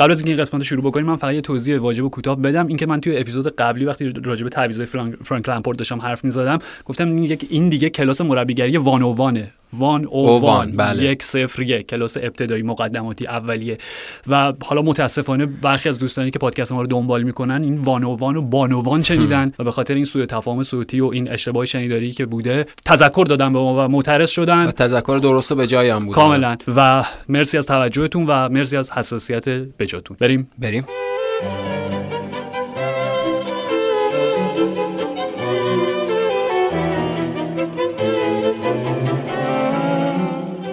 قبل 0.00 0.10
از 0.10 0.18
اینکه 0.18 0.32
این 0.32 0.40
قسمت 0.40 0.60
رو 0.60 0.64
شروع 0.64 0.84
بکنیم 0.84 1.06
من 1.06 1.16
فقط 1.16 1.34
یه 1.34 1.40
توضیح 1.40 1.78
واجب 1.78 2.04
و 2.04 2.08
کوتاه 2.08 2.36
بدم. 2.36 2.66
اینکه 2.66 2.86
من 2.86 3.00
توی 3.00 3.18
اپیزود 3.18 3.56
قبلی 3.56 3.84
وقتی 3.84 4.12
راجع 4.24 4.44
به 4.44 4.50
تعویضای 4.50 4.86
فرانک 5.24 5.48
لامپورت 5.48 5.78
داشتم 5.78 6.00
حرف 6.00 6.24
می‌زدم 6.24 6.58
گفتم 6.84 7.08
این 7.08 7.38
این 7.50 7.68
دیگه 7.68 7.90
کلاس 7.90 8.20
مربیگری 8.20 8.76
وان 8.76 9.02
او 9.02 9.16
وانه 9.16 9.52
وان 9.72 10.04
او 10.04 10.40
وان 10.40 10.76
بله. 10.76 11.04
یک 11.04 11.22
صفر 11.22 11.62
یک 11.62 11.86
کلاس 11.86 12.16
ابتدایی 12.16 12.62
مقدماتی 12.62 13.26
اولیه. 13.26 13.78
و 14.26 14.52
حالا 14.62 14.82
متاسفانه 14.82 15.46
برخی 15.46 15.88
از 15.88 15.98
دوستانی 15.98 16.30
که 16.30 16.38
پادکست 16.38 16.72
ما 16.72 16.80
رو 16.80 16.86
دنبال 16.86 17.22
می‌کنن 17.22 17.62
این 17.62 17.78
وان 17.78 18.04
او 18.04 18.18
وان 18.18 18.36
و 18.36 18.42
بان 18.42 18.72
او 18.72 18.84
وان 18.84 19.02
شنیدن 19.02 19.52
و 19.58 19.64
به 19.64 19.70
خاطر 19.70 19.94
این 19.94 20.04
سوء 20.04 20.26
تفاهم 20.26 20.62
صوتی 20.62 21.00
و 21.00 21.06
این 21.06 21.30
اشتباه 21.30 21.64
شنیداری 21.64 22.12
که 22.12 22.26
بوده 22.26 22.66
تذکر 22.84 23.24
دادن 23.28 23.52
به 23.52 23.58
ما 23.58 23.84
و 23.84 23.88
معترض 23.88 24.30
شدن. 24.30 24.66
و 24.66 24.70
تذکر 24.70 25.18
درست 25.22 25.52
به 25.52 25.66
جای 25.66 25.88
هم 25.90 26.06
بود. 26.06 26.14
کاملا. 26.14 26.56
و 26.76 27.04
مرسی 27.28 27.58
از 27.58 27.66
توجهتون 27.66 28.26
و 28.26 28.48
مرسی 28.48 28.76
از 28.76 28.92
حساسیت 28.92 29.48
بجاتون 29.48 30.16
بریم؟ 30.20 30.50
بریم. 30.58 30.86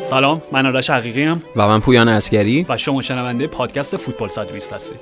سلام 0.09 0.41
من 0.51 0.65
آرش 0.65 0.89
حقیقی‌ام 0.89 1.41
و 1.55 1.67
من 1.67 1.79
پویان 1.79 2.07
اسگری 2.07 2.65
و 2.69 2.77
شما 2.77 3.01
شنونده 3.01 3.47
پادکست 3.47 3.97
فوتبال 3.97 4.29
120 4.29 4.73
هستید. 4.73 4.99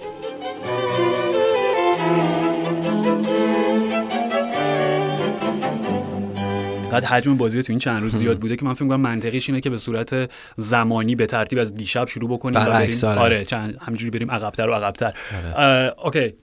انقدر 6.91 7.03
حجم 7.03 7.37
بازی 7.37 7.63
تو 7.63 7.73
این 7.73 7.79
چند 7.79 8.01
روز 8.01 8.15
زیاد 8.15 8.39
بوده 8.41 8.55
که 8.55 8.65
من 8.65 8.73
فکر 8.73 8.87
کنم 8.87 9.01
منطقیش 9.01 9.49
اینه 9.49 9.61
که 9.61 9.69
به 9.69 9.77
صورت 9.77 10.31
زمانی 10.57 11.15
به 11.15 11.25
ترتیب 11.25 11.59
از 11.59 11.75
دیشب 11.75 12.07
شروع 12.07 12.29
بکنیم 12.29 12.61
و 12.61 12.65
بریم. 12.65 12.95
آره, 13.03 13.19
آره 13.19 13.45
چند 13.45 13.77
همینجوری 13.81 14.11
بریم 14.11 14.31
عقبتر 14.31 14.69
و 14.69 14.73
عقبتر. 14.73 15.13
آره. 15.57 15.93
okay. 16.03 16.33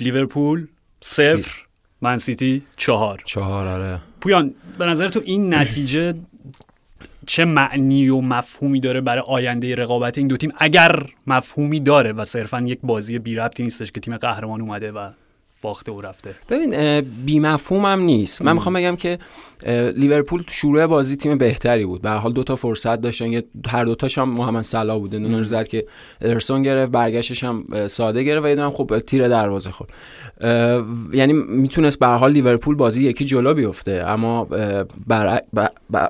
لیورپول 0.00 0.66
صفر 1.00 1.52
من 2.00 2.18
سیتی 2.18 2.62
چهار. 2.76 3.22
چهار 3.24 3.66
آره. 3.66 4.00
پویان 4.20 4.54
به 4.78 4.86
نظر 4.86 5.08
تو 5.08 5.20
این 5.24 5.54
نتیجه 5.54 6.14
چه 7.28 7.44
معنی 7.44 8.08
و 8.08 8.20
مفهومی 8.20 8.80
داره 8.80 9.00
برای 9.00 9.22
آینده 9.26 9.74
رقابت 9.74 10.18
این 10.18 10.26
دو 10.28 10.36
تیم 10.36 10.52
اگر 10.58 11.06
مفهومی 11.26 11.80
داره 11.80 12.12
و 12.12 12.24
صرفا 12.24 12.60
یک 12.60 12.78
بازی 12.82 13.18
بی 13.18 13.36
ربطی 13.36 13.62
نیستش 13.62 13.92
که 13.92 14.00
تیم 14.00 14.16
قهرمان 14.16 14.60
اومده 14.60 14.92
و 14.92 15.10
باخته 15.62 15.92
و 15.92 16.00
رفته؟ 16.00 16.34
ببین 16.48 17.00
بی 17.00 17.40
مفهوم 17.40 17.84
هم 17.84 18.00
نیست. 18.00 18.42
من 18.42 18.52
می‌خوام 18.52 18.74
بگم 18.74 18.96
که 18.96 19.18
لیورپول 19.96 20.42
تو 20.42 20.52
شروع 20.52 20.86
بازی 20.86 21.16
تیم 21.16 21.38
بهتری 21.38 21.86
بود. 21.86 22.02
به 22.02 22.10
حال 22.10 22.32
دو 22.32 22.44
تا 22.44 22.56
فرصت 22.56 23.00
داشتن. 23.00 23.32
یه 23.32 23.44
هر 23.68 23.84
دو 23.84 23.94
تاش 23.94 24.18
هم 24.18 24.28
محمد 24.28 24.62
صلاح 24.62 24.98
بود 24.98 25.14
اون 25.14 25.42
زد 25.42 25.68
که 25.68 25.86
ادرسون 26.20 26.62
گرفت 26.62 26.92
برگشتش 26.92 27.44
هم 27.44 27.64
ساده 27.86 28.22
گرفت 28.22 28.44
و 28.44 28.48
یه 28.48 28.70
خب 28.70 28.98
تیر 28.98 29.28
دروازه 29.28 29.70
خورد. 29.70 29.90
یعنی 31.12 31.32
می‌تونست 31.32 31.98
به 31.98 32.06
حال 32.06 32.32
لیورپول 32.32 32.76
بازی 32.76 33.04
یکی 33.04 33.24
جلو 33.24 33.54
بیفته. 33.54 34.04
اما 34.06 34.44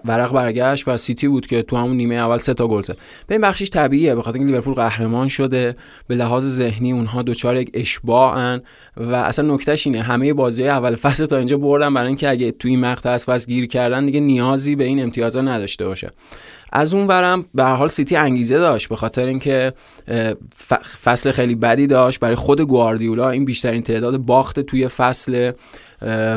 برق 0.05 0.33
برگشت 0.33 0.89
و 0.89 0.97
سیتی 0.97 1.29
بود 1.29 1.47
که 1.47 1.63
تو 1.63 1.77
همون 1.77 1.97
نیمه 1.97 2.15
اول 2.15 2.39
سه 2.39 2.55
تا 2.55 2.67
گل 2.67 2.81
زد. 2.81 2.97
به 3.27 3.35
این 3.35 3.43
بخشش 3.43 3.71
طبیعیه. 3.71 4.15
به 4.15 4.23
خاطر 4.23 4.39
اینکه 4.39 4.53
لیورپول 4.53 4.75
قهرمان 4.75 5.29
شده. 5.29 5.77
به 6.07 6.15
لحاظ 6.15 6.45
ذهنی 6.45 6.93
اونها 6.93 7.23
دوچار 7.23 7.57
یک 7.57 7.71
اشباعن. 7.75 8.63
و 8.97 9.15
اصلا 9.15 9.55
نکتهش 9.55 9.87
اینه. 9.87 10.03
همه 10.03 10.33
بازی 10.33 10.69
اول 10.69 10.95
فصل 10.95 11.27
تا 11.27 11.37
اینجا 11.37 11.59
بردن 11.59 11.95
برای 11.95 12.07
اینکه 12.07 12.29
اگه 12.29 12.53
توی 12.53 12.71
این 12.71 12.81
مقطع 12.81 13.11
گیر 13.47 13.67
کردن 13.67 14.06
دیگه 14.06 14.20
نیازی 14.20 14.77
به 14.77 14.84
این 14.84 15.03
امتیازا 15.03 15.41
نداشته 15.41 15.86
باشه. 15.86 16.11
از 16.72 16.94
اون 16.94 17.06
ورم 17.06 17.44
به 17.55 17.64
حال 17.64 17.88
سیتی 17.88 18.16
انگیزه 18.16 18.58
داشت 18.58 18.88
به 18.88 18.97
خاطر 18.97 19.27
اینکه 19.27 19.72
فصل 21.02 21.30
خیلی 21.30 21.55
بدی 21.55 21.86
داشت. 21.86 22.20
برای 22.20 22.34
خود 22.34 22.61
گواردیولا 22.61 23.30
این 23.30 23.44
بیشترین 23.44 23.83
تعداد 23.83 24.16
باخت 24.16 24.61
توی 24.61 24.89
فصل 24.89 25.52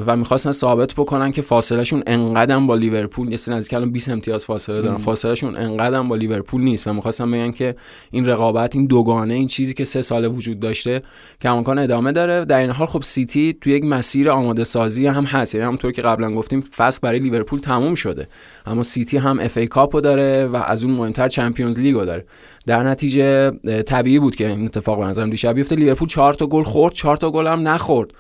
و 0.06 0.18
می‌خواستن 0.18 0.52
ثابت 0.52 0.94
بکنن 0.94 1.32
که 1.32 1.42
فاصلهشون 1.42 2.04
انقدر 2.08 2.60
با 2.60 2.76
لیورپول 2.76 3.32
یه 3.32 3.38
نزدیک 3.48 3.74
الان 3.74 3.92
20 3.92 4.10
امتیاز 4.10 4.46
فاصله 4.46 4.82
دارن. 4.82 4.98
فاصلهشون 4.98 5.58
انقدر 5.58 6.04
با 6.04 6.16
لیورپول 6.16 6.62
نیست 6.62 6.88
و 6.88 6.94
می‌خواستن 6.94 7.32
بگن 7.32 7.52
که 7.52 7.76
این 8.12 8.26
رقابت 8.26 8.76
این 8.76 8.86
دوگانه 8.86 9.34
این 9.34 9.48
چیزی 9.48 9.74
که 9.74 9.86
سه 9.86 10.02
ساله 10.02 10.28
وجود 10.28 10.60
داشته 10.60 11.02
که 11.40 11.50
امکان 11.50 11.80
ادامه 11.80 12.12
داره. 12.12 12.46
در 12.46 12.60
این 12.60 12.70
حال 12.70 12.88
خب 12.88 13.02
سیتی 13.04 13.58
توی 13.62 13.74
یک 13.74 13.84
مسیر 13.84 14.30
آماده 14.30 14.64
سازی 14.64 15.08
هم 15.08 15.24
هست. 15.24 15.56
یعنی 15.56 15.66
همونطور 15.66 15.92
که 15.92 16.02
قبلا 16.02 16.32
گفتیم 16.32 16.62
فصل 16.62 17.00
برای 17.02 17.20
لیورپول 17.20 17.60
تموم 17.60 17.96
شده. 17.96 18.28
اما 18.66 18.84
سیتی 18.84 19.18
هم 19.18 19.40
FA 19.40 19.58
Cup 19.58 19.68
و 19.68 20.02
داره. 20.02 20.21
و 20.54 20.56
از 20.56 20.84
اون 20.84 20.94
مهمتر 20.94 21.30
Champions 21.30 21.80
League 21.80 22.02
و 22.02 22.06
داره. 22.06 22.26
در 22.66 22.84
نتیجه 22.84 23.52
طبیعی 23.82 24.20
بود 24.20 24.36
که 24.36 24.48
این 24.48 24.66
اتفاق 24.66 25.00
به 25.00 25.06
نظرم 25.06 25.30
دیشب 25.30 25.54
بیفته. 25.54 25.76
لیورپول 25.76 26.08
4 26.08 26.34
تا 26.34 26.48
گل 26.48 26.64
خورد 26.64 26.94
4 26.94 27.18
تا 27.18 27.32
گل 27.32 27.48
هم 27.48 27.68
نخورد. 27.68 28.12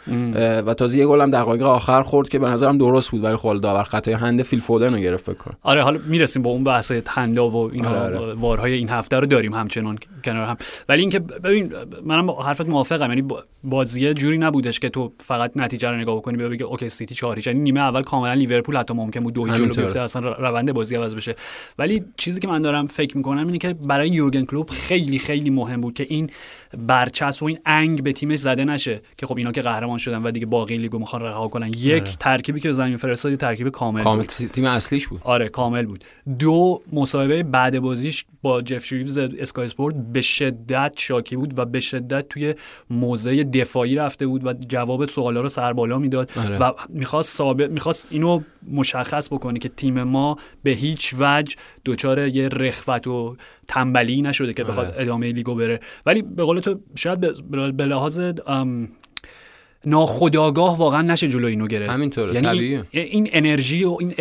و 0.66 0.74
تازه 0.74 1.00
یه 1.00 1.07
گل 1.07 1.22
هم 1.22 1.31
دقایق 1.31 1.62
آخر 1.62 2.02
خورد 2.02 2.29
که 2.29 2.40
به 2.40 2.47
نظرم 2.47 2.78
درست 2.78 3.12
بود 3.12 3.24
ولی 3.24 3.35
خب 3.35 3.59
داور 3.59 3.84
خطای 3.84 4.13
هند 4.13 4.44
فیل 4.44 4.59
فودن 4.59 4.94
رو 4.94 5.00
گرفت 5.00 5.25
فکر 5.25 5.38
کنم. 5.38 5.53
آره 5.62 5.84
حالا 5.84 6.00
می‌رسیم 6.07 6.41
با 6.41 6.50
اون 6.50 6.63
بحث 6.63 6.91
هندا 7.07 7.50
و 7.50 7.72
اینا 7.74 7.90
آره 7.90 8.18
آره. 8.18 8.34
VAR 8.34 8.57
های 8.57 8.73
این 8.74 8.90
هفته 8.90 9.19
رو 9.19 9.25
داریم 9.25 9.53
همچنان 9.53 9.97
کنار 10.24 10.46
هم. 10.46 10.57
ولی 10.90 11.01
اینکه 11.01 11.19
ببین 11.19 11.74
منم 12.06 12.31
حرفت 12.31 12.69
موافقم. 12.69 13.09
یعنی 13.09 13.24
بازی 13.63 14.13
جوری 14.13 14.38
نبودش 14.38 14.80
که 14.80 14.90
تو 14.90 15.12
فقط 15.18 15.51
نتیجه 15.56 15.90
رو 15.90 15.97
نگاه 15.97 16.16
بکنی 16.16 16.38
بگی 16.38 16.63
okay 16.63 16.89
سیتی 16.90 17.16
4 17.16 17.47
یعنی 17.47 17.59
نیمه 17.59 17.80
اول 17.80 18.03
کاملا 18.03 18.34
لیورپول 18.34 18.78
حتی 18.78 18.94
ممکن 18.94 19.19
بود 19.19 19.34
دو 19.34 19.47
جلو 19.47 19.74
بیفته 19.74 20.01
اصلا 20.01 20.31
روند 20.31 20.74
بازی 20.74 20.96
عوض 20.96 21.16
بشه. 21.16 21.35
ولی 21.80 22.03
چیزی 22.18 22.40
که 22.40 22.47
من 22.47 22.62
دارم 22.62 22.88
فکر 22.88 23.18
می‌کنم 23.18 23.47
اینه 23.47 23.57
که 23.57 23.74
برای 23.74 24.09
یورگن 24.36 24.46
کلوپ 24.46 24.72
خیلی 24.72 25.19
خیلی 25.19 25.50
مهم 25.50 25.81
بود 25.81 25.94
که 25.94 26.06
این 26.09 26.30
برچسب 26.77 27.43
و 27.43 27.45
این 27.45 27.59
انگ 27.65 28.03
به 28.03 28.13
تیمش 28.13 28.39
زده 28.39 28.65
نشه 28.65 29.01
که 29.17 29.25
خب 29.25 29.37
اینا 29.37 29.51
که 29.51 29.61
قهرمان 29.61 29.97
شدن 29.97 30.23
و 30.23 30.31
دیگه 30.31 30.45
باقی 30.45 30.77
لیگو 30.77 30.99
می‌خوان 30.99 31.21
رها 31.21 31.47
کنن 31.47 31.67
یک 31.67 31.93
آره. 31.93 32.11
ترکیبی 32.19 32.59
که 32.59 32.71
زمین 32.71 32.97
فرستاد 32.97 33.35
ترکیب 33.35 33.69
کامل, 33.69 34.03
کامل 34.03 34.23
تیم 34.23 34.65
اصلیش 34.65 35.07
بود 35.07 35.21
آره 35.23 35.49
کامل 35.49 35.85
بود 35.85 36.03
دو 36.39 36.81
مصاحبه 36.93 37.43
بعد 37.43 37.79
بازیش 37.79 38.25
با 38.41 38.61
جف 38.61 38.85
شریوز 38.85 39.17
اسکای 39.17 39.65
اسپورت 39.65 39.95
به 39.95 40.21
شدت 40.21 40.93
شاکی 40.97 41.35
بود 41.35 41.59
و 41.59 41.65
به 41.65 41.79
شدت 41.79 42.29
توی 42.29 42.55
موضع 42.89 43.43
دفاعی 43.43 43.95
رفته 43.95 44.27
بود 44.27 44.45
و 44.45 44.53
جواب 44.53 45.05
سوالا 45.05 45.41
رو 45.41 45.47
سر 45.47 45.73
بالا 45.73 45.99
می‌داد 45.99 46.31
آره. 46.38 46.57
و 46.57 46.71
می‌خواست 46.89 47.38
ثابت 47.38 47.69
می‌خواست 47.69 48.07
اینو 48.09 48.41
مشخص 48.71 49.27
بکنه 49.33 49.59
که 49.59 49.69
تیم 49.69 50.03
ما 50.03 50.38
به 50.63 50.71
هیچ 50.71 51.15
وجه 51.19 51.55
دچار 51.85 52.27
یه 52.27 52.47
رخوت 52.47 53.07
و 53.07 53.35
تنبلی 53.67 54.21
نشده 54.21 54.53
که 54.53 54.63
بخواد 54.63 54.88
آره. 54.88 55.01
ادامه 55.01 55.31
لیگو 55.31 55.55
بره 55.55 55.79
ولی 56.05 56.21
به 56.21 56.43
قول 56.43 56.60
تو 56.61 56.79
شاید 56.95 57.19
به 57.77 57.85
لحاظ 57.85 58.19
ناخداگاه 59.86 60.78
واقعا 60.78 61.02
نشه 61.02 61.28
جلو 61.28 61.47
اینو 61.47 61.68
گرفت. 61.68 61.90
همینطوره 61.90 62.34
یعنی 62.34 62.47
طبیعیه. 62.47 62.84
این 62.92 63.30
انرژی 63.31 63.84
و 63.84 63.97
این 64.00 64.14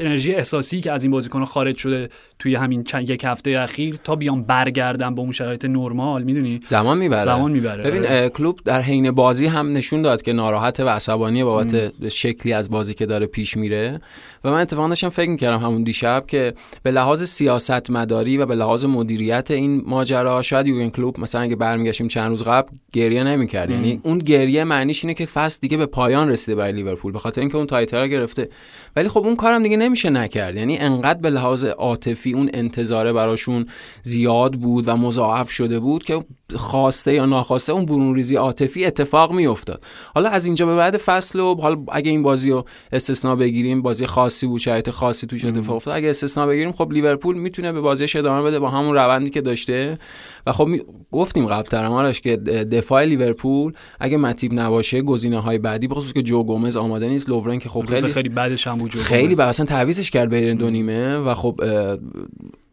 انرژی 0.00 0.34
احساسی 0.34 0.80
که 0.80 0.92
از 0.92 1.02
این 1.02 1.10
بازیکن 1.10 1.44
خارج 1.44 1.76
شده 1.76 2.08
توی 2.38 2.54
همین 2.54 2.82
چند 2.82 3.10
یک 3.10 3.24
هفته 3.24 3.50
اخیر 3.50 3.96
تا 4.04 4.16
بیان 4.16 4.42
برگردن 4.42 5.14
با 5.14 5.22
اون 5.22 5.32
شرایط 5.32 5.64
نرمال 5.64 6.22
می‌دونی؟ 6.22 6.60
زمان 6.66 6.98
می‌بره. 6.98 7.24
زمان 7.24 7.50
می‌بره. 7.50 7.82
ببین 7.82 8.06
آره. 8.06 8.28
کلوب 8.28 8.60
در 8.64 8.82
حین 8.82 9.10
بازی 9.10 9.46
هم 9.46 9.72
نشون 9.72 10.02
داد 10.02 10.22
که 10.22 10.32
ناراحت 10.32 10.80
و 10.80 10.88
عصبانی 10.88 11.44
بابت 11.44 11.92
شکلی 12.08 12.52
از 12.52 12.70
بازی 12.70 12.94
که 12.94 13.06
داره 13.06 13.26
پیش 13.26 13.56
میره. 13.56 14.00
و 14.44 14.50
من 14.50 14.60
اتفاقا 14.60 14.88
داشتم 14.88 15.08
فکر 15.08 15.30
می‌کردم 15.30 15.58
همون 15.58 15.82
دیشب 15.82 16.24
که 16.26 16.54
به 16.82 16.90
لحاظ 16.90 17.22
سیاست 17.22 17.90
مداری 17.90 18.38
و 18.38 18.46
به 18.46 18.54
لحاظ 18.54 18.84
مدیریت 18.84 19.50
این 19.50 19.82
ماجرا 19.86 20.42
شاید 20.42 20.66
یورگن 20.66 20.88
کلوپ 20.88 21.20
مثلا 21.20 21.40
اگه 21.40 21.56
برمیگشتیم 21.56 22.08
چند 22.08 22.30
روز 22.30 22.42
قبل 22.42 22.68
گریه 22.92 23.24
نمی‌کرد. 23.24 23.70
یعنی 23.70 24.00
اون 24.02 24.18
گریه 24.18 24.64
معنیش 24.64 25.05
اینه 25.06 25.14
که 25.14 25.26
فصل 25.26 25.58
دیگه 25.60 25.76
به 25.76 25.86
پایان 25.86 26.28
رسیده 26.28 26.54
برای 26.54 26.72
لیورپول 26.72 27.12
به 27.12 27.18
خاطر 27.18 27.40
اینکه 27.40 27.56
اون 27.56 27.66
تایتل 27.66 28.06
گرفته. 28.06 28.48
ولی 28.96 29.08
خب 29.08 29.20
اون 29.20 29.36
کارم 29.36 29.62
دیگه 29.62 29.76
نمیشه 29.76 30.10
نکرد. 30.10 30.56
یعنی 30.56 30.78
انقدر 30.78 31.20
به 31.20 31.30
لحاظ 31.30 31.64
عاطفی 31.64 32.32
اون 32.32 32.50
انتظاره 32.54 33.12
براشون 33.12 33.66
زیاد 34.02 34.54
بود 34.54 34.88
و 34.88 34.96
مضاعف 34.96 35.50
شده 35.50 35.78
بود 35.78 36.04
که 36.04 36.18
خواسته 36.56 37.14
یا 37.14 37.26
ناخواسته 37.26 37.72
اون 37.72 37.84
برون 37.84 38.14
ریزی 38.14 38.36
عاطفی 38.36 38.84
اتفاق 38.84 39.32
میافتاد. 39.32 39.84
حالا 40.14 40.28
از 40.28 40.46
اینجا 40.46 40.66
به 40.66 40.76
بعد 40.76 40.96
فصل 40.96 41.40
و 41.40 41.54
حالا 41.54 41.84
اگه 41.88 42.10
این 42.10 42.22
بازی 42.22 42.50
رو 42.50 42.64
استثنا 42.92 43.36
بگیریم 43.36 43.82
بازی 43.82 44.06
خاصی 44.06 44.46
بود 44.46 44.60
شرایط 44.60 44.90
خاصی 44.90 45.26
توش 45.26 45.44
اتفاق 45.44 45.76
افتاد. 45.76 45.96
اگه 45.96 46.10
استثنا 46.10 46.46
بگیریم 46.46 46.72
خب 46.72 46.92
لیورپول 46.92 47.38
می‌تونه 47.38 47.72
به 47.72 47.80
بازیش 47.80 48.16
ادامه 48.16 48.42
بده 48.42 48.58
با 48.58 48.70
همون 48.70 48.94
روندی 48.94 49.30
که 49.30 49.40
داشته. 49.40 49.98
و 50.46 50.52
خب 50.52 50.68
گفتیم 51.12 51.46
قبل 51.46 51.68
ترمارش 51.68 52.20
که 52.20 52.36
دفاع 52.36 53.04
لیورپول 53.04 53.72
اگه 54.00 54.16
متیب 54.16 54.52
نباشه 54.54 55.02
گزینه 55.02 55.40
های 55.40 55.58
بعدی 55.58 55.88
بخصوص 55.88 56.12
که 56.12 56.22
جو 56.22 56.42
گومز 56.44 56.76
آماده 56.76 57.08
نیست 57.08 57.28
لوورن 57.28 57.58
که 57.58 57.68
خب 57.68 57.84
خیلی 57.84 58.08
خیلی 58.08 58.28
بعدش 58.28 58.66
هم 58.66 58.78
بود 58.78 58.90
جو 58.90 58.98
خیلی 58.98 59.34
بعد 59.34 59.48
اصلا 59.48 59.66
تعویضش 59.66 60.10
کرد 60.10 60.30
بین 60.30 60.56
دو 60.56 60.70
نیمه 60.70 61.16
و 61.16 61.34
خب 61.34 61.60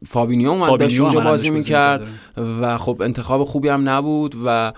فابینیو 0.06 0.50
اومد 0.50 0.80
داشت 0.80 1.00
اونجا 1.00 1.20
بازی 1.20 1.50
می‌کرد 1.50 2.08
و 2.38 2.78
خب 2.78 3.02
انتخاب 3.02 3.44
خوب 3.44 3.64
خوبی 3.64 3.70
هم 3.70 3.90
نبود 3.90 4.36
و 4.46 4.74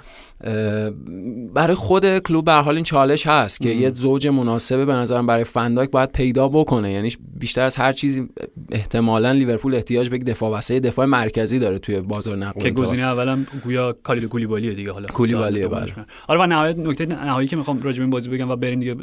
برای 1.53 1.75
خود 1.75 2.19
کلوب 2.19 2.45
به 2.45 2.53
حال 2.53 2.75
این 2.75 2.83
چالش 2.83 3.27
هست 3.27 3.61
که 3.61 3.69
یه 3.69 3.91
زوج 3.91 4.27
مناسبه 4.27 4.85
به 4.85 4.93
نظرم 4.93 5.27
برای 5.27 5.43
فنداک 5.43 5.91
باید 5.91 6.11
پیدا 6.11 6.47
بکنه. 6.47 6.91
یعنی 6.91 7.09
بیشتر 7.39 7.61
از 7.61 7.75
هر 7.75 7.93
چیزی 7.93 8.29
احتمالا 8.71 9.31
لیورپول 9.31 9.75
احتیاج 9.75 10.09
به 10.09 10.17
دفاع 10.17 10.57
وسط 10.57 10.73
دفاع 10.73 11.05
مرکزی 11.05 11.59
داره 11.59 11.79
توی 11.79 11.99
بازار 11.99 12.37
نقل 12.37 12.61
که 12.61 12.71
گزینه 12.71 13.03
اولم 13.03 13.47
گویا 13.63 13.95
کالیدو 14.03 14.27
کولیبالیه 14.27 14.73
دیگه 14.73 14.91
حالا. 14.91 15.07
کولیبالیه 15.07 15.67
بله. 15.67 15.93
آره 16.27 16.39
و 16.39 16.45
نهایت 16.45 16.77
نکته 16.77 17.05
نهایی 17.05 17.47
که 17.47 17.55
می‌خوام 17.55 17.81
راجع 17.81 17.97
به 17.97 18.03
این 18.03 18.09
بازی 18.09 18.29
بگم 18.29 18.49
و 18.49 18.55
بریم 18.55 18.79
دیگه 18.79 18.95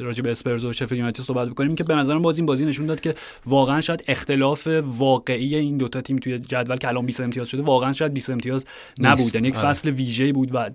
راجع 0.00 0.22
به 0.22 0.30
اسپرز 0.30 0.64
و 0.64 0.72
شفیلد 0.72 0.98
یونایتد 0.98 1.20
صحبت 1.20 1.48
بکنیم 1.48 1.74
که 1.74 1.84
به 1.84 1.94
نظرم 1.94 2.22
باز 2.22 2.38
این 2.38 2.46
بازی 2.46 2.66
نشون 2.66 2.86
داد 2.86 3.00
که 3.00 3.14
واقعا 3.46 3.80
شاید 3.80 4.04
اختلاف 4.08 4.68
واقعی 4.82 5.54
این 5.54 5.76
دوتا 5.76 6.00
تیم 6.00 6.16
توی 6.16 6.38
جدول 6.38 6.76
که 6.76 6.88
الان 6.88 7.06
20 7.06 7.20
امتیاز 7.20 7.48
شده 7.48 7.62
واقعا 7.62 7.92
شاید 7.92 8.12
20 8.12 8.30
امتیاز 8.30 8.66
نبود. 9.00 9.34
یعنی 9.34 9.48
یک 9.48 9.56
آره. 9.56 9.68
فصل 9.68 9.90
ویژه‌ای 9.90 10.32
بود 10.32 10.49
و 10.52 10.70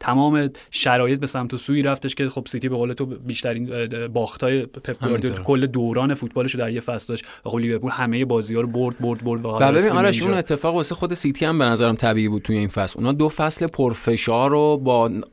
تمام 0.00 0.50
شرایط 0.70 1.20
به 1.20 1.26
سمت 1.26 1.54
و 1.54 1.56
سوی 1.56 1.82
رفتش 1.82 2.14
که 2.14 2.28
خب 2.28 2.46
سیتی 2.48 2.68
به 2.68 2.76
قول 2.76 2.92
تو 2.92 3.06
بیشترین 3.06 3.88
باختای 4.06 4.66
پپ 4.66 5.04
گواردیولا 5.04 5.42
کل 5.42 5.66
دوران 5.66 6.14
فوتبالش 6.14 6.54
در 6.54 6.70
یه 6.70 6.80
فصل 6.80 7.06
داشت. 7.08 7.24
و 7.46 7.50
خب 7.50 7.58
لیورپول 7.58 7.90
همه 7.90 8.24
بازی‌ها 8.24 8.60
رو 8.60 8.66
برد 8.68 8.98
برد 8.98 9.24
برد 9.24 9.44
و 9.44 9.52
بله 9.52 9.90
آرش 9.90 10.22
اون 10.22 10.34
اتفاق 10.34 10.74
واسه 10.74 10.94
خود 10.94 11.14
سیتی 11.14 11.44
هم 11.44 11.58
به 11.58 11.64
نظرم 11.64 11.94
طبیعی 11.94 12.28
بود 12.28 12.42
توی 12.42 12.56
این 12.56 12.68
فصل. 12.68 12.98
اونا 12.98 13.12
دو 13.12 13.28
فصل 13.28 13.66
پرفشار 13.66 14.50
رو 14.50 14.76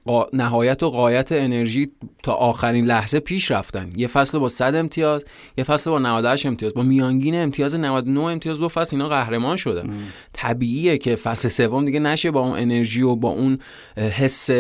با 0.06 0.30
نهایت 0.34 0.84
و 0.84 0.90
قایت 0.90 1.32
انرژی 1.32 1.92
تا 2.24 2.34
آخرین 2.34 2.86
لحظه 2.86 3.20
پیش 3.20 3.52
رفتن. 3.52 3.90
یه 3.96 4.08
فصل 4.08 4.40
با 4.40 4.50
100 4.50 4.76
امتیاز 4.76 5.26
یه 5.58 5.64
فصل 5.64 5.90
با 5.90 6.00
98 6.00 6.46
امتیاز. 6.46 6.74
با 6.74 6.84
میانگین 6.84 7.36
امتیاز 7.36 7.76
99 7.76 8.22
امتیاز 8.22 8.60
دو 8.60 8.68
فصل 8.68 8.96
اینا 8.96 9.10
قهرمان 9.10 9.56
شدن 9.56 9.90
طبیعیه 10.34 10.98
که 10.98 11.16
فصل 11.16 11.50
سوم 11.50 11.86
دیگه 11.86 12.00
نشه 12.00 12.32
با 12.32 12.40
اون 12.40 12.60
انرژی 12.60 13.02
و 13.02 13.16
با 13.16 13.30
اون 13.30 13.60
حس 13.98 14.52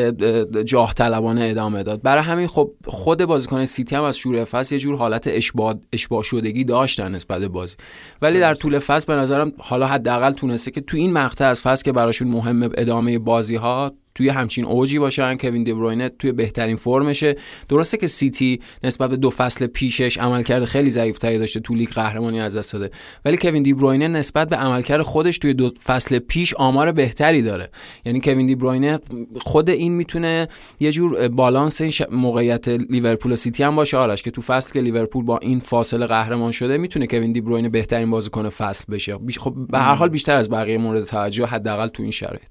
جاه 0.66 0.94
طلبانه 0.94 1.48
ادامه 1.52 1.84
داد. 1.84 2.02
برای 2.02 2.24
همین 2.24 2.48
خب 2.48 2.72
خود 2.86 3.26
بازیکن 3.26 3.66
سیتی 3.66 3.96
هم 3.96 4.04
از 4.04 4.18
شروع 4.18 4.44
فصل 4.44 4.76
یه 4.76 4.80
جور 4.80 4.96
حالت 4.96 5.28
اشباع 5.28 5.76
اشباع 5.94 6.24
شدگی 6.24 6.64
داشتن 6.64 7.16
نسبت 7.16 7.33
به 7.33 7.42
بازی. 7.42 7.76
ولی 8.22 8.40
در 8.40 8.56
طول 8.56 8.80
فصل 8.80 9.08
به 9.08 9.14
نظرم 9.14 9.52
حالا 9.58 9.88
حداقل 9.88 10.32
تونسته 10.32 10.72
که 10.72 10.82
تو 10.82 10.98
این 10.98 11.14
مقطع 11.14 11.46
از 11.46 11.62
فصل 11.62 11.84
که 11.84 11.92
براشون 11.92 12.28
مهمه 12.28 12.70
ادامه 12.78 13.20
بازی 13.20 13.56
ها 13.56 13.94
توی 14.18 14.30
همچین 14.30 14.66
اوجی 14.66 15.00
باشن. 15.00 15.38
کوین 15.38 15.64
دیبروینه 15.64 16.10
توی 16.10 16.32
بهترین 16.32 16.76
فرمشه. 16.76 17.36
درسته 17.70 17.98
که 17.98 18.08
سیتی 18.08 18.62
نسبت 18.84 19.10
به 19.10 19.18
دو 19.18 19.30
فصل 19.30 19.68
پیشش 19.68 20.18
عملکرد 20.18 20.66
خیلی 20.66 20.90
ضعیفتری 20.90 21.38
داشته 21.38 21.60
تو 21.60 21.76
لیگ 21.76 21.90
قهرمانی 21.90 22.42
از 22.42 22.58
دست 22.58 22.74
داده. 22.74 22.92
ولی 23.26 23.38
کوین 23.38 23.64
دیبروینه 23.64 24.08
نسبت 24.08 24.50
به 24.50 24.56
عملکرد 24.56 25.02
خودش 25.02 25.38
توی 25.38 25.54
دو 25.54 25.72
فصل 25.86 26.20
پیش 26.20 26.54
آمار 26.54 26.92
بهتری 26.92 27.42
داره. 27.42 27.70
یعنی 28.06 28.22
کوین 28.22 28.46
دیبروینه 28.46 29.00
خود 29.40 29.70
این 29.70 29.94
می‌تونه 29.94 30.48
یه 30.80 30.92
جور 30.92 31.28
بالانس 31.28 31.82
این 31.82 31.92
موقعیت 32.12 32.68
لیورپول 32.68 33.32
و 33.32 33.36
سیتی 33.36 33.64
هم 33.64 33.76
باشه. 33.76 33.98
آرش 33.98 34.22
که 34.22 34.32
تو 34.32 34.42
فصل 34.42 34.74
که 34.74 34.82
لیورپول 34.82 35.26
با 35.26 35.38
این 35.38 35.60
فاصله 35.60 36.06
قهرمان 36.06 36.52
شده 36.52 36.78
می‌تونه 36.78 37.08
کوین 37.08 37.32
دیبروینه 37.32 37.70
بهترین 37.70 38.12
بازیکن 38.12 38.50
فصل 38.50 38.94
بشه. 38.94 39.18
خب 39.40 39.54
به 39.70 39.80
هر 39.80 39.96
حال 39.96 40.10
بیشتر 40.10 40.36
از 40.36 40.50
بقیه 40.50 40.78
مورد 40.78 41.04
توجه 41.04 41.46
حداقل 41.46 41.88
تو 41.88 42.04
این 42.04 42.12
شرایط. 42.12 42.48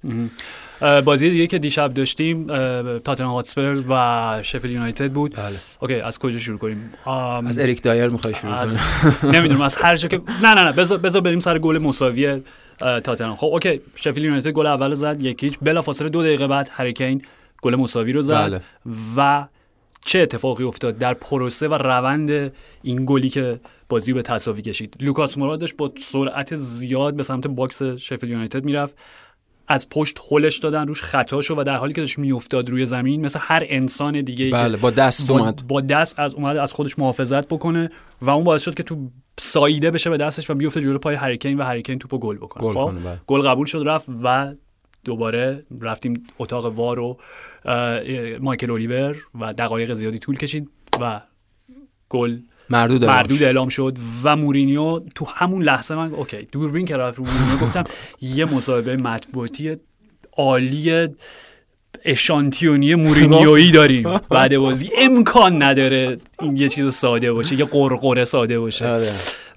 بازی 0.81 1.31
دیگه 1.31 1.47
که 1.47 1.59
دیشب 1.59 1.95
داشتیم 1.95 2.47
تاتنهام 2.99 3.35
هاتسپر 3.35 3.83
و 3.89 4.43
شفیلد 4.43 4.71
یونایتد 4.71 5.13
بود. 5.13 5.37
بله. 5.37 5.57
اوکی 5.81 5.95
از 5.95 6.19
کجا 6.19 6.39
شروع 6.39 6.59
کنیم؟ 6.59 6.93
از 7.47 7.59
اریک 7.59 7.83
دایر 7.83 8.09
می‌خوای 8.09 8.35
شروع 8.35 8.55
از... 8.55 8.79
نمی‌دونم 9.35 9.61
از 9.61 9.77
هر 9.77 9.97
جا 9.97 10.09
که 10.09 10.21
نه 10.43 10.55
نه 10.55 10.65
نه 10.65 10.73
بذار 10.73 10.99
بذار 10.99 11.23
بریم 11.23 11.41
سر 11.41 11.59
گل 11.59 11.79
مساوی 11.79 12.43
تاتنهام. 12.79 13.37
خب 13.37 13.47
اوکی 13.47 13.81
شفیلد 13.95 14.25
یونایتد 14.25 14.51
گل 14.51 14.67
اول 14.67 14.95
زد 14.95 15.23
یک 15.23 15.38
هیچ 15.38 15.59
بلافاصله 15.63 16.09
دو 16.09 16.23
دقیقه 16.23 16.47
بعد 16.47 16.69
هریکین 16.73 17.23
گل 17.63 17.75
مساوی 17.75 18.13
رو 18.13 18.23
زد 18.23 18.35
بله. 18.35 18.61
و 19.17 19.47
چه 20.05 20.19
اتفاقی 20.19 20.65
افتاد 20.65 20.99
در 20.99 21.15
پروسه 21.15 21.69
و 21.69 21.75
روند 21.75 22.53
این 22.83 23.05
گلی 23.07 23.29
که 23.29 23.61
بازی 23.89 24.13
به 24.13 24.23
تساوی 24.23 24.63
کشید؟ 24.63 24.97
لوکاس 25.01 25.39
مورا 25.39 25.57
داشت 25.57 25.77
با 25.77 25.93
سرعت 25.99 26.57
زیاد 26.57 27.15
به 27.15 27.23
سمت 27.23 27.47
box 27.47 27.83
شفیلد 27.83 28.31
یونایتد 28.31 28.65
می‌رفت. 28.65 28.95
از 29.69 29.89
پشت 29.89 30.19
هلش 30.31 30.59
دادن 30.59 30.87
روش 30.87 31.03
خطا 31.03 31.41
شد 31.41 31.59
و 31.59 31.65
در 31.65 31.77
حالی 31.77 31.93
که 31.93 32.01
داشت 32.01 32.19
میافتاد 32.19 32.71
روی 32.71 32.87
زمین 32.87 33.25
مثل 33.25 33.39
هر 33.43 33.65
انسان 33.67 34.21
دیگه 34.21 34.51
بله 34.51 34.77
با 34.77 34.91
دست 34.91 35.31
اومد 35.31 35.67
با 35.67 35.81
دست 35.81 36.21
از 36.21 36.35
اومد 36.35 36.57
از 36.57 36.73
خودش 36.73 36.99
محافظت 36.99 37.49
بکنه 37.49 37.91
و 38.23 38.31
اون 38.31 38.45
باعث 38.45 38.63
شد 38.63 38.75
که 38.75 38.83
توپ 38.83 39.11
ساییده 39.39 39.91
بشه 39.91 40.11
به 40.11 40.17
دستش 40.17 40.51
و 40.51 40.55
بیفته 40.55 40.81
جلو 40.81 40.99
پای 40.99 41.15
هریکین 41.15 41.59
و 41.59 41.63
هریکین 41.63 41.99
توپو 41.99 42.19
گل 42.19 42.37
بکنه 42.37 42.65
گل, 42.65 42.75
خب؟ 42.75 43.05
بله. 43.05 43.21
گل 43.27 43.41
قبول 43.41 43.67
شد 43.67 43.83
رفت 43.87 44.07
و 44.23 44.55
دوباره 45.05 45.67
رفتیم 45.81 46.25
اتاق 46.39 46.67
VAR 46.67 46.99
و 46.99 47.19
مایکل 48.41 48.71
اولیور 48.71 49.17
و 49.41 49.53
دقایق 49.53 49.95
زیادی 49.95 50.19
طول 50.19 50.37
کشید 50.37 50.71
و 51.01 51.21
گل 52.09 52.39
مردود, 52.71 53.05
مردود 53.05 53.43
اعلام 53.43 53.69
شد 53.69 53.99
و 54.23 54.37
مورینیو 54.37 55.01
تو 55.15 55.25
همون 55.25 55.63
لحظه 55.63 55.95
من 55.95 56.15
اوکی 56.15 56.49
دوربین 56.53 56.87
که 56.87 56.97
رفت 56.97 57.19
مورینیو 57.19 57.59
گفتم 57.67 57.85
یه 58.21 58.45
مصاحبه 58.45 58.97
مطبوعاتی 58.97 59.77
عالی 60.37 61.09
اشانتیونی 62.05 62.95
مورینیویی 62.95 63.71
داریم. 63.71 64.19
بعد 64.31 64.57
بازی 64.57 64.91
امکان 64.99 65.63
نداره 65.63 66.19
این 66.41 66.57
یه 66.57 66.69
چیز 66.69 66.95
ساده 66.95 67.33
باشه 67.33 67.59
یه 67.59 67.65
غرغر 67.65 68.25
ساده 68.25 68.59
باشه. 68.59 68.89
آره. 68.89 69.11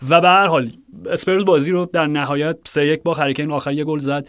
و 0.10 0.22
به 0.22 0.28
هر 0.28 0.48
حال 0.48 0.72
اسپرز 1.12 1.46
بازی 1.46 1.72
رو 1.72 1.90
در 1.94 2.08
نهایت 2.08 2.58
سه 2.66 2.86
یک 2.86 3.04
با 3.04 3.14
هریکین 3.14 3.52
آخر 3.52 3.74
یه 3.74 3.84
گل 3.84 4.00
زد. 4.00 4.28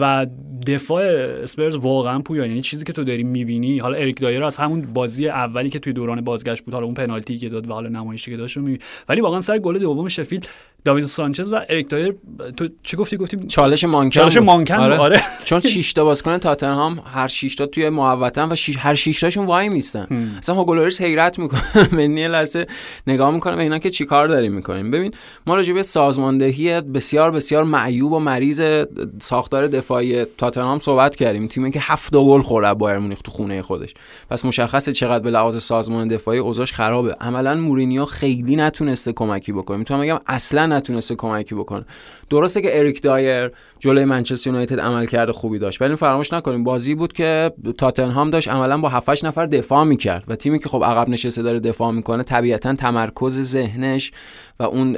و 0.00 0.26
دفاع 0.66 1.02
اسپرز 1.42 1.76
واقعا 1.76 2.18
پویا. 2.18 2.46
یعنی 2.46 2.62
چیزی 2.62 2.84
که 2.84 2.92
تو 2.92 3.04
داری 3.04 3.22
می‌بینی 3.22 3.78
حالا 3.78 3.98
اریک 3.98 4.20
دایر 4.20 4.44
از 4.44 4.56
همون 4.56 4.80
بازی 4.80 5.28
اولی 5.28 5.70
که 5.70 5.78
توی 5.78 5.92
دوران 5.92 6.20
بازگشت 6.20 6.64
بود 6.64 6.74
حالا 6.74 6.86
اون 6.86 6.94
پنالتی 6.94 7.38
که 7.38 7.48
داد 7.48 7.70
و 7.70 7.72
حالا 7.72 7.88
نمایشی 7.88 8.30
که 8.30 8.36
داشت 8.36 8.56
رو 8.56 8.76
ولی 9.08 9.20
واقعا 9.20 9.40
سر 9.40 9.58
گل 9.58 9.78
دوم 9.78 10.08
شفیلد 10.08 10.48
داوید 10.84 11.04
سانچز 11.04 11.52
و 11.52 11.60
اریک 11.68 11.88
دایر 11.88 12.14
تو 12.56 12.68
چی 12.82 12.96
گفتی؟ 12.96 13.16
گفتی 13.16 13.36
چالش 13.46 13.84
مانکن 13.84 14.20
چالش 14.20 14.36
مانکن 14.36 14.74
آره, 14.74 14.96
آره. 14.96 15.22
چون 15.44 15.60
6 15.70 15.92
تا 15.92 16.04
بازیکن 16.04 16.38
تاتنهام 16.38 17.02
هر 17.14 17.28
6 17.28 17.56
تا 17.56 17.66
توی 17.66 17.88
محوطن 17.88 18.52
و 18.52 18.56
شیش... 18.56 18.76
هر 18.76 18.94
6 18.94 19.20
تاشون 19.20 19.46
وای 19.46 19.68
میستن. 19.68 20.06
اصلا 20.38 20.54
هوگو 20.54 20.74
لوریس 20.74 21.00
حیرت 21.00 21.38
می‌کنه 21.38 21.88
من 21.92 22.16
یه 22.16 22.28
لحظه 22.28 22.66
نگاه 23.06 23.30
می‌کنه 23.30 23.56
به 23.56 23.62
اینا 23.62 23.78
که 23.78 23.90
چیکار 23.90 24.26
داریم 24.26 24.52
می‌کنیم. 24.52 24.90
ببین 24.90 25.14
ما 25.46 25.54
راجع 25.54 25.72
به 25.74 25.82
سازماندهی 25.82 26.80
بسیار 26.80 27.30
بسیار 27.30 27.64
معیوب 27.64 28.12
و 28.12 28.18
مریض 28.18 28.84
ساختار 29.20 29.66
دفاعی 29.66 30.24
تاتنهام 30.24 30.78
صحبت 30.78 31.16
کردیم. 31.16 31.46
تیمی 31.46 31.70
که 31.70 31.80
هفت 31.82 32.14
گل 32.14 32.42
خورد 32.42 32.78
بایرن 32.78 32.98
مونیخ 32.98 33.22
تو 33.22 33.30
خونه 33.30 33.62
خودش. 33.62 33.94
پس 34.30 34.44
مشخصه 34.44 34.92
چقدر 34.92 35.24
به 35.24 35.30
لحاظ 35.30 35.62
سازمان 35.62 36.08
دفاعی 36.08 36.38
اوضاعش 36.38 36.72
خرابه. 36.72 37.16
عملا 37.20 37.54
مورینیو 37.54 38.04
خیلی 38.04 38.56
نتونسته 38.56 39.12
کمکی 39.12 39.52
بکنه. 39.52 39.76
می‌تونم 39.76 40.00
بگم 40.00 40.20
اصلا 40.26 40.69
نتونسته 40.72 41.14
کمکی 41.14 41.54
بکنه. 41.54 41.84
درسته 42.30 42.60
که 42.60 42.78
اریک 42.78 43.02
دایر 43.02 43.50
جلوی 43.78 44.04
منچستر 44.04 44.50
یونایتد 44.50 44.80
عمل 44.80 45.06
کرده 45.06 45.32
خوبی 45.32 45.58
داشت 45.58 45.82
ولی 45.82 45.96
فراموش 45.96 46.32
نکنیم. 46.32 46.64
بازی 46.64 46.94
بود 46.94 47.12
که 47.12 47.52
تاتنهام 47.78 48.30
داشت 48.30 48.48
عملا 48.48 48.78
با 48.78 48.88
7 48.88 49.24
نفر 49.24 49.46
دفاع 49.46 49.84
می‌کرد 49.84 50.24
و 50.28 50.36
تیمی 50.36 50.58
که 50.58 50.68
خب 50.68 50.84
عقب 50.84 51.08
نشسته 51.08 51.42
داره 51.42 51.60
دفاع 51.60 51.92
می‌کنه 51.92 52.22
طبیعتا 52.22 52.74
تمرکز 52.74 53.40
ذهنش 53.40 54.10
و 54.58 54.62
اون 54.62 54.96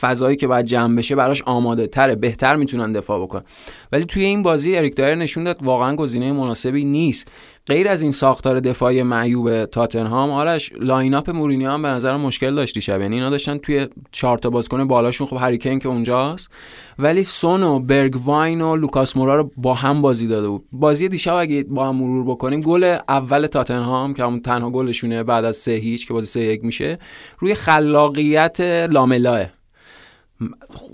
فضایی 0.00 0.36
که 0.36 0.46
باید 0.46 0.66
جمع 0.66 0.96
بشه 0.96 1.14
براش 1.14 1.42
آماده 1.42 1.86
تره 1.86 2.14
بهتر 2.14 2.56
می‌تونن 2.56 2.92
دفاع 2.92 3.22
بکنن. 3.22 3.42
ولی 3.92 4.04
توی 4.04 4.24
این 4.24 4.42
بازی 4.42 4.76
اریک 4.76 4.96
دایر 4.96 5.14
نشون 5.14 5.44
داد 5.44 5.62
واقعا 5.62 5.96
گزینه 5.96 6.32
مناسبی 6.32 6.84
نیست. 6.84 7.28
غیر 7.66 7.88
از 7.88 8.02
این 8.02 8.10
ساختار 8.10 8.60
دفاعی 8.60 9.02
معیوب 9.02 9.64
تاتنهام 9.64 10.30
آرش 10.30 10.72
line 10.80 11.14
up 11.14 11.30
مورینیو 11.30 11.70
هم 11.70 11.82
به 11.82 11.88
نظر 11.88 12.16
مشکل 12.16 12.54
داشت 12.54 12.74
دیشب. 12.74 13.00
یعنی 13.00 13.14
اینا 13.14 13.30
داشتن 13.30 13.58
توی 13.58 13.86
چهار 14.12 14.38
تا 14.38 14.50
بازیکن 14.50 14.88
بالاشون 14.88 15.26
خب 15.26 15.36
هریکین 15.36 15.78
که 15.78 15.88
اونجاست. 15.88 16.50
ولی 16.98 17.24
سون 17.24 17.62
و 17.62 17.78
برگواین 17.78 18.60
و 18.60 18.76
لوکاس 18.76 19.16
مورا 19.16 19.36
رو 19.36 19.50
با 19.56 19.74
هم 19.74 20.02
بازی 20.02 20.28
داده 20.28 20.48
بود. 20.48 20.64
بازی 20.72 21.08
دیشب 21.08 21.34
اگه 21.34 21.64
با 21.64 21.88
هم 21.88 21.96
مرور 21.96 22.24
بکنیم 22.24 22.60
گل 22.60 22.96
اول 23.08 23.46
تاتنهام 23.46 24.14
که 24.14 24.22
همون 24.22 24.40
تنها 24.40 24.70
گلشونه 24.70 25.22
بعد 25.22 25.44
از 25.44 25.56
سه 25.56 25.72
هیچ 25.72 26.08
که 26.08 26.14
بازی 26.14 26.26
سه 26.26 26.40
یک 26.40 26.64
میشه 26.64 26.98
روی 27.38 27.54
خلاقیت 27.54 28.60
لاملاه. 28.90 29.61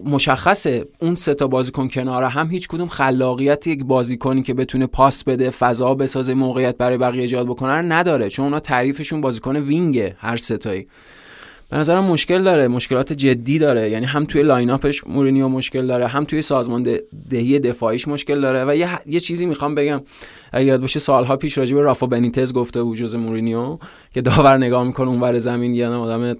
مشخصه 0.05 0.87
اون 0.99 1.15
سه 1.15 1.35
تا 1.35 1.47
بازیکن 1.47 1.89
کنار 1.89 2.25
هم 2.25 2.51
هیچ 2.51 2.69
کدوم 2.69 2.87
خلاقیت 2.87 3.67
یک 3.67 3.85
بازیکنی 3.85 4.43
که 4.43 4.55
بتونه 4.55 4.87
پاس 4.87 5.25
بده 5.25 5.51
فضا 5.51 5.95
بسازه 5.95 6.35
موقعیت 6.35 6.77
برای 6.77 6.99
بقیه 6.99 7.23
ایجاد 7.23 7.47
بکنه 7.47 7.73
نداره 7.73 8.29
چون 8.29 8.45
اونا 8.45 8.61
تعریفشون 8.61 9.21
بازیکن 9.21 9.57
وینگه 9.57 10.17
هر 10.19 10.37
ستایی 10.37 10.87
به 11.71 11.77
نظرم 11.77 12.05
مشکل 12.05 12.43
داره 12.43 12.69
مشکلات 12.69 13.13
جدی 13.13 13.59
داره. 13.59 13.91
یعنی 13.91 14.07
هم 14.07 14.25
توی 14.25 14.43
line 14.43 14.71
up 14.71 14.89
ش 14.89 15.07
مورینیو 15.07 15.49
مشکل 15.49 15.87
داره 15.87 16.07
هم 16.07 16.25
توی 16.25 16.43
سازماندهی 16.43 17.59
دفاعیش 17.59 18.09
مشکل 18.09 18.41
داره 18.41 18.65
و 18.65 18.77
یه, 18.77 18.89
یه 19.07 19.21
چیزی 19.21 19.47
می‌خوام 19.47 19.75
بگم. 19.75 20.03
اگه 20.53 20.67
یاد 20.67 20.81
باشه 20.81 20.99
سالها 20.99 21.37
پیش 21.37 21.59
راجع 21.59 21.75
به 21.75 21.83
رافا 21.83 22.07
بنیتز 22.07 22.53
گفته 22.53 22.83
بود 22.83 22.97
ژوزه 22.97 23.17
مورینیو 23.17 23.79
که 24.15 24.21
داور 24.21 24.57
نگاه 24.57 24.85
می‌کنه 24.85 25.09
اونور 25.09 25.39
زمین 25.39 25.75
یه 25.75 25.87
آدم 25.87 26.37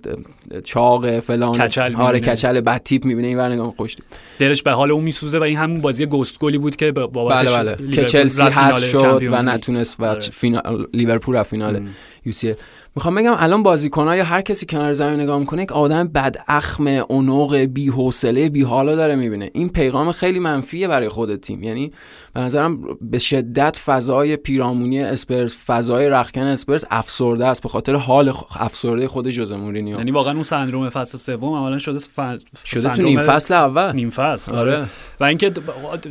چاق 0.65 1.21
فلان 1.21 1.53
کچل 1.53 1.95
آره 1.95 2.21
کچل 2.21 2.61
بد 2.61 2.83
تیپ 2.83 3.05
می‌بینه 3.05 3.29
اینور 3.29 3.49
نگاه 3.49 3.75
خوش 3.77 3.97
دلش 4.39 4.63
به 4.63 4.71
حال 4.71 4.91
اون 4.91 5.05
میسوزه 5.05 5.39
و 5.39 5.43
این 5.43 5.57
همون 5.57 5.81
بازی 5.81 6.07
ghost 6.07 6.39
goal 6.39 6.55
ی 6.55 6.59
بود 6.59 6.77
که 6.77 6.93
بله 6.93 7.57
بله. 7.57 7.91
که 7.93 8.05
چلسی 8.05 8.45
هست 8.45 8.85
شد 8.85 9.23
و 9.23 9.43
نتونست 9.43 10.01
و 10.01 10.05
آره. 10.05 10.21
فینال 10.21 10.87
لیورپول 10.95 11.37
رفت 11.37 11.51
فینال 11.51 11.89
یه 12.25 12.55
می‌خوام 12.99 13.15
بگم 13.15 13.35
الان 13.39 13.63
بازیکن‌ها 13.63 14.17
یا 14.17 14.25
هر 14.25 14.41
کسی 14.41 14.67
کنار 14.67 14.93
زمین 14.93 15.21
نگاه 15.21 15.39
می‌کنه 15.39 15.63
یک 15.63 15.73
آدم 15.73 16.09
بد 16.09 16.37
اخم 16.49 16.87
و 16.87 17.04
عنق 17.04 17.57
بی 17.57 17.89
حوصله 17.89 18.49
بی 18.49 18.63
حالا 18.63 18.97
داره 18.97 19.17
می‌بینه. 19.17 19.51
این 19.55 19.69
پیغام 19.69 20.13
خیلی 20.13 20.39
منفیه 20.39 20.89
برای 20.89 21.09
خود 21.09 21.37
تیم. 21.37 21.63
یعنی 21.63 21.93
به 22.35 22.41
نظرم 22.41 22.99
به 23.01 23.19
شدت 23.19 23.77
فضای 23.77 24.37
پیرامونی 24.37 25.03
اسپرس 25.03 25.65
فضای 25.67 26.09
رختکن 26.09 26.41
اسپرس 26.41 26.85
افسرده 26.91 27.47
است 27.47 27.63
به 27.63 27.69
خاطر 27.69 27.95
حال 27.95 28.33
افسرده 28.57 29.09
خود 29.09 29.29
ژوزه 29.29 29.53
مورینیو. 29.53 29.99
یعنی 29.99 30.11
واقعا 30.11 30.35
اون 30.35 30.43
سندروم 30.43 30.91
فصل 30.91 31.19
سوم 31.19 31.55
عملا 31.55 31.79
شده 31.79 31.99
ف... 31.99 32.21
شده 32.65 32.95
تو 32.95 33.03
نیم 33.03 33.21
فصل 33.21 33.55
اول. 33.55 33.93
نیم 33.93 34.11
فصل 34.11 34.53
آره, 34.53 34.77
آره. 34.77 34.87
و 35.21 35.25
اینکه 35.25 35.51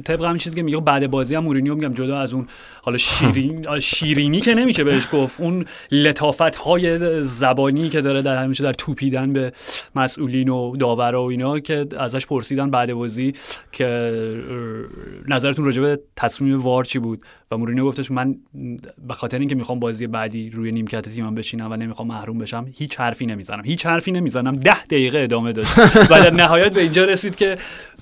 طبق 0.05 0.23
همین 0.23 0.37
چیزی 0.37 0.55
که 0.55 0.63
میگه 0.63 0.79
بعد 0.79 1.11
بازی 1.11 1.35
هم 1.35 1.43
مورینیو 1.43 1.75
میگم 1.75 1.93
جدا 1.93 2.19
از 2.19 2.33
اون 2.33 2.47
حالا 2.81 2.97
شیرین 2.97 3.65
شیرینی 3.79 4.41
که 4.41 4.53
نمیشه 4.53 4.83
بهش 4.83 5.07
گفت 5.11 5.41
اون 5.41 5.65
لطافت 5.91 6.55
های 6.55 7.23
زبانی 7.23 7.89
که 7.89 8.01
داره 8.01 8.21
در 8.21 8.43
همیشه 8.43 8.63
در 8.63 8.73
توپیدن 8.73 9.33
به 9.33 9.53
مسئولین 9.95 10.49
و 10.49 10.75
داور 10.75 11.15
و 11.15 11.21
اینا 11.21 11.59
که 11.59 11.85
ازش 11.99 12.25
پرسیدن 12.25 12.71
بعد 12.71 12.93
بازی 12.93 13.33
که 13.71 14.11
نظرتون 15.27 15.65
راجع 15.65 15.81
به 15.81 15.99
تصمیم 16.17 16.59
وار 16.59 16.83
چی 16.83 16.99
بود؟ 16.99 17.25
و 17.51 17.57
مورینیو 17.57 17.85
گفتش 17.85 18.11
من 18.11 18.35
به 19.07 19.13
خاطر 19.13 19.39
اینکه 19.39 19.55
می‌خوام 19.55 19.79
بازی 19.79 20.07
بعدی 20.07 20.49
روی 20.49 20.71
نیمکت 20.71 21.09
تیمم 21.09 21.35
بشینم 21.35 21.71
و 21.71 21.75
نمی‌خوام 21.75 22.07
محروم 22.07 22.37
بشم 22.37 22.65
هیچ 22.73 22.99
حرفی 22.99 23.25
نمی‌زنم. 23.25 23.63
هیچ 23.65 23.85
حرفی 23.85 24.11
نمی‌زنم. 24.11 24.55
ده 24.55 24.83
دقیقه 24.83 25.19
ادامه 25.19 25.51
داشت. 25.51 25.77
و 26.11 26.19
در 26.19 26.33
نهایت 26.33 26.73
به 26.73 26.81
اینجا 26.81 27.05
رسید 27.05 27.35
که 27.35 27.57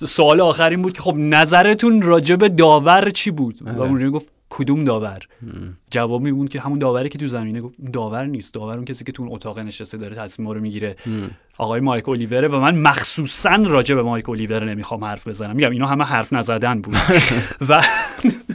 سوال 0.06 0.42
آخرین 0.42 0.82
بود 0.82 0.94
که 0.94 1.02
خب 1.02 1.14
نظرتون 1.16 2.02
راجع 2.02 2.36
به 2.36 2.50
داور 2.50 3.10
چی 3.10 3.32
بود؟ 3.32 3.62
و 3.62 3.70
آره. 3.70 3.90
مورینیو 3.90 4.12
گفت 4.12 4.32
کدوم 4.50 4.84
داور؟ 4.84 5.20
جواب 5.92 6.22
میبود 6.22 6.50
که 6.50 6.60
همون 6.60 6.80
داوری 6.80 7.10
که 7.10 7.18
تو 7.18 7.28
زمینه 7.28 7.62
گفت. 7.62 7.75
داور 7.94 8.25
نیست. 8.25 8.54
داور 8.54 8.75
اون 8.75 8.86
کسی 8.86 9.06
که 9.06 9.12
تو 9.12 9.24
اون 9.24 9.32
اتاق 9.34 9.60
نشسته 9.60 9.98
داره 9.98 10.16
تصمیم 10.16 10.50
رو 10.50 10.62
می‌گیره. 10.62 10.96
آقای 11.58 11.80
مایک 11.80 12.10
اولیوره 12.10 12.48
و 12.48 12.60
من 12.60 12.78
مخصوصا 12.78 13.56
راجع 13.56 13.96
به 13.96 14.02
مایک 14.02 14.30
اولیور 14.30 14.66
نمی‌خوام 14.66 15.04
حرف 15.04 15.28
بزنم. 15.28 15.56
میگم 15.56 15.72
اینا 15.72 15.88
همه 15.88 16.04
حرف 16.04 16.34
نزدن 16.34 16.82
بود. 16.82 16.96
و 17.70 17.82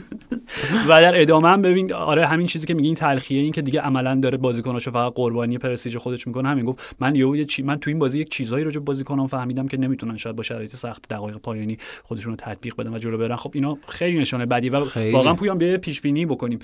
و 0.89 1.01
در 1.01 1.21
ادامه 1.21 1.47
هم 1.47 1.61
ببین 1.61 1.93
آره 1.93 2.27
همین 2.27 2.47
چیزی 2.47 2.67
که 2.67 2.73
میگه 2.73 2.87
این 2.87 2.95
تلخیه 2.95 3.41
این 3.41 3.51
که 3.51 3.61
دیگه 3.61 3.81
عملا 3.81 4.15
داره 4.15 4.37
بازیکناشو 4.37 4.91
فقط 4.91 5.13
قربانی 5.13 5.57
پرستیژ 5.57 5.95
خودش 5.95 6.27
می‌کنه 6.27 6.49
همین 6.49 6.65
گفت. 6.65 6.95
من 6.99 7.15
یه 7.15 7.45
چی 7.45 7.63
من 7.63 7.79
تو 7.79 7.89
این 7.89 7.99
بازی 7.99 8.19
یک 8.19 8.29
چیزایی 8.29 8.65
رو 8.65 8.81
بازیکنام 8.81 9.27
فهمیدم 9.27 9.67
که 9.67 9.77
نمی‌تونن 9.77 10.17
شاید 10.17 10.35
با 10.35 10.43
شرایط 10.43 10.75
سخت 10.75 11.09
دقایق 11.09 11.37
پایانی 11.37 11.77
خودشون 12.03 12.31
رو 12.31 12.35
تطبیق 12.35 12.75
بدن 12.75 12.93
و 12.93 12.97
جلو 12.97 13.17
برن. 13.17 13.35
خب 13.35 13.51
اینا 13.53 13.77
خیلی 13.87 14.19
نشانه 14.19 14.45
بدی 14.45 14.69
و 14.69 14.83
واقعا 15.11 15.33
پویان 15.33 15.57
به 15.57 15.77
پیش 15.77 16.01
بینی 16.01 16.25
بکنیم. 16.25 16.59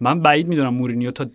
من 0.00 0.20
بعید 0.20 0.48
می‌دونم 0.48 0.74
مورینیو 0.74 1.10
تا 1.10 1.26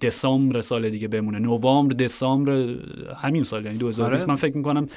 دسامبر 0.00 0.60
سال 0.60 0.90
دیگه 0.90 1.08
بمونه. 1.08 1.38
نوامبر 1.38 1.94
دسامبر 1.94 2.74
همین 3.16 3.44
سال 3.44 3.64
یعنی 3.64 3.78
2020 3.78 4.22
آره. 4.22 4.28
من 4.28 4.36
فکر 4.36 4.56
می‌کنم 4.56 4.88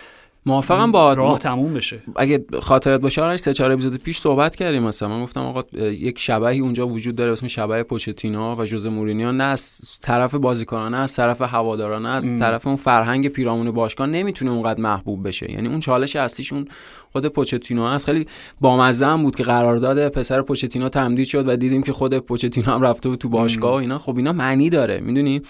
موافقم 0.47 0.91
با 0.91 1.13
راه 1.13 1.39
تموم 1.39 1.73
بشه. 1.73 1.99
اگه 2.15 2.45
خاطرت 2.59 3.01
باشه 3.01 3.21
آرش 3.21 3.39
سه 3.39 3.53
چهار 3.53 3.71
اپیزود 3.71 3.97
پیش 3.97 4.17
صحبت 4.17 4.55
کردیم 4.55 4.83
مثلا. 4.83 5.09
من 5.09 5.23
گفتم 5.23 5.41
آقا 5.41 5.63
یک 5.79 6.19
شبهی 6.19 6.59
اونجا 6.59 6.87
وجود 6.87 7.15
داره 7.15 7.31
اسم 7.31 7.47
شبه 7.47 7.83
پوچتینو 7.83 8.55
و 8.55 8.65
جوز 8.65 8.87
مورینیو. 8.87 9.31
نه 9.31 9.43
از 9.43 9.81
طرف 10.01 10.35
بازیکنان 10.35 10.93
نه 10.93 10.97
از 10.97 11.15
طرف 11.15 11.41
هواداران 11.41 12.05
نه 12.05 12.09
از 12.09 12.39
طرف 12.39 12.67
اون 12.67 12.75
فرهنگ 12.75 13.27
پیرامون 13.27 13.71
باشگاه 13.71 14.07
نمی‌تونه 14.07 14.51
اونقدر 14.51 14.81
محبوب 14.81 15.27
بشه. 15.27 15.51
یعنی 15.51 15.67
اون 15.67 15.79
چالش 15.79 16.15
اصلیشون 16.15 16.67
خود 17.11 17.25
پوچتینو 17.25 17.87
هست. 17.87 18.05
خیلی 18.05 18.25
بامزه 18.61 19.05
هم 19.05 19.23
بود 19.23 19.35
که 19.35 19.43
قرارداد 19.43 20.09
پسر 20.09 20.41
پوچتینو 20.41 20.89
تمدید 20.89 21.25
شد 21.25 21.47
و 21.47 21.55
دیدیم 21.55 21.83
که 21.83 21.93
خود 21.93 22.17
پوچتینو 22.17 22.71
هم 22.71 22.81
رفته 22.81 23.09
بود 23.09 23.19
تو 23.19 23.29
باشگاه 23.29 23.71
و 23.71 23.75
اینا. 23.75 23.99
خب 23.99 24.17
اینا 24.17 24.31
معنی 24.31 24.69
داره 24.69 24.99
می‌دونی؟ 24.99 25.41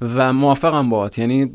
و 0.00 0.32
موافقم 0.32 0.90
باهات. 0.90 1.18
یعنی 1.18 1.52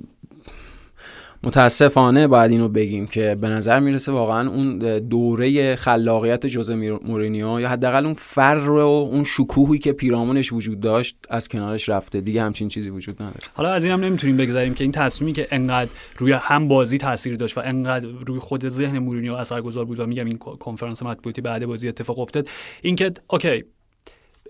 متاسفانه 1.44 2.28
باید 2.28 2.52
اینو 2.52 2.70
بگیم 2.70 3.08
که 3.08 3.36
به 3.36 3.50
نظر 3.50 3.80
می‌رسه 3.80 4.12
واقعا 4.12 4.50
اون 4.50 4.80
دوره 5.00 5.76
خلاقیت 5.76 6.46
جوزه 6.46 6.76
مورینیو 6.76 7.60
یا 7.60 7.70
حداقل 7.70 8.06
اون 8.06 8.14
فر 8.14 8.70
و 8.70 9.10
اون 9.12 9.24
شکوهی 9.24 9.80
که 9.80 9.92
پیرامونش 9.92 10.54
وجود 10.54 10.80
داشت 10.80 11.18
از 11.30 11.48
کنارش 11.48 11.90
رفته. 11.90 12.22
دیگه 12.22 12.42
همچین 12.42 12.68
چیزی 12.68 12.90
وجود 12.90 13.16
نداره. 13.16 13.40
حالا 13.54 13.70
از 13.70 13.84
این 13.84 13.94
هم 13.94 14.04
نمی‌تونیم 14.04 14.38
بگذاریم 14.38 14.74
که 14.74 14.84
این 14.84 14.92
تصمیمی 14.92 15.34
که 15.34 15.48
انقدر 15.52 15.90
روی 16.18 16.32
هم 16.32 16.68
بازی 16.68 16.98
تاثیر 16.98 17.36
داشت 17.36 17.58
و 17.58 17.62
انقدر 17.66 18.08
روی 18.28 18.40
خود 18.40 18.68
ذهن 18.68 19.00
مورینیو 19.00 19.34
اثرگذار 19.34 19.86
بود 19.86 20.00
و 20.00 20.06
میگم 20.06 20.26
این 20.26 20.38
کنفرانس 20.38 21.04
مطبوعاتی 21.04 21.42
بعد 21.42 21.66
بازی 21.66 21.88
اتفاق 21.88 22.20
افتاد 22.20 22.50
اینکه 22.82 23.12
اوکی 23.28 23.64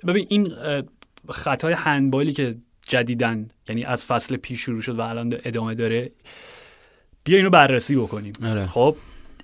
ببین 0.07 0.25
این 0.29 0.51
خطای 1.29 1.73
هندبالی 1.73 2.33
که 2.33 2.55
جدیدن 2.81 3.47
یعنی 3.69 3.83
از 3.83 4.05
فصل 4.05 4.37
پیش 4.37 4.61
شروع 4.61 4.81
شد 4.81 4.99
و 4.99 5.01
الان 5.01 5.33
ادامه 5.45 5.75
داره 5.75 6.11
بیا 7.27 7.37
اینو 7.37 7.49
بررسی 7.49 7.95
بکنیم 7.95 8.33
آره. 8.45 8.67
خب 8.67 8.95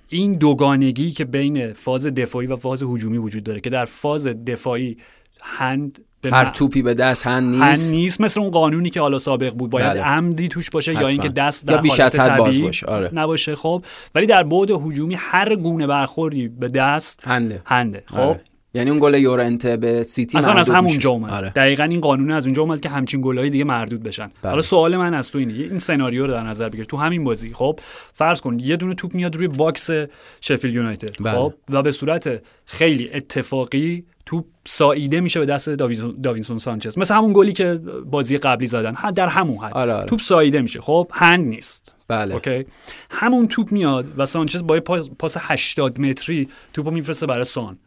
این 0.08 0.34
دوگانگی 0.34 1.10
که 1.10 1.24
بین 1.24 1.72
فاز 1.72 2.06
دفاعی 2.06 2.46
و 2.46 2.56
فاز 2.56 2.82
هجومی 2.82 3.18
وجود 3.18 3.44
داره 3.44 3.60
که 3.60 3.70
در 3.70 3.84
فاز 3.84 4.26
دفاعی 4.26 4.96
هند 5.42 6.04
هر 6.32 6.44
توپی 6.44 6.82
به 6.82 6.94
دست 6.94 7.26
هند 7.26 7.54
نیست 7.54 7.92
هند 7.92 8.00
نیست 8.00 8.20
مثل 8.20 8.40
اون 8.40 8.50
قانونی 8.50 8.90
که 8.90 9.00
حالا 9.00 9.18
سابق 9.18 9.52
بود 9.54 9.70
باید 9.70 9.90
بله. 9.90 10.02
عمدی 10.02 10.48
توش 10.48 10.70
باشه 10.70 10.90
حتما. 10.90 11.02
یا 11.02 11.08
اینکه 11.08 11.28
دست 11.28 11.66
در 11.66 11.76
بیش 11.76 12.00
از 12.00 12.18
حد 12.18 12.38
باز 12.38 12.60
باشه 12.60 12.86
آره. 12.86 13.10
نباشه 13.12 13.56
خب 13.56 13.84
ولی 14.14 14.26
در 14.26 14.42
بعد 14.42 14.70
هجومی 14.70 15.14
هر 15.14 15.56
گونه 15.56 15.86
برخوردی 15.86 16.48
به 16.48 16.68
دست 16.68 17.26
hand 17.26 17.62
ه 17.64 17.70
hand 17.70 17.96
ه 17.96 18.02
خب 18.06 18.18
آره. 18.18 18.40
یعنی 18.74 18.90
اون 18.90 18.98
گل 18.98 19.14
یورنته 19.14 19.76
به 19.76 20.02
سیتی 20.02 20.38
اصلا 20.38 20.54
از 20.54 20.70
همونجا 20.70 21.10
اومد. 21.10 21.30
آره. 21.30 21.50
دقیقا 21.50 21.84
این 21.84 22.00
قانون 22.00 22.30
از 22.30 22.44
اونجا 22.44 22.62
اومد 22.62 22.80
که 22.80 22.88
همچین 22.88 23.20
گلای 23.20 23.50
دیگه 23.50 23.64
مردود 23.64 24.02
بشن. 24.02 24.30
بله. 24.42 24.50
حالا 24.50 24.62
سوال 24.62 24.96
من 24.96 25.14
از 25.14 25.30
تو 25.30 25.38
اینه 25.38 25.52
این 25.52 25.78
سناریو 25.78 26.26
رو 26.26 26.32
در 26.32 26.42
نظر 26.42 26.68
بگیر. 26.68 26.84
تو 26.84 26.96
همین 26.96 27.24
بازی 27.24 27.52
خب 27.52 27.80
فرض 28.12 28.40
کن 28.40 28.58
یه 28.58 28.76
دونه 28.76 28.94
توپ 28.94 29.14
میاد 29.14 29.36
روی 29.36 29.48
box 29.48 29.90
شفیلد 30.40 30.74
یونایتد 30.74 31.22
بله. 31.22 31.32
خب 31.32 31.54
و 31.70 31.82
به 31.82 31.90
صورت 31.90 32.42
خیلی 32.64 33.10
اتفاقی 33.14 34.04
توپ 34.26 34.44
ساییده 34.66 35.20
میشه 35.20 35.40
به 35.40 35.46
دست 35.46 35.70
داوینسون 35.70 36.58
سانچز. 36.58 36.98
مثل 36.98 37.14
همون 37.14 37.32
گلی 37.32 37.52
که 37.52 37.80
بازی 38.04 38.38
قبلی 38.38 38.66
زدن. 38.66 38.96
در 39.14 39.28
همون 39.28 39.58
حد. 39.58 39.72
آره 39.72 39.92
آره. 39.92 40.06
توپ 40.06 40.20
ساییده 40.20 40.60
میشه. 40.60 40.80
خب 40.80 41.08
hand 41.12 41.46
نیست. 41.46 41.94
بله. 42.08 42.34
اوکی؟ 42.34 42.64
همون 43.10 43.48
توپ 43.48 43.72
میاد 43.72 44.06
و 44.16 44.26
سانچز 44.26 44.62
با 44.62 44.80
پاس 45.18 45.36
80 45.40 46.00
متری 46.00 46.48
توپو 46.72 46.90
میفرسته 46.90 47.26
برای 47.26 47.44
سان. 47.44 47.78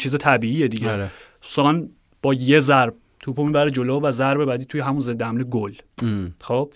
چیز 0.00 0.16
طبیعیه 0.18 0.68
دیگه. 0.68 0.92
آره. 0.92 1.08
سان 1.42 1.90
با 2.22 2.34
یه 2.34 2.60
ضرب 2.60 2.94
توپو 3.20 3.46
می‌بره 3.46 3.70
جلو 3.70 4.00
و 4.00 4.10
ضربه 4.10 4.44
بعدی 4.44 4.64
توی 4.64 4.80
همون 4.80 5.00
ضد 5.00 5.22
حمله 5.22 5.44
گل. 5.44 5.72
خب؟ 6.40 6.72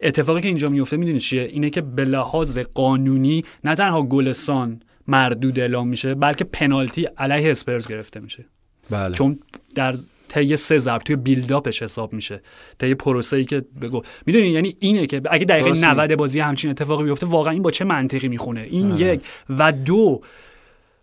اتفاقی 0.00 0.40
که 0.40 0.48
اینجا 0.48 0.68
میفته 0.68 0.96
می‌دونی 0.96 1.20
چیه؟ 1.20 1.42
اینه 1.42 1.70
که 1.70 1.80
به 1.80 2.04
لحاظ 2.04 2.58
قانونی 2.58 3.44
نه 3.64 3.74
تنها 3.74 4.02
گل 4.02 4.32
سان 4.32 4.80
مردود 5.06 5.58
اعلام 5.58 5.88
میشه 5.88 6.14
بلکه 6.14 6.44
پنالتی 6.44 7.04
علیه 7.04 7.50
اسپرز 7.50 7.88
گرفته 7.88 8.20
میشه. 8.20 8.46
بله. 8.90 9.14
چون 9.14 9.38
در 9.74 9.94
طی 10.28 10.56
سه 10.56 10.78
ضرب 10.78 11.02
توی 11.02 11.16
بیلداپش 11.16 11.82
حساب 11.82 12.12
میشه. 12.12 12.42
طی 12.78 12.94
پروسه 12.94 13.36
ای 13.36 13.44
که 13.44 13.64
بگو. 13.82 14.02
می‌دونی؟ 14.26 14.48
یعنی 14.48 14.76
اینه 14.78 15.06
که 15.06 15.22
اگه 15.30 15.44
دقیقه 15.44 15.86
90 15.86 16.14
بازی 16.14 16.40
همچین 16.40 16.70
اتفاقی 16.70 17.04
بیفته 17.04 17.26
واقعا 17.26 17.52
این 17.52 17.62
با 17.62 17.70
چه 17.70 17.84
منطقی 17.84 18.28
می‌خونه؟ 18.28 18.60
این 18.60 18.92
آه. 18.92 19.00
یک 19.00 19.20
و 19.50 19.72
دو 19.72 20.20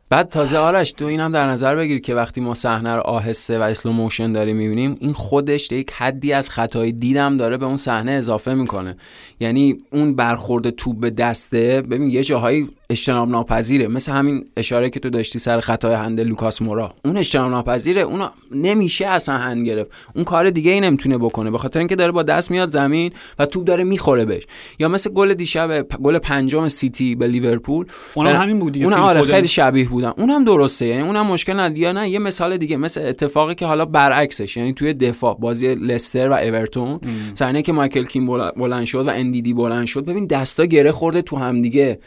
بعد 0.09 0.29
تازه 0.29 0.57
آرش 0.57 0.91
تو 0.91 1.05
اینم 1.05 1.31
در 1.31 1.45
نظر 1.45 1.75
بگیر 1.75 2.01
که 2.01 2.15
وقتی 2.15 2.41
ما 2.41 2.53
صحنه 2.53 2.95
رو 2.95 3.01
آهسته 3.01 3.59
و 3.59 3.61
slow 3.61 3.91
motion 3.91 4.31
داریم 4.31 4.55
می‌بینیم 4.55 4.97
این 4.99 5.13
خودش 5.13 5.71
یک 5.71 5.91
حدی 5.91 6.33
از 6.33 6.49
خطای 6.49 6.91
دیدم 6.91 7.37
داره 7.37 7.57
به 7.57 7.65
اون 7.65 7.77
صحنه 7.77 8.11
اضافه 8.11 8.53
می‌کنه. 8.53 8.97
یعنی 9.39 9.77
اون 9.91 10.15
برخورد 10.15 10.69
توپ 10.69 10.99
به 10.99 11.09
دسته 11.09 11.81
ببین 11.81 12.09
یه 12.09 12.23
جاهایی 12.23 12.69
اجتناب 12.89 13.29
ناپذیره 13.29 13.87
مثل 13.87 14.11
همین 14.11 14.45
اشاره 14.57 14.89
که 14.89 14.99
تو 14.99 15.09
داشتی 15.09 15.39
سر 15.39 15.59
خطای 15.59 15.93
hand 15.93 16.19
لوکاس 16.19 16.61
مورا. 16.61 16.93
اون 17.05 17.17
اجتناب 17.17 17.51
ناپذیره 17.51 18.01
اون 18.01 18.29
نمیشه 18.51 19.07
اصلا 19.07 19.37
hand 19.37 19.65
گرفت. 19.65 19.91
اون 20.15 20.23
کار 20.23 20.49
دیگه 20.49 20.71
ای 20.71 20.79
نمی‌تونه 20.79 21.17
بکنه. 21.17 21.51
به 21.51 21.57
خاطر 21.57 21.79
اینکه 21.79 21.95
داره 21.95 22.11
با 22.11 22.23
دست 22.23 22.51
میاد 22.51 22.69
زمین 22.69 23.11
و 23.39 23.45
توپ 23.45 23.63
داره 23.63 23.83
می‌خوره 23.83 24.25
بهش. 24.25 24.43
یا 24.79 24.87
مثل 24.87 25.09
گل 25.09 25.33
دیشب 25.33 25.87
گل 26.03 26.17
پنجم 26.17 26.67
سیتی 26.67 27.15
به 27.15 27.27
لیورپول. 27.27 27.85
اونم 28.13 28.35
همین 28.35 28.59
بود 28.59 28.73
دیگه. 28.73 28.85
اون 28.85 28.93
آره 28.93 29.21
خیلی 29.21 29.47
شبیه 29.47 29.89
بودن. 29.89 30.13
اونم 30.17 30.43
درسته. 30.43 30.85
یعنی 30.85 31.03
اونم 31.03 31.27
مشکل 31.27 31.53
نداره. 31.53 31.79
یا 31.79 31.91
نه 31.91 32.09
یه 32.09 32.19
مثال 32.19 32.57
دیگه. 32.57 32.77
مثل 32.77 33.07
اتفاقی 33.07 33.55
که 33.55 33.65
حالا 33.65 33.85
برعکسش. 33.85 34.57
یعنی 34.57 34.73
توی 34.73 34.93
دفاع 34.93 35.37
بازی 35.39 35.75
لستر 35.75 36.29
و 36.29 36.33
اورتون 36.33 36.99
صحنه 37.33 37.61
که 37.61 37.71
مایکل 37.71 38.03
کین 38.03 38.27
بلند 38.57 38.85
شد 38.85 39.07
و 39.07 39.09
اندیدی 39.09 39.53
بلند 39.53 39.87
شد 39.87 40.05
ببین 40.05 40.25
دستا 40.25 40.65
گره 40.65 40.91
خورده 40.91 41.21
تو 41.21 41.35
هم 41.35 41.61
دیگه 41.61 41.99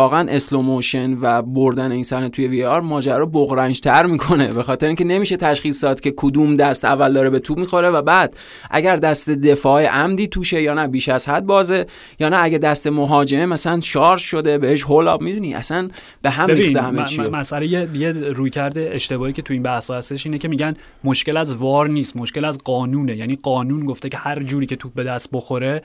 اتفاقا 0.00 0.26
slow 0.28 0.62
motion 0.62 1.16
و 1.20 1.42
بردن 1.42 1.92
این 1.92 2.02
صحنه 2.02 2.28
توی 2.28 2.46
VAR 2.48 2.80
ماجرا 2.80 3.26
بغرنج 3.26 3.80
تر 3.80 4.06
می‌کنه. 4.06 4.52
به 4.52 4.62
خاطر 4.62 4.86
اینکه 4.86 5.04
نمیشه 5.04 5.36
تشخیص 5.36 5.84
داد 5.84 6.00
که 6.00 6.14
کدوم 6.16 6.56
دست 6.56 6.84
اول 6.84 7.12
داره 7.12 7.30
به 7.30 7.38
توپ 7.38 7.58
می‌خوره 7.58 7.90
و 7.90 8.02
بعد 8.02 8.36
اگر 8.70 8.96
دست 8.96 9.30
دفاع 9.30 9.86
عمدی 9.86 10.26
توشه 10.26 10.62
یا 10.62 10.74
نه 10.74 10.88
بیش 10.88 11.08
از 11.08 11.28
حد 11.28 11.46
بازه 11.46 11.86
یا 12.20 12.28
نه 12.28 12.36
اگه 12.42 12.58
دست 12.58 12.86
مهاجمه 12.86 13.46
مثلا 13.46 13.80
شارژ 13.80 14.22
شده 14.22 14.58
بهش 14.58 14.82
هولاب 14.82 15.22
می‌دونی؟ 15.22 15.54
اصلا 15.54 15.88
به 16.22 16.30
هم 16.30 16.48
ریخته 16.48 16.82
همه 16.82 17.04
چی 17.04 17.22
مسئله 17.22 17.66
یه, 17.66 17.88
یه 17.94 18.12
روی 18.12 18.50
کرده 18.50 18.90
اشتباهی 18.92 19.32
که 19.32 19.42
تو 19.42 19.52
این 19.52 19.62
بحث 19.62 19.90
هستش 19.90 20.26
اینه 20.26 20.38
که 20.38 20.48
میگن 20.48 20.74
مشکل 21.04 21.36
از 21.36 21.54
وار 21.54 21.88
نیست 21.88 22.16
مشکل 22.16 22.44
از 22.44 22.58
قانونه. 22.58 23.16
یعنی 23.16 23.38
قانون 23.42 23.84
گفته 23.84 24.08
که 24.08 24.16
هر 24.16 24.42
جوری 24.42 24.66
که 24.66 24.76
توپ 24.76 24.94
به 24.94 25.04
دست 25.04 25.28
بخوره 25.32 25.80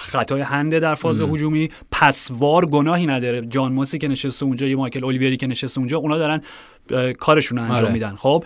خطای 0.00 0.40
هنده 0.40 0.80
در 0.80 0.94
فاز 0.94 1.20
هجومی. 1.20 1.70
پسوار 1.92 2.66
گناهی 2.66 3.06
نداره. 3.06 3.46
جان 3.46 3.72
موسی 3.72 3.98
که 3.98 4.08
نشسته 4.08 4.44
اونجا 4.44 4.66
یا 4.66 4.76
مایکل 4.76 5.04
اولیویری 5.04 5.36
که 5.36 5.46
نشسته 5.46 5.78
اونجا 5.78 5.98
اونا 5.98 6.18
دارن 6.18 6.42
کارشون 7.12 7.58
رو 7.58 7.64
انجام 7.64 7.78
آره. 7.78 7.92
میدن. 7.92 8.16
خب؟ 8.16 8.44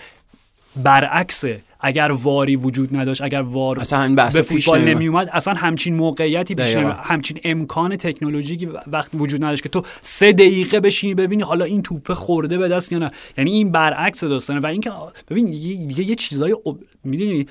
برعکس 0.77 1.45
اگر 1.81 2.13
واری 2.13 2.57
وجود 2.57 2.97
نداشت 2.97 3.23
اگر 3.23 3.41
وار 3.41 3.81
اصلا 3.81 4.15
به 4.15 4.43
فوتبال 4.43 4.81
نمی 4.81 5.09
اومد 5.09 5.29
اصلا 5.33 5.55
همچین 5.55 5.95
موقعیتی 5.95 6.55
پیش 6.55 6.77
همچین 6.77 7.41
امکان 7.45 7.97
تکنولوژیکی 7.97 8.69
وقت 8.87 9.11
وجود 9.15 9.45
نداشت 9.45 9.63
که 9.63 9.69
تو 9.69 9.83
سه 10.01 10.33
دقیقه 10.33 10.81
بشینی 10.81 11.15
ببینی 11.15 11.43
حالا 11.43 11.65
این 11.65 11.83
توپه 11.83 12.15
خورده 12.15 12.59
به 12.59 12.69
دست 12.69 12.93
یا 12.93 12.99
نه. 12.99 13.11
یعنی 13.39 13.51
این 13.51 13.73
برعکس 13.73 14.25
داستانه. 14.25 14.61
و 14.61 14.67
اینکه 14.67 14.91
ببین 15.31 15.45
دیگه, 15.45 16.05
یه 16.05 16.15
چیزای 16.15 16.57
می‌دونی 17.05 17.47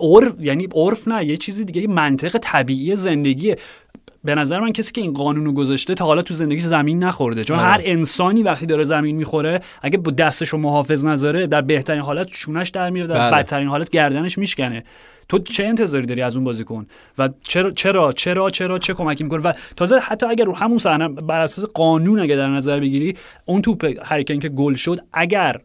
عرف 0.00 0.32
یعنی 0.40 0.68
عرف 0.74 1.08
نه 1.08 1.24
یه 1.24 1.36
چیزی 1.36 1.64
دیگه 1.64 1.82
یه 1.82 1.88
منطق 1.88 2.38
طبیعی 2.38 2.96
زندگیه 2.96 3.56
به 4.24 4.34
نظر 4.34 4.60
من 4.60 4.72
کسی 4.72 4.92
که 4.92 5.00
این 5.00 5.12
قانون 5.12 5.44
رو 5.44 5.52
گذاشته 5.52 5.94
تا 5.94 6.04
حالا 6.04 6.22
تو 6.22 6.34
زندگی 6.34 6.60
زمین 6.60 7.04
نخورده. 7.04 7.44
چون 7.44 7.58
هر 7.58 7.80
انسانی 7.84 8.42
وقتی 8.42 8.66
داره 8.66 8.84
زمین 8.84 9.16
می‌خوره 9.16 9.60
اگه 9.82 9.98
با 9.98 10.10
دستش 10.10 10.48
رو 10.48 10.58
محافظ 10.58 11.04
نذاره 11.04 11.46
در 11.46 11.60
بهترین 11.60 12.02
حالت 12.02 12.26
چونش 12.30 12.68
در 12.68 12.90
میره 12.90 13.06
در 13.06 13.18
بله. 13.18 13.30
بدترین 13.30 13.68
حالت 13.68 13.90
گردنش 13.90 14.38
میشکنه. 14.38 14.84
تو 15.28 15.38
چه 15.38 15.64
انتظاری 15.64 16.06
داری 16.06 16.22
از 16.22 16.36
اون 16.36 16.44
بازیکن 16.44 16.86
و 17.18 17.28
چرا 17.42 17.70
چرا 17.70 18.12
چرا 18.12 18.50
چرا 18.50 18.78
چه 18.78 18.94
کمکی 18.94 19.24
می‌کنه 19.24 19.42
و 19.42 19.52
تازه 19.76 19.98
حتی 19.98 20.26
اگر 20.26 20.44
رو 20.44 20.56
همون 20.56 20.78
صحنه 20.78 21.08
بر 21.08 21.40
اساس 21.40 21.64
قانون 21.64 22.20
اگه 22.20 22.36
در 22.36 22.48
نظر 22.48 22.80
بگیری 22.80 23.16
اون 23.44 23.62
توپ 23.62 23.94
هری 24.02 24.17
کین 24.17 24.38
که 24.38 24.48
گل 24.48 24.74
شد 24.74 25.00
اگر 25.12 25.60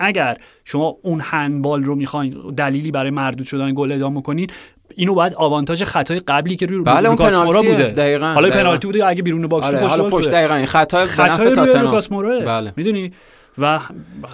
اگر 0.00 0.36
شما 0.64 0.96
اون 1.02 1.20
هندبال 1.24 1.82
رو 1.82 1.94
می‌خواین 1.94 2.54
دلیلی 2.56 2.90
برای 2.90 3.10
مردود 3.10 3.46
شدن 3.46 3.74
گل 3.74 3.92
ادامه 3.92 4.22
کنین 4.22 4.50
اینو 4.96 5.14
باید 5.14 5.34
آوانتاژ 5.34 5.82
خطای 5.82 6.20
قبلی 6.20 6.56
که 6.56 6.66
روی 6.66 6.84
بله 6.84 7.10
لوکاس 7.10 7.38
مورا 7.38 7.62
بوده. 7.62 7.88
دقیقاً 7.88 8.32
حالا 8.32 8.50
پنالتی 8.50 8.86
بوده 8.86 9.06
اگه 9.06 9.22
بیرون 9.22 9.46
box 9.46 9.66
آره 9.66 10.10
پشت 10.10 10.30
دقیقاً 10.30 10.64
خطای 10.66 11.04
خطای 11.04 11.82
لوکاس 11.82 12.12
مورا 12.12 12.40
بله. 12.40 12.72
می‌دونی؟ 12.76 13.12
و 13.58 13.80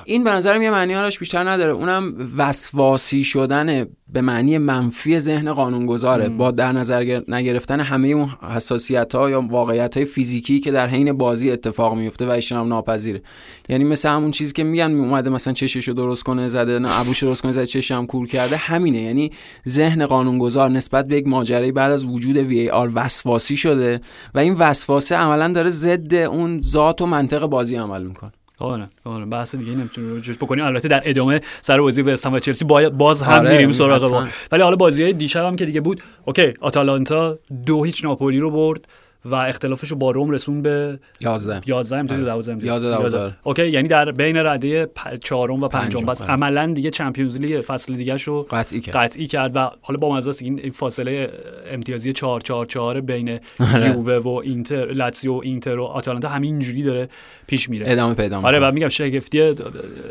این 0.04 0.24
به 0.24 0.30
نظرم 0.30 0.62
یه 0.62 0.70
معنی 0.70 0.92
هاش 0.92 1.18
بیشتر 1.18 1.48
نداره. 1.48 1.70
اونم 1.70 2.14
وسواسی 2.36 3.24
شدن 3.24 3.86
به 4.12 4.20
معنی 4.20 4.58
منفی 4.58 5.18
ذهن 5.18 5.52
قانونگذاره. 5.52 6.28
با 6.28 6.50
در 6.50 6.72
نظر 6.72 7.22
نگرفتن 7.28 7.80
همه 7.80 8.08
اون 8.08 8.28
حساسیت 8.54 9.14
ها 9.14 9.30
یا 9.30 9.40
واقعیت 9.40 9.96
های 9.96 10.06
فیزیکی 10.06 10.60
که 10.60 10.70
در 10.70 10.88
حین 10.88 11.12
بازی 11.12 11.50
اتفاق 11.50 11.94
میفته 11.94 12.26
و 12.26 12.30
اجتناب 12.30 12.66
ناپذیره. 12.66 13.22
یعنی 13.68 13.84
مثل 13.84 14.08
همون 14.08 14.30
چیزی 14.30 14.52
که 14.52 14.64
میگن 14.64 14.90
اومده 14.90 15.30
مثلا 15.30 15.52
چششو 15.52 15.92
درست 15.92 16.22
کنه 16.22 16.48
زده 16.48 16.78
نه 16.78 17.00
ابوش 17.00 17.22
درست 17.22 17.42
کنه 17.42 17.52
زده 17.52 17.66
چشم 17.66 18.06
کور 18.06 18.26
کرده 18.26 18.56
همینه. 18.56 19.02
یعنی 19.02 19.32
ذهن 19.68 20.06
قانونگذار 20.06 20.70
نسبت 20.70 21.08
به 21.08 21.16
یک 21.16 21.26
ماجرایی 21.26 21.72
بعد 21.72 21.92
از 21.92 22.04
وجود 22.04 22.36
وی 22.36 22.70
آر 22.70 22.90
وسواسی 22.94 23.56
شده 23.56 24.00
و 24.34 24.38
این 24.38 24.54
وسواسه 24.54 25.16
عملا 25.16 25.52
داره 25.52 25.70
ضد 25.70 26.14
اون 26.14 26.60
ذات 26.60 27.02
و 27.02 27.06
منطق 27.06 27.46
بازی 27.46 27.76
عمل 27.76 28.02
می‌کنه. 28.02 28.32
آره 28.58 28.88
آره 29.04 29.24
بحث 29.24 29.54
دیگه 29.54 29.72
نمی‌تونیم 29.72 30.14
روش 30.14 30.36
بکنیم. 30.36 30.64
البته 30.64 30.88
در 30.88 31.02
ادامه 31.04 31.40
سر 31.62 31.80
بازی 31.80 32.02
وستهم 32.02 32.26
و 32.26 32.38
چلسی 32.38 32.64
باز 32.64 33.22
هم 33.22 33.38
آره 33.38 33.52
میریم 33.52 33.70
سراغ 33.70 34.28
ولی 34.52 34.62
حالا 34.62 34.76
بازی 34.76 35.02
های 35.02 35.12
دیشب 35.12 35.44
هم 35.44 35.56
که 35.56 35.66
دیگه 35.66 35.80
بود 35.80 36.02
okay 36.24 36.54
آتالانتا 36.60 37.38
دو 37.66 37.84
هیچ 37.84 38.04
ناپولی 38.04 38.38
رو 38.38 38.50
برد. 38.50 38.88
و 39.30 39.34
اختلافش 39.34 39.88
رو 39.88 39.96
با 39.96 40.10
رم 40.10 40.30
رسوند 40.30 40.62
به 40.62 40.98
11 41.20 41.60
11 41.66 41.96
امتیاز 41.96 42.24
12 42.24 42.52
امتیاز 42.52 42.84
11 42.84 43.32
okay 43.42 43.68
یعنی 43.68 43.88
در 43.88 44.12
بین 44.12 44.36
رده 44.36 44.90
چهارم 45.22 45.62
و 45.62 45.68
پنجم. 45.68 46.06
پس 46.06 46.22
عملا 46.22 46.72
دیگه 46.74 46.90
Champions 46.90 47.36
League 47.36 47.60
فصل 47.60 47.94
دیگه 47.94 48.16
شو 48.16 48.42
قطعی 48.42 48.80
کرد. 48.80 48.96
قطعی 48.96 49.26
کرد 49.26 49.56
و 49.56 49.68
حالا 49.80 49.98
با 49.98 50.16
مزه 50.16 50.44
این 50.44 50.70
فاصله 50.70 51.30
امتیازی 51.70 52.12
4 52.12 52.40
4 52.40 52.66
4 52.66 53.00
بین 53.00 53.38
آره. 53.60 53.86
یووه 53.86 54.14
و 54.14 54.28
اینتر 54.44 54.92
لاتزیو 54.92 55.32
و 55.32 55.40
اینتر 55.42 55.78
و 55.78 55.84
آتالانتا 55.84 56.28
همینجوری 56.28 56.82
داره 56.82 57.08
پیش 57.46 57.70
میره. 57.70 57.90
ادامه 57.90 58.14
پیدا 58.14 58.40
آره 58.40 58.58
و 58.58 58.72
میگم 58.72 58.88
شگفتی 58.88 59.54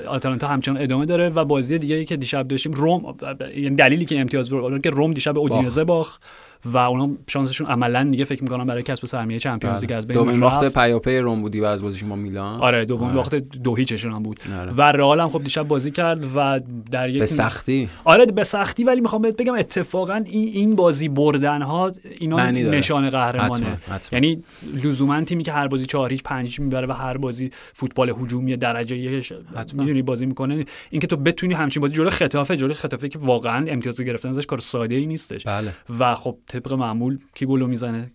آتالانتا 0.08 0.48
همچنان 0.48 0.82
ادامه 0.82 1.06
داره 1.06 1.30
و 1.30 1.46
بازی 1.46 1.78
دیگه 1.78 1.96
ای 1.96 2.06
که 2.06 2.18
دیشب 2.18 2.48
داشتیم 2.48 2.72
روم 2.72 3.16
یعنی 3.56 3.76
دلیلی 3.76 4.06
که 4.06 4.20
امتیاز 4.20 4.50
برد 4.50 4.82
که 4.82 4.90
روم 4.90 5.12
دیشب 5.12 5.38
اودینزه 5.38 5.84
باخت. 5.84 6.24
و 6.66 6.78
اونا 6.78 7.10
شانسشون 7.28 7.68
عملا 7.68 8.04
دیگه 8.12 8.26
فکر 8.26 8.44
می‌کنم 8.44 8.66
برای 8.66 8.84
کسب 8.84 9.06
سهمیه 9.06 9.40
چمپیونز 9.40 9.82
لیگ 9.82 9.92
از 9.92 10.08
بین 10.08 10.18
دومین 10.18 10.40
باخت 10.40 10.74
پیاپی 10.74 11.18
روم 11.18 11.42
بودی 11.42 11.60
و 11.60 11.66
از 11.66 11.84
بازیشون 11.84 12.10
با 12.10 12.16
میلان؟ 12.16 12.60
آره 12.62 12.86
دومین 12.86 13.08
آره. 13.08 13.16
باخت 13.16 13.36
دو 13.36 13.76
هیچشون 13.76 14.12
هم 14.12 14.24
بود. 14.24 14.40
آره. 14.60 14.72
و 14.72 14.82
رئال 14.82 15.20
هم 15.20 15.30
خب 15.30 15.44
دیشب 15.44 15.68
بازی 15.68 15.92
کرد 15.92 16.24
و 16.36 16.60
در 16.92 17.10
یک 17.10 17.20
به 17.20 17.26
سختی؟ 17.26 17.90
آره 18.04 18.26
به 18.26 18.44
سختی 18.44 18.84
ولی 18.84 19.02
می‌خوام 19.02 19.22
بهت 19.22 19.38
بگم 19.38 19.54
اتفاقا 19.54 20.24
این 20.26 20.76
بازی 20.76 21.10
بردن 21.10 21.62
ها 21.62 21.92
اینا 22.20 22.52
نشان 22.52 23.10
قهرمانه. 23.10 23.78
یعنی 24.12 24.44
لزوما 24.84 25.22
تیمی 25.22 25.44
که 25.44 25.52
هر 25.52 25.68
بازی 25.68 25.86
4 25.86 26.12
هیچ 26.12 26.24
5 26.24 26.48
هیچ 26.48 26.60
می‌بره 26.60 26.88
و 26.88 26.92
هر 26.92 27.18
بازی 27.18 27.52
فوتبال 27.74 28.10
هجومی 28.10 28.58
درجه 28.58 28.98
یک 28.98 29.34
می‌دونی 29.74 30.02
بازی 30.02 30.26
می‌کنه. 30.26 30.66
اینکه 30.90 31.08
تو 31.08 31.18
بتونی 31.18 31.54
همچین 31.54 31.82
بازی 31.82 31.94
جلوی 31.94 32.10
خطافه 32.10 32.56
جلوی 32.56 32.74
خطافه 32.74 33.10
که 33.10 33.20
واقعا 33.20 33.66
امتیاز 33.68 34.02
گرفتن 34.02 34.30
ازش 34.30 34.46
کار 34.46 34.60
ساده 34.60 34.96
ای 34.96 35.06
نیستش. 35.06 35.44
بله. 35.44 35.72
و 36.00 36.16
خب 36.16 36.38
طبق 36.60 36.74
معمول 36.74 37.20
کی 37.34 37.46
گلو 37.46 37.68
می‌زنه؟ 37.68 38.12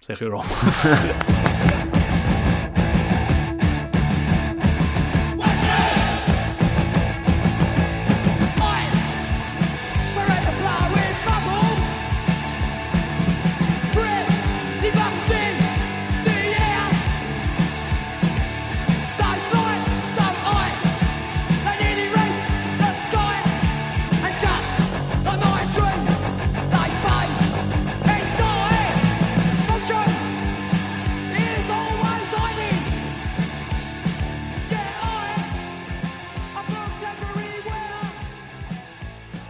سخی 0.00 0.24
راموس. 0.24 0.86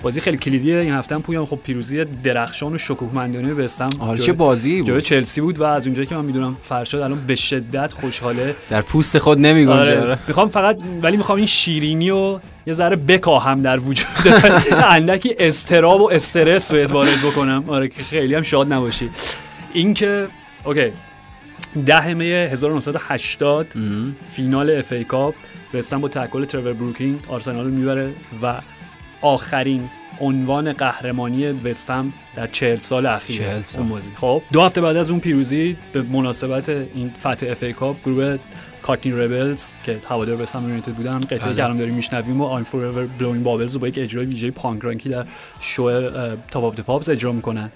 بازی 0.05 0.21
خیلی 0.21 0.37
کلیدیه. 0.37 0.77
این 0.77 0.93
هفته 0.93 1.15
هم 1.15 1.23
پویان. 1.23 1.45
خب 1.45 1.59
پیروزی 1.65 2.05
درخشان 2.05 2.75
و 2.75 2.79
شکوهمندانه 2.79 3.55
وستهم 3.55 3.89
آره 3.99 4.19
چه 4.19 4.33
بازی 4.33 4.83
بود؟ 4.83 4.99
چلسی 4.99 5.41
بود 5.41 5.61
و 5.61 5.65
از 5.65 5.87
اونجایی 5.87 6.07
که 6.07 6.15
من 6.15 6.25
می‌دونم 6.25 6.57
فرشاد 6.63 7.01
الان 7.01 7.27
به 7.27 7.35
شدت 7.35 7.93
خوشحاله. 7.93 8.55
در 8.71 8.83
پوست 8.83 9.19
خود 9.19 9.39
نمیگنجه. 9.39 10.01
آره. 10.01 10.19
می‌خوام 10.29 10.49
فقط 10.49 10.79
ولی 11.03 11.17
می‌خوام 11.17 11.39
این 11.39 11.47
شیرینی 11.47 12.11
و 12.11 12.39
یه 12.67 12.73
ذره 12.73 12.97
بکاهم 12.97 13.63
در 13.63 13.79
وجود 13.79 14.07
اندکی 14.91 15.35
اضطراب 15.39 16.01
و 16.01 16.11
استرس 16.13 16.73
بهت 16.73 16.93
وارد 16.93 17.19
بکنم. 17.19 17.65
آره 17.67 17.89
که 17.89 18.03
خیلی 18.03 18.35
هم 18.35 18.43
شاد 18.43 18.73
نباشی. 18.73 19.11
اینکه 19.73 20.27
okay. 20.65 20.93
ده 21.87 22.15
مه 22.15 22.31
1980 22.31 23.67
فینال 24.31 24.71
FA 24.71 24.93
Cup 24.93 25.35
به 25.73 25.83
با 26.01 26.09
تکل 26.09 26.45
ترور 26.45 26.73
بروکینگ 26.73 27.19
آرسنال 27.29 27.65
رو 27.65 27.71
می‌بره 27.71 28.11
و 28.43 28.55
آخرین 29.25 29.91
عنوان 30.21 30.73
قهرمانی 30.73 31.47
وستهم 31.47 32.13
در 32.37 32.47
چهل 32.47 32.77
سال 32.77 33.07
اخیر 33.07 33.37
چهل 33.37 33.63
سال. 33.63 33.83
اون 33.83 34.01
خب 34.17 34.43
دو 34.53 34.63
هفته 34.63 34.81
بعد 34.81 34.97
از 34.97 35.11
اون 35.11 35.21
پیروزی 35.21 35.77
به 35.93 36.03
مناسبت 36.03 36.69
این 36.69 37.11
فتح 37.21 37.47
FA 37.51 37.63
Cup 37.63 38.03
گروه 38.05 38.39
Cockney 38.83 39.13
Rejects 39.13 39.67
که 39.85 39.99
هوادار 40.09 40.43
وستهم 40.43 40.63
یونایتد 40.63 40.93
بودن 40.93 41.19
قطعه 41.19 41.39
بله. 41.39 41.55
که 41.55 41.65
الان 41.65 41.77
داریم 41.77 41.95
میشنویم 41.95 42.41
و 42.41 42.45
I'm 42.45 42.63
Forever 42.63 43.07
Blowing 43.07 43.43
Bubbles 43.43 43.75
رو 43.75 43.81
با 43.81 43.89
یک 43.89 43.99
اجرای 43.99 44.27
ویژه 44.27 44.51
پانک 44.51 44.83
راکی 44.83 45.09
در 45.09 45.25
شو 45.61 46.11
Top 46.51 46.65
of 46.65 46.81
the 46.81 46.93
Pops 46.93 47.09
اجرا 47.09 47.33
می‌کنن 47.33 47.73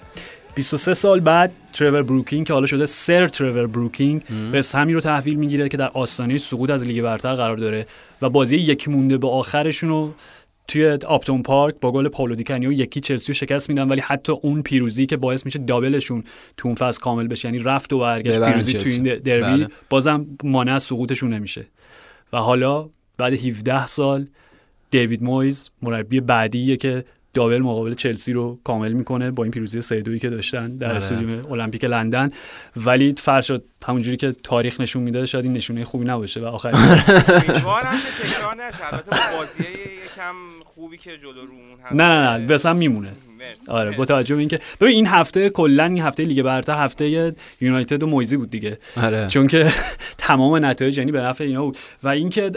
23 0.55 0.93
سال 0.93 1.19
بعد 1.19 1.51
ترور 1.73 2.03
بروکینگ 2.03 2.47
که 2.47 2.53
حالا 2.53 2.65
شده 2.65 2.85
Sir 2.85 3.27
ترور 3.27 3.67
بروکینگ 3.67 4.23
وستهمی 4.53 4.93
رو 4.93 5.01
تحویل 5.01 5.35
می‌گیره 5.35 5.69
که 5.69 5.77
در 5.77 5.89
آستانه 5.93 6.37
سقوط 6.37 6.69
از 6.69 6.83
لیگ 6.83 7.01
برتر 7.01 7.35
قرار 7.35 7.57
داره 7.57 7.85
و 8.21 8.29
بازی 8.29 8.57
یکی 8.57 8.91
مونده 8.91 9.17
به 9.17 9.27
آخرشون 9.27 9.89
رو 9.89 10.13
توی 10.69 10.97
آپتون 11.07 11.43
پارک 11.43 11.75
با 11.81 11.91
گل 11.91 12.07
پاولو 12.07 12.35
دی‌کانیو 12.35 12.71
یکی 12.71 12.99
چلسی 12.99 13.27
رو 13.27 13.33
شکست 13.33 13.69
میدن 13.69 13.89
ولی 13.89 14.01
حتی 14.01 14.31
اون 14.41 14.61
پیروزی 14.61 15.05
که 15.05 15.17
باعث 15.17 15.45
میشه 15.45 15.59
double 15.59 15.97
شون 15.97 16.23
تو 16.57 16.67
اون 16.67 16.75
فصل 16.75 17.01
کامل 17.01 17.27
بشه 17.27 17.47
یعنی 17.47 17.59
رفت 17.59 17.93
و 17.93 17.99
برگشت 17.99 18.39
پیروزی 18.39 18.73
تو. 18.73 18.89
این 18.89 19.03
دربی 19.03 19.41
بله. 19.41 19.67
بازم 19.89 20.27
مانع 20.43 20.73
از 20.73 20.83
سقوطشون 20.83 21.33
نمیشه 21.33 21.65
و 22.33 22.37
حالا 22.37 22.89
بعد 23.17 23.33
17 23.33 23.87
سال 23.87 24.27
دیوید 24.91 25.23
مویس 25.23 25.69
مربی 25.81 26.19
بعدیه 26.21 26.77
که 26.77 27.05
double 27.33 27.59
مقابل 27.59 27.93
چلسی 27.93 28.33
رو 28.33 28.59
کامل 28.63 28.93
می‌کنه 28.93 29.31
با 29.31 29.43
این 29.43 29.51
پیروزی 29.51 29.81
3 29.81 30.01
2 30.01 30.17
که 30.17 30.29
داشتن 30.29 30.77
در 30.77 30.87
آره. 30.87 30.97
استادیوم 30.97 31.51
المپیک 31.51 31.83
لندن 31.83 32.31
ولی 32.75 33.15
فرشاد 33.17 33.63
همونجوری 33.87 34.17
که 34.17 34.35
تاریخ 34.43 34.81
نشون 34.81 35.03
میده 35.03 35.25
شاید 35.25 35.45
این 35.45 35.53
نشونه 35.53 35.85
خوبی 35.85 36.05
نباشه 36.05 36.39
و 36.39 36.45
آخر 36.45 36.67
امیدوارم 36.67 37.91
که 37.91 38.27
تکرار 38.27 38.55
نشه 38.55 38.93
البته 38.93 39.11
با 39.11 39.37
بازی 39.37 39.63
یکم 40.05 40.35
خوبی 40.65 40.97
که 40.97 41.17
جلو 41.17 41.45
رومون 41.45 41.79
هست 41.83 41.93
نه 41.93 42.03
نه 42.03 42.37
نه 42.37 42.47
بس 42.47 42.65
هم 42.65 42.75
میمونه. 42.75 43.11
آره. 43.67 43.97
با 43.97 44.05
توجه 44.05 44.35
به 44.35 44.39
اینکه 44.39 44.59
ببین 44.81 44.95
این 44.95 45.07
هفته 45.07 45.49
کلا 45.49 45.83
این 45.83 45.99
هفته 46.01 46.23
لیگ 46.23 46.41
برتر 46.41 46.83
هفته 46.83 47.33
یونایتد 47.61 48.03
و 48.03 48.07
مویزی 48.07 48.37
بود 48.37 48.49
دیگه. 48.49 48.77
آره. 49.03 49.27
چون 49.27 49.47
که 49.47 49.67
تمام 50.17 50.65
نتایج 50.65 50.97
یعنی 50.97 51.11
به 51.11 51.21
نفع 51.21 51.43
اینا 51.43 51.61
بود. 51.65 51.77
و 52.03 52.07
اینکه 52.07 52.51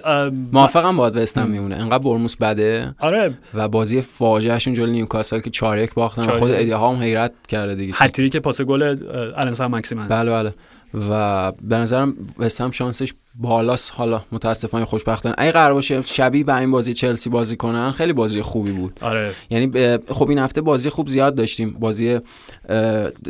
موافقم 0.52 0.96
باید 0.96 1.16
وستم 1.16 1.48
میمونه. 1.48 1.76
انقدر 1.76 1.98
برموس 1.98 2.36
بده. 2.36 2.94
آره. 2.98 3.34
و 3.54 3.68
بازی 3.68 4.00
فاجعهشون 4.02 4.74
جلوی 4.74 4.90
نیوکاسل 4.92 5.40
که 5.40 5.50
4 5.50 5.78
1 5.78 5.94
باختن 5.94 6.22
خود 6.22 6.50
یک. 6.50 6.56
ادی 6.58 6.70
ها 6.70 6.90
هم 6.92 7.02
حیرت 7.02 7.32
کرده 7.48 7.74
دیگه. 7.74 7.92
هتریک 7.96 8.36
پاس 8.36 8.62
گل 8.62 8.82
اه، 8.82 8.96
الانسان 9.40 9.70
مکسیمن. 9.74 10.08
بله 10.08 10.30
بله. 10.30 10.54
و 10.94 11.52
به 11.62 11.76
نظرم 11.76 12.14
وستهم 12.38 12.70
شانسش 12.70 13.14
بالاست. 13.34 13.92
حالا 13.96 14.22
متاسفانه 14.32 14.84
خوشبختانه. 14.84 15.34
اگه 15.38 15.52
قرار 15.52 15.74
باشه 15.74 16.02
شبیه 16.02 16.44
به 16.44 16.56
این 16.56 16.70
بازی 16.70 16.92
چلسی 16.92 17.30
بازی 17.30 17.56
کنن 17.56 17.90
خیلی 17.90 18.12
بازی 18.12 18.42
خوبی 18.42 18.72
بود. 18.72 18.98
آره. 19.02 19.32
یعنی 19.50 19.98
خب 20.08 20.28
این 20.28 20.38
هفته 20.38 20.60
بازی 20.60 20.90
خوب 20.90 21.08
زیاد 21.08 21.34
داشتیم. 21.34 21.70
بازی 21.70 22.18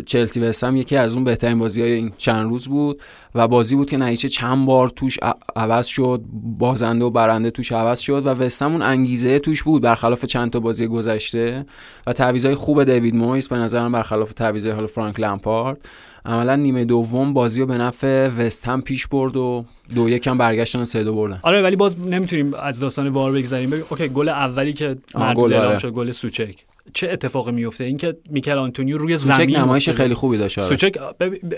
چلسی 0.07 0.41
وستهم 0.41 0.77
یکی 0.77 0.97
از 0.97 1.15
اون 1.15 1.25
بهترین 1.25 1.59
بازی 1.59 1.83
های 1.83 1.93
این 1.93 2.13
چند 2.17 2.51
روز 2.51 2.69
بود 2.69 3.03
و 3.35 3.49
بازی 3.49 3.77
بود 3.77 3.91
که 3.91 3.97
نتیجه 3.97 4.29
چند 4.29 4.67
بار 4.67 4.89
توش 4.89 5.19
عوض 5.57 5.87
شد 5.87 6.23
بازنده 6.59 7.05
و 7.05 7.11
برنده 7.11 7.51
توش 7.51 7.73
عوض 7.73 8.01
شد 8.01 8.27
و 8.27 8.29
وستهم 8.29 8.73
اون 8.73 8.83
انگیزه 8.83 9.39
توش 9.39 9.63
بود 9.63 9.83
برخلاف 9.83 10.25
چند 10.25 10.51
تا 10.51 10.61
بازی 10.61 10.87
گذشته. 10.87 11.67
و 12.07 12.13
تعویضای 12.13 12.55
خوب 12.55 12.85
دیوید 12.85 13.17
مویس 13.17 13.49
به 13.49 13.57
نظرم 13.57 13.93
برخلاف 13.93 14.33
تعویضای 14.33 14.73
حالا 14.73 14.87
فرانک 14.87 15.21
لمپارد. 15.21 15.79
عملا 16.25 16.57
نیمه 16.57 16.85
دوم 16.85 17.35
بازی 17.35 17.61
رو 17.61 17.67
به 17.67 17.79
نفع 17.79 18.29
وستهم 18.29 18.83
پیش 18.83 19.07
برد 19.07 19.37
و 19.37 19.65
دو 19.95 20.09
یکم 20.09 20.39
برگشتن 20.39 20.81
و 20.81 20.85
سه 20.85 21.05
دو 21.05 21.15
بردن. 21.15 21.41
آره 21.43 21.63
ولی 21.63 21.77
باز 21.77 21.99
نمی‌تونیم 21.99 22.55
از 22.55 22.81
داستان 22.81 23.09
VAR 23.09 23.33
بگذریم. 23.33 23.73
اوکی 23.91 24.09
گل 24.09 24.29
اولی 24.29 24.73
که 24.73 24.97
مردود 25.15 25.53
اعلام 25.53 25.69
آره. 25.69 25.79
شد 25.79 25.91
گل 25.91 26.11
سوچک. 26.11 26.65
چه 26.95 27.11
اتفاقی 27.11 27.53
میفته 27.53 27.85
اینکه 27.85 28.17
میکل 28.31 28.59
آنتونیو 28.59 28.99
روی 28.99 29.17
سوچک 29.17 29.37
زمین 29.37 29.57
نمایش. 29.57 29.91
خیلی 29.91 30.15
خوبی 30.15 30.39
داشت 30.39 30.59
آره. 30.59 30.69
سوچک 30.69 30.99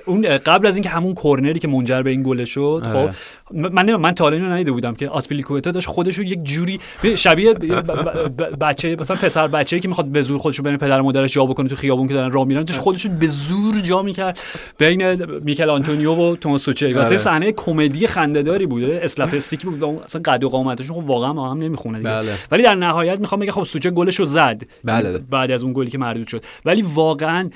اون 0.06 0.38
قبل 0.38 0.66
از 0.66 0.76
اینکه 0.76 0.88
همون 0.88 1.14
کرنری 1.14 1.58
که 1.58 1.68
منجر 1.68 2.02
به 2.02 2.10
این 2.10 2.22
گل 2.22 2.44
شد 2.44 2.82
آره. 2.86 3.12
خب 3.44 3.54
من 3.54 3.96
من 3.96 4.12
تا 4.12 4.24
حالا 4.24 4.38
ندیده 4.38 4.72
بودم 4.72 4.94
که 4.94 5.08
آسپیلیکوتا 5.08 5.70
داشت 5.70 5.86
خودش 5.86 6.18
رو 6.18 6.24
یک 6.24 6.44
جوری 6.44 6.80
شبیه 7.16 7.54
ب- 7.54 7.58
ب- 7.58 8.42
ب- 8.42 8.56
بچه 8.60 8.96
مثلا 9.00 9.16
پسر 9.16 9.48
بچه‌ای 9.48 9.80
که 9.80 9.88
می‌خواد 9.88 10.06
به 10.06 10.22
زور 10.22 10.38
خودش 10.38 10.58
رو 10.58 10.64
بین 10.64 10.76
پدر 10.76 11.00
و 11.00 11.04
مادرش 11.04 11.32
جا 11.32 11.46
بکنه 11.46 11.68
تو 11.68 11.76
خیابون 11.76 12.08
که 12.08 12.14
دارن 12.14 12.32
راه 12.32 12.46
میرن 12.46 12.62
داشت 12.62 12.80
خودش 12.80 13.04
رو 13.04 13.10
به 13.12 13.26
زور 13.28 13.80
جا 13.80 14.02
می‌کرد 14.02 14.40
بین 14.78 15.24
میکل 15.40 15.70
آنتونیو 15.70 16.12
و 16.14 16.36
توماس 16.36 16.62
سوچک 16.62 16.92
واسه 16.96 17.08
آره. 17.08 17.16
صحنه 17.16 17.52
کمدی 17.52 18.06
خنده‌داری 18.06 18.66
بوده 18.66 19.00
اسلپستیکی 19.02 19.66
بود 19.66 19.84
اصلا 20.04 20.22
قد 20.24 20.44
و 20.44 20.48
قامتشون 20.48 20.96
خب 20.96 21.10
واقعا 21.10 21.50
هم 21.50 21.58
نمی‌خونه 21.58 21.98
دیگه 21.98 22.10
بله. 22.10 22.32
ولی 22.50 22.62
در 22.62 22.74
نهایت 22.74 23.20
می‌خوام 23.20 23.40
بگم 23.40 23.52
خب 23.52 23.62
سوچک 23.62 23.90
گلش 23.90 24.16
رو 24.16 24.24
زد 24.24 24.62
بله. 24.84 25.13
بعد 25.18 25.50
از 25.50 25.62
اون 25.62 25.72
گلی 25.72 25.90
که 25.90 25.98
مردود 25.98 26.26
شد. 26.26 26.44
ولی 26.64 26.82
واقعا 26.82 27.50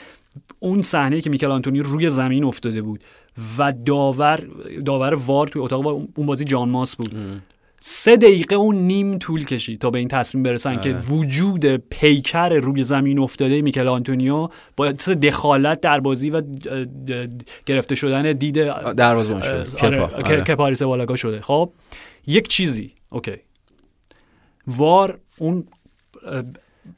اون 0.58 0.82
صحنه 0.82 1.20
که 1.20 1.30
میکل 1.30 1.50
آنتونی 1.50 1.80
روی 1.80 2.08
زمین 2.08 2.44
افتاده 2.44 2.82
بود 2.82 3.04
و 3.58 3.72
داور 3.72 4.48
داور 4.84 5.14
وار 5.14 5.48
توی 5.48 5.62
اتاق 5.62 5.84
VAR، 5.84 5.94
اون 6.16 6.26
بازی 6.26 6.44
جان 6.44 6.68
ماس 6.68 6.96
بود. 6.96 7.12
سه 7.80 8.16
دقیقه 8.16 8.56
و 8.56 8.72
نیم 8.72 9.18
طول 9.18 9.44
کشید 9.44 9.80
تا 9.80 9.90
به 9.90 9.98
این 9.98 10.08
تصمیم 10.08 10.42
برسن 10.42 10.80
که 10.80 10.92
وجود 10.92 11.66
پیکر 11.66 12.48
روی 12.48 12.84
زمین 12.84 13.18
افتاده 13.18 13.62
میکل 13.62 13.88
آنتونیو 13.88 14.48
باعث 14.76 15.08
دخالت 15.08 15.80
در 15.80 16.00
بازی 16.00 16.30
و 16.30 16.42
گرفته 17.66 17.94
شدن 17.94 18.32
دید 18.32 18.54
دروازه‌بان 18.92 19.42
شد. 19.42 19.68
آره،. 19.80 19.98
که- 19.98 20.16
آره. 20.16 20.44
که 20.44 20.54
پاریس 20.54 20.82
شده. 21.16 21.40
خب 21.40 21.72
یک 22.26 22.48
چیزی. 22.48 22.92
okay. 23.10 23.36
VAR 24.66 25.18
اون 25.38 25.64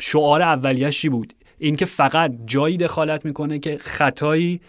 شعار 0.01 0.43
اولیش 0.43 1.01
چی 1.01 1.09
بود؟ 1.09 1.35
اینکه 1.59 1.85
فقط 1.85 2.33
جایی 2.47 2.77
دخالت 2.77 3.25
می‌کنه 3.25 3.59
که 3.59 3.79
خطایی 3.81 4.61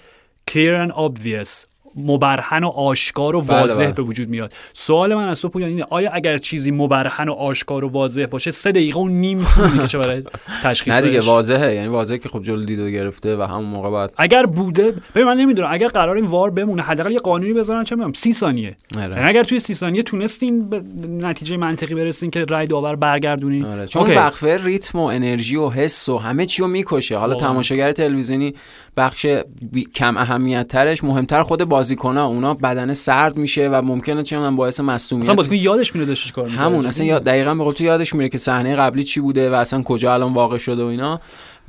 clear 0.52 0.88
and 0.88 0.94
obvious. 0.94 1.71
مبرهن 1.96 2.64
و 2.64 2.68
آشکار 2.68 3.36
و 3.36 3.42
بله، 3.42 3.60
واضح 3.60 3.84
بله. 3.84 3.92
به 3.92 4.04
وجود 4.04 4.30
میاد 4.30 4.54
سوال 4.74 5.16
من 5.16 5.28
از 5.28 5.42
تو 5.42 5.50
پویان 5.50 5.70
اینه 5.70 5.86
آیا 5.90 6.12
اگر 6.12 6.38
چیزی 6.38 6.72
مبرهن 6.72 7.30
و 7.30 7.34
آشکار 7.34 7.84
و 7.84 7.90
واضح 7.90 8.26
باشه 8.26 8.52
سه 8.52 8.72
دقیقه 8.72 9.00
و 9.00 9.08
نیم 9.08 9.44
طول 9.56 9.72
می‌کشه 9.72 9.98
برای 10.04 10.24
تشخیصش 10.64 10.96
نه 10.96 11.02
دیگه 11.02 11.22
واضحه 11.22 11.76
یعنی 11.76 11.88
واضحه 11.88 12.18
که 12.18 12.30
خب 12.30 12.44
جلو 12.44 12.66
دیدو 12.66 12.90
گرفته 12.90 13.38
و 13.38 13.42
همون 13.42 13.66
موقع 13.66 13.90
بعد 13.90 14.14
اگر 14.18 14.46
بوده 14.46 14.94
ببین 15.16 15.28
من 15.28 15.38
نمی‌دونم 15.38 15.70
اگر 15.72 15.88
قرار 15.88 16.16
این 16.16 16.26
وار 16.26 16.50
بمونه 16.50 16.82
حداقل 16.82 17.12
یه 17.12 17.20
قانونی 17.20 17.54
بذارن 17.54 17.84
چه 17.84 17.96
می‌دونم 17.96 18.14
30 18.14 18.34
ثانیه 18.34 18.76
آره. 18.98 19.16
یعنی 19.16 19.30
اگر 19.30 19.44
توی 19.44 19.60
30 19.60 19.74
ثانیه 19.74 20.04
تونستین 20.04 20.70
به 20.70 20.82
نتیجه 21.10 21.58
منطقی 21.58 21.96
برسین 21.96 22.32
که 22.32 22.46
رای 22.46 22.68
داور 22.68 22.96
برگردونین 22.96 23.66
آره. 23.66 23.88
چون 23.88 24.02
اوکی. 24.02 24.16
وقفه 24.16 24.64
ریتم 24.64 25.00
و 25.00 25.04
انرژی 25.04 25.56
و 25.56 25.70
حس 25.70 26.10
و 26.10 26.18
همه 26.18 26.46
چی 26.46 26.62
رو 26.62 26.68
می‌کشه 26.68 27.18
حالا. 27.18 27.36
تماشاگر 27.36 27.92
تلویزیونی 27.92 28.56
بخش 28.98 29.26
بی- 29.72 29.88
کم 29.96 30.18
اهمیت 30.18 30.68
ترش 30.68 31.04
مهمتر 31.04 31.44
خود 31.44 31.70
بازیکن‌ها 31.82 32.26
اونا 32.26 32.54
بدن 32.54 32.94
سرد 32.94 33.38
میشه 33.38 33.70
و 33.70 33.82
ممکنه 33.82 34.24
چه 34.24 34.36
می‌دونم 34.36 34.56
باعث 34.56 34.80
مسئولیت 34.80 35.26
اصلا 35.26 35.36
بازیکن 35.36 35.56
یادش 35.56 35.96
میره 35.96 36.08
داشتش 36.08 36.32
کار 36.32 36.46
می‌کرد. 36.46 36.60
همون 36.60 36.86
اصلا 36.86 37.08
یاد 37.08 37.24
دقیقا 37.24 37.56
به 37.56 37.64
قول 37.64 37.74
تو 37.74 37.84
یادش 37.84 38.16
میره 38.16 38.30
که 38.30 38.38
صحنه 38.38 38.76
قبلی 38.76 39.04
چی 39.04 39.20
بوده 39.20 39.50
و 39.50 39.54
اصلا 39.54 39.84
کجا 39.84 40.14
الان 40.14 40.34
واقع 40.34 40.58
شده 40.58 40.84
و 40.84 40.86
اینا 40.86 41.20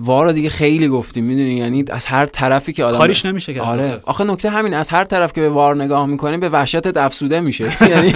وارو 0.05 0.33
دیگه 0.33 0.49
خیلی 0.49 0.89
گفتیم 0.89 1.25
می‌دونی؟ 1.25 1.55
یعنی 1.55 1.85
از 1.91 2.07
هر 2.07 2.27
طرفی 2.27 2.73
که 2.73 2.85
آدم 2.85 2.99
کاریش 2.99 3.27
نمیشه 3.27 3.55
کرد 3.55 3.65
آره. 3.65 4.01
آخه. 4.05 4.25
نکته 4.25 4.51
همین 4.51 4.75
از 4.75 4.89
هر 4.89 5.05
طرف 5.05 5.33
که 5.33 5.41
به 5.41 5.49
وار 5.49 5.77
نگاه 5.77 6.07
می‌کنه 6.07 6.39
به 6.39 6.49
وحشتت 6.49 6.97
افسوده 6.97 7.41
میشه. 7.41 7.65
یعنی 7.91 8.15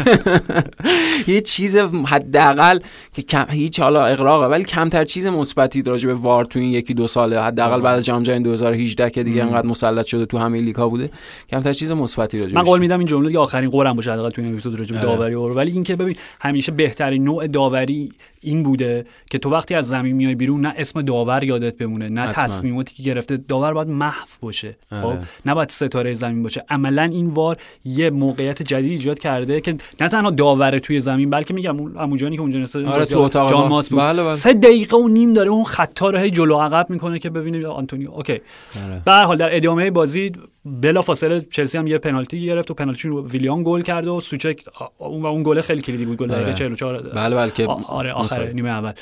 یه 1.35 1.41
چیز 1.41 1.77
حداقل 2.07 2.79
که 3.13 3.23
کم 3.23 3.47
هیچ 3.51 3.81
حالا 3.81 4.07
اقراقه 4.07 4.47
ولی 4.47 4.65
کمتر 4.65 5.05
چیز 5.05 5.27
مثبتی 5.27 5.83
راجع 5.83 6.07
به 6.07 6.15
وار 6.15 6.45
تو 6.45 6.59
این 6.59 6.73
یکی 6.73 6.95
دو 6.95 7.07
ساله. 7.07 7.41
حداقل 7.41 7.81
بعد 7.81 7.99
از 7.99 8.05
جام 8.05 8.23
جهانی 8.23 8.45
2018 8.45 9.11
که 9.11 9.23
دیگه 9.23 9.43
انقدر 9.43 9.67
مسلط 9.67 10.07
شده 10.07 10.27
تو 10.27 10.39
همه 10.39 10.61
لیگ‌ها 10.61 10.89
بوده 10.89 11.11
کمتر 11.51 11.73
چیز 11.73 11.93
مثبتی 11.93 12.41
راجع 12.41 12.55
من 12.55 12.63
قول 12.63 12.81
میدم. 12.81 12.99
این 12.99 13.09
جمله 13.09 13.39
آخرین 13.39 13.71
قولم 13.71 13.93
باشه 13.93 14.13
حداقل 14.13 14.31
تو 14.31 14.43
این 14.43 14.53
اپیزود 14.53 14.79
راجع 14.79 14.93
به 14.93 14.99
آره. 14.99 15.17
داوری 15.17 15.35
اور 15.35 15.57
ولی 15.57 15.71
اینکه 15.73 15.97
ببین 15.97 16.17
همیشه 16.41 16.73
بهترین 16.73 17.25
نوع 17.25 17.47
داوری 17.47 18.13
این 18.41 18.63
بوده 18.63 19.07
که 19.31 19.39
تو 19.39 19.51
وقتی 19.51 19.75
از 19.75 19.89
زمین 19.89 20.17
میای 20.17 20.35
بیرون 20.35 20.61
نه 20.61 20.75
اسم 20.77 21.03
داور 21.03 21.45
یادت 21.45 21.76
بمونه 21.77 22.09
نه 22.09 22.21
حتما. 22.21 22.45
تصمیماتی 22.45 22.95
که 22.95 23.03
گرفته 23.03 23.37
داور 23.37 23.73
باید 23.73 23.89
محو 23.89 24.27
باشه 24.41 24.77
خب 24.91 24.95
آره. 25.07 25.19
نه 25.47 25.55
باید 25.55 25.71
ستاره 25.71 26.15
زمین 26.15 26.43
باشه 26.43 26.65
عملا 26.69 27.03
این 27.03 27.27
وار 27.27 27.57
یه 27.85 28.11
موقعیت 28.11 28.63
جدید 28.63 28.91
ایجاد 28.93 29.19
کرده 29.19 29.61
که 29.61 29.77
نه 30.01 30.09
تنها 30.09 30.31
داور 30.31 30.79
توی 30.79 31.01
زمین 31.01 31.31
بلکه 31.31 31.55
میگم 31.55 31.81
اون 31.81 31.97
همونجانی 31.97 32.37
که 32.37 32.43
اونجا 32.43 32.59
نسته 32.59 32.87
آره، 32.87 33.05
تو 33.05 33.19
اتاق 33.21 33.51
جان 33.51 33.61
ما. 33.61 33.69
ماس 33.69 33.89
بود 33.89 33.99
بله، 33.99 34.23
بله. 34.23 34.33
سه 34.33 34.53
دقیقه 34.53 34.97
و 34.97 35.09
نیم 35.09 35.33
داره 35.35 35.51
اون 35.51 35.65
خطا 35.65 36.11
رو 36.11 36.19
هی 36.19 36.31
جلو 36.31 36.59
عقب 36.59 36.91
می‌کنه 36.91 37.19
که 37.19 37.31
ببینه 37.31 37.67
آنتونیو 37.67 38.11
اوکی 38.11 38.41
آره. 38.85 39.03
به 39.05 39.13
هر 39.13 39.25
حال 39.25 39.37
در 39.37 39.57
ادامه 39.57 39.91
بازی 39.91 40.33
بلافاصله 40.65 41.47
چلسی 41.51 41.79
هم 41.79 41.87
یه 41.87 41.99
پنالتی 41.99 42.41
گرفت 42.41 42.71
و 42.71 42.75
پنالتیشون 42.75 43.11
رو 43.13 43.29
ویلیان 43.29 43.63
گل 43.65 43.83
کرد 43.83 44.07
و 44.07 44.21
سوچک 44.21 44.65
اون 44.99 45.23
و 45.23 45.27
اون 45.27 45.43
گل 45.43 45.61
خیلی 45.61 45.81
کلیدی 45.83 46.05
بود 46.05 46.17
گل 46.17 46.31
آره. 46.33 46.41
دقیقه 46.43 46.55
44 46.59 47.03
بله 47.03 47.37
بله 47.37 47.51
که 47.51 47.67
آ- 47.67 47.83
آره 47.89 48.13
آخر. 48.13 48.53
نیمه 48.53 48.69
اول 48.71 48.93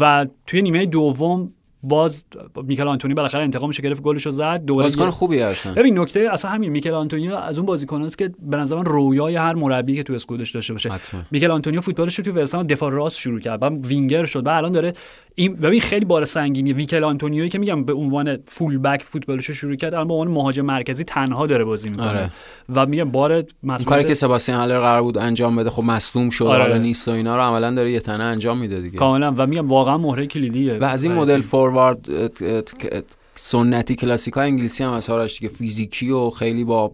و 0.00 0.26
توی 0.46 0.62
نیمه 0.62 0.86
دوم 0.86 1.52
باز 1.82 2.24
میکل 2.64 2.88
آنتونیو 2.88 3.14
بالاخره 3.14 3.42
انتقامش 3.42 3.80
گرفت 3.80 4.02
گلش 4.02 4.26
رو 4.26 4.32
زد. 4.32 4.64
دوباره 4.64 4.84
بازیکن 4.84 5.10
خوبی 5.10 5.38
هستن. 5.38 5.74
ببین 5.74 5.98
نکته 5.98 6.28
اصلا 6.32 6.50
همین 6.50 6.70
میکل 6.70 6.90
آنتونیو 6.90 7.34
از 7.34 7.58
اون 7.58 7.66
بازیکناست 7.66 8.18
که 8.18 8.30
به 8.42 8.56
نظر 8.56 8.76
من 8.76 8.84
رویای 8.84 9.36
هر 9.36 9.54
مربی 9.54 9.96
که 9.96 10.02
تو 10.02 10.12
squad 10.12 10.39
ش 10.39 10.50
داشته 10.50 10.72
باشه. 10.72 10.92
حتما. 10.92 11.20
میکل 11.30 11.50
آنتونیو 11.50 11.80
فوتبالش 11.80 12.18
رو 12.18 12.24
تو 12.24 12.32
وستهم 12.32 12.62
دفاع 12.62 12.90
راست 12.90 13.18
شروع 13.18 13.40
کرد. 13.40 13.60
بعد 13.60 13.86
وینگر 13.86 14.24
شد. 14.24 14.42
بعد 14.42 14.56
الان 14.56 14.72
داره 14.72 14.92
این 15.34 15.54
ببین 15.54 15.80
خیلی 15.80 16.04
بار 16.04 16.24
سنگینی 16.24 16.72
میکل 16.72 17.04
آنتونیوی 17.04 17.48
که 17.48 17.58
میگم 17.58 17.84
به 17.84 17.92
عنوان 17.92 18.38
فول 18.46 18.78
بک 18.78 19.02
فوتبالش 19.02 19.46
رو 19.46 19.54
شروع 19.54 19.76
کرد 19.76 19.94
الان 19.94 20.08
به 20.08 20.14
عنوان 20.14 20.28
مهاجم 20.28 20.64
مرکزی 20.64 21.04
تنها 21.04 21.46
داره 21.46 21.64
بازی 21.64 21.88
می‌کنه. 21.88 22.08
آره. 22.08 22.30
و 22.74 22.86
میگم 22.86 23.10
بار 23.10 23.44
مسئولیت 23.62 23.88
کاری 23.88 24.04
که 24.04 24.14
سباستین 24.14 24.54
هالر 24.54 24.80
قرار 24.80 25.02
بود 25.02 25.18
انجام 25.18 25.56
بده 25.56 25.70
خب 25.70 25.82
مصدوم 25.82 26.30
شد 26.30 26.44
آره. 26.44 26.62
حالا 26.62 26.78
نیست 26.78 27.08
و 27.08 27.10
اینا 27.10 27.36
رو 27.36 27.42
عملا 27.42 27.74
داره 27.74 27.92
یه 27.92 28.00
تنه 28.00 28.24
انجام 28.24 28.58
میده 28.58 28.80
دیگه. 28.80 28.98
کاملا. 28.98 29.34
و 29.36 29.46
میگم 29.46 29.68
واقعا 29.68 29.98
مهره 29.98 30.26
کلیدیه. 30.26 30.78
و 30.78 30.84
از 30.84 31.04
این 31.04 31.12
مدل 31.12 31.32
تیم. 31.32 31.42
forward 31.72 32.08
e, 32.08 33.02
سنتی 33.34 33.94
کلاسیک 33.94 34.34
های 34.34 34.46
انگلیسی 34.46 34.84
هم 34.84 34.90
اثرش 34.90 35.38
دیگه 35.38 35.54
فیزیکی 35.54 36.10
و 36.10 36.30
خیلی 36.30 36.64
با 36.64 36.92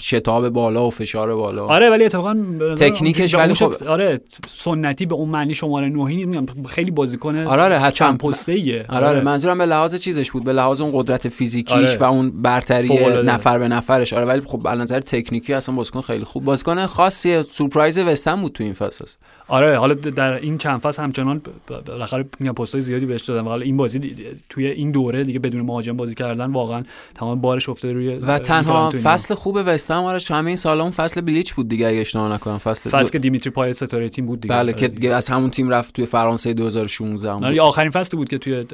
شتاب 0.00 0.48
بالا 0.48 0.86
و 0.86 0.90
فشار 0.90 1.34
بالا. 1.34 1.66
آره 1.66 1.90
ولی 1.90 2.04
اتفاقا 2.04 2.36
تکنیکش 2.78 3.34
ولی 3.34 3.54
خب- 3.54 3.84
آره 3.88 4.20
سنتی 4.48 5.06
به 5.06 5.14
اون 5.14 5.28
معنی 5.28 5.54
شماره 5.54 5.88
نهی 5.88 6.24
میگم 6.24 6.46
خیلی 6.68 6.90
بازیکن 6.90 7.36
آره 7.36 7.62
آره 7.62 7.90
چند 7.90 8.18
پسته 8.18 8.52
ایه 8.52 8.84
آره 8.88 9.06
آره. 9.06 9.20
منظورم 9.20 9.58
به 9.58 9.66
لحاظ 9.66 9.94
چیزش 9.96 10.30
بود 10.30 10.44
به 10.44 10.52
لحاظ 10.52 10.80
اون 10.80 10.90
قدرت 10.94 11.28
فیزیکیش 11.28 11.72
آره. 11.72 11.98
و 11.98 12.04
اون 12.04 12.42
برتری. 12.42 13.22
نفر 13.22 13.58
به 13.58 13.68
نفرش. 13.68 14.12
آره 14.12 14.24
ولی 14.24 14.40
خب 14.40 14.66
از 14.66 14.78
نظر 14.78 15.00
تکنیکی 15.00 15.54
اصلا 15.54 15.74
بازیکن 15.74 16.00
خیلی 16.00 16.24
خوب. 16.24 16.44
بازیکن 16.44 16.86
خاصیه 16.86 17.42
سورپرایز 17.42 17.98
وستهم 17.98 18.40
بود 18.40 18.52
تو 18.52 18.64
این 18.64 18.72
فصل. 18.72 19.04
آره 19.48 19.78
حالا 19.78 19.94
در 19.94 20.32
این 20.32 20.58
چند 20.58 20.80
فصل 20.80 21.02
همچنان 21.02 21.42
بالاخره 21.86 22.24
میگم 22.40 22.52
پستای 22.52 22.80
زیادی 22.80 23.06
بهش 23.06 23.22
دادن. 23.22 23.40
و 23.40 23.48
حالا 23.48 23.62
این 23.62 23.76
بازی 23.76 24.14
توی 24.48 24.66
این 24.66 24.90
دوره 24.90 25.24
دیگه 25.24 25.38
بدون 25.38 25.66
مهاجم 25.80 25.96
بازی 25.96 26.14
کردن 26.14 26.52
واقعا 26.52 26.82
تمام 27.14 27.40
بارش 27.40 27.68
افتاده 27.68 27.94
روی 27.94 28.14
و 28.14 28.38
تنها. 28.38 28.90
فصل 28.90 29.34
خوب 29.34 29.58
وستهم 29.66 30.04
آرش 30.04 30.30
همه 30.30 30.46
این 30.46 30.56
سالا 30.56 30.82
اون 30.82 30.92
فصل 30.92 31.20
بلیچ 31.20 31.54
بود 31.54 31.68
دیگه 31.68 31.86
اگه 31.86 32.00
اشتباه 32.00 32.32
نکنم 32.32 32.58
فصل, 32.58 32.90
فصل 32.90 33.10
که 33.10 33.18
دیمیتری 33.18 33.50
پایت 33.50 33.76
ستاره 33.76 34.08
تیم 34.08 34.26
بود 34.26 34.40
دیگه 34.40 34.54
بله 34.54 34.72
آره 34.72 34.80
که. 34.80 34.88
دیگه 34.88 35.14
از 35.14 35.28
همون 35.28 35.50
تیم 35.50 35.68
رفت 35.68 35.94
توی 35.94 36.06
فرانسه 36.06 36.52
2016 36.52 37.30
هم 37.30 37.44
آره 37.44 37.60
آخرین 37.60 37.90
فصلی 37.90 38.16
بود 38.16 38.28
که 38.28 38.38
توی 38.38 38.64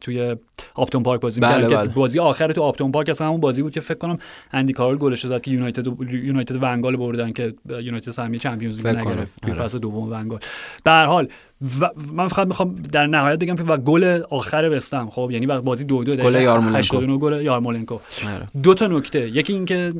توی 0.00 0.36
آپتون 0.74 1.02
پارک 1.02 1.20
بازی 1.20 1.40
بله، 1.40 1.68
بله. 1.68 1.88
که 1.88 1.94
بازی 1.94 2.18
آخر 2.18 2.52
تو 2.52 2.62
آپتون 2.62 2.92
پارک 2.92 3.08
اصلا 3.08 3.26
همون 3.26 3.40
بازی 3.40 3.62
بود 3.62 3.72
که 3.72 3.80
فکر 3.80 3.98
کنم 3.98 4.18
اندی 4.52 4.72
کارل 4.72 4.96
گلش 4.96 5.26
زد 5.26 5.40
که 5.40 5.50
یونایتد 5.50 5.86
یونایتد 6.12 6.62
ونگال 6.62 6.96
بردن 6.96 7.32
که 7.32 7.54
یونایتد 7.68 8.10
سهمیه 8.10 8.40
Champions 8.40 8.86
League. 8.86 8.96
نگرفت 8.96 9.40
توی 9.42 9.52
آره. 9.52 9.62
فصل 9.62 9.78
دوم 9.78 10.12
ونگال 10.12 10.40
به 10.84 10.90
هر 10.90 11.06
حال 11.06 11.28
و 11.80 11.90
من 12.12 12.28
فقط 12.28 12.46
می‌خوام 12.46 12.74
در 12.74 13.06
نهایت 13.06 13.38
بگم 13.38 13.56
که 13.56 13.62
و 13.62 13.76
گل 13.76 14.22
آخر 14.30 14.70
وستهم 14.72 15.10
خب 15.10 15.28
یعنی 15.32 15.46
بازی 15.46 15.84
دو 15.84 16.04
دو 16.04 16.16
گل 16.16 16.34
یارمولنکو. 16.34 16.78
89 16.78 17.18
گل 17.18 17.42
یارمولنکو. 17.42 17.98
دو 18.62 18.74
تا 18.74 18.86
نکته. 18.86 19.28
یکی 19.28 19.52
اینکه 19.52 19.92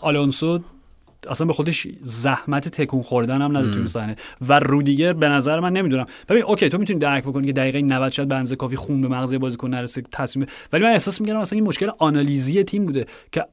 آلونسو 0.00 0.60
اصلا 1.28 1.46
به 1.46 1.52
خودش 1.52 1.86
زحمت 2.04 2.68
تکون 2.68 3.02
خوردن 3.02 3.42
هم 3.42 3.56
نداره 3.56 3.74
توی 3.74 3.88
صحنه. 3.88 4.16
و 4.48 4.58
رودیگر 4.58 5.12
به 5.12 5.28
نظر 5.28 5.60
من 5.60 5.72
نمی‌دونم. 5.72 6.06
ببین 6.28 6.42
OK 6.42 6.68
تو 6.68 6.78
می‌تونی 6.78 6.98
درک 6.98 7.24
بکنی 7.24 7.46
که 7.46 7.52
دقیقه 7.52 7.82
90 7.82 8.12
شاید 8.12 8.28
بنز 8.28 8.52
کافی 8.52 8.76
خون 8.76 9.00
به 9.00 9.08
مغز 9.08 9.34
بازیکن 9.34 9.70
نرسه 9.70 10.02
تصمیم 10.12 10.46
ولی 10.72 10.84
من 10.84 10.90
احساس 10.90 11.20
می‌کردم 11.20 11.40
اصلا 11.40 11.56
این 11.56 11.66
مشکل 11.66 11.90
آنالیزی 11.98 12.64
تیم 12.64 12.86
بوده 12.86 13.06
که 13.32 13.44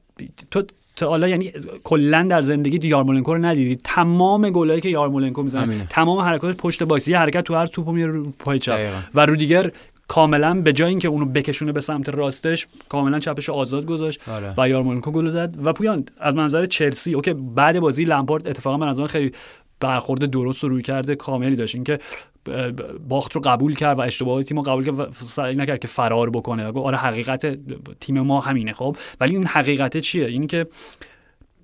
تو 0.50 0.62
تا 0.98 1.08
حالا 1.08 1.28
یعنی 1.28 1.52
کلا 1.84 2.26
در 2.30 2.42
زندگی 2.42 2.88
یارمولنکو 2.88 3.34
رو 3.34 3.44
ندیدی 3.44 3.80
تمام 3.84 4.50
گلایی 4.50 4.80
که 4.80 4.88
یارمولنکو 4.88 5.42
می‌زنه. 5.42 5.86
تمام 5.90 6.18
حرکات 6.18 6.56
پشت 6.56 6.82
box 6.82 7.08
یه 7.08 7.18
حرکت 7.18 7.44
تو 7.44 7.54
هر 7.54 7.66
توپو 7.66 7.92
میره 7.92 8.10
رو 8.10 8.32
پای 8.38 8.58
چپ. 8.58 8.78
و 9.14 9.26
رودیگر 9.26 9.70
کاملا 10.08 10.54
به 10.54 10.72
جای 10.72 10.88
اینکه 10.88 11.08
اونو 11.08 11.24
بکشونه 11.24 11.72
به 11.72 11.80
سمت 11.80 12.08
راستش 12.08 12.66
کاملا 12.88 13.18
چپش 13.18 13.48
رو 13.48 13.54
آزاد 13.54 13.86
گذاشت 13.86 14.28
آره. 14.28 14.54
و 14.58 14.68
یارمولنکو 14.68 15.10
گل 15.10 15.28
زد 15.28 15.54
و 15.64 15.72
پویان 15.72 16.04
از 16.20 16.34
منظر 16.34 16.66
چلسی 16.66 17.14
OK 17.14 17.34
بعد 17.34 17.80
بازی 17.80 18.04
لمپارد 18.04 18.48
اتفاقا 18.48 18.76
من 18.76 18.88
از 18.88 19.00
من 19.00 19.06
خیلی 19.06 19.32
برخورد 19.80 20.24
درست 20.24 20.64
و 20.64 20.68
روی 20.68 20.82
کرده 20.82 21.14
کاملی 21.14 21.56
داشت 21.56 21.74
اینکه 21.74 21.98
باخت 23.08 23.32
رو 23.32 23.40
قبول 23.40 23.74
کرد 23.74 23.98
و 23.98 24.00
اشتباهات 24.00 24.46
تیم 24.46 24.56
رو 24.56 24.62
قبول 24.62 24.84
کرد 24.84 25.00
و 25.00 25.06
سعی 25.12 25.54
نکرد 25.54 25.78
که 25.78 25.88
فرار 25.88 26.30
بکنه. 26.30 26.68
و 26.68 26.78
آره 26.78 26.96
حقیقت 26.96 27.58
تیم 28.00 28.20
ما 28.20 28.40
همینه 28.40 28.72
خب؟ 28.72 28.96
ولی 29.20 29.34
این 29.34 29.46
حقیقت 29.46 29.96
چیه؟ 29.96 30.26
این 30.26 30.46
که 30.46 30.66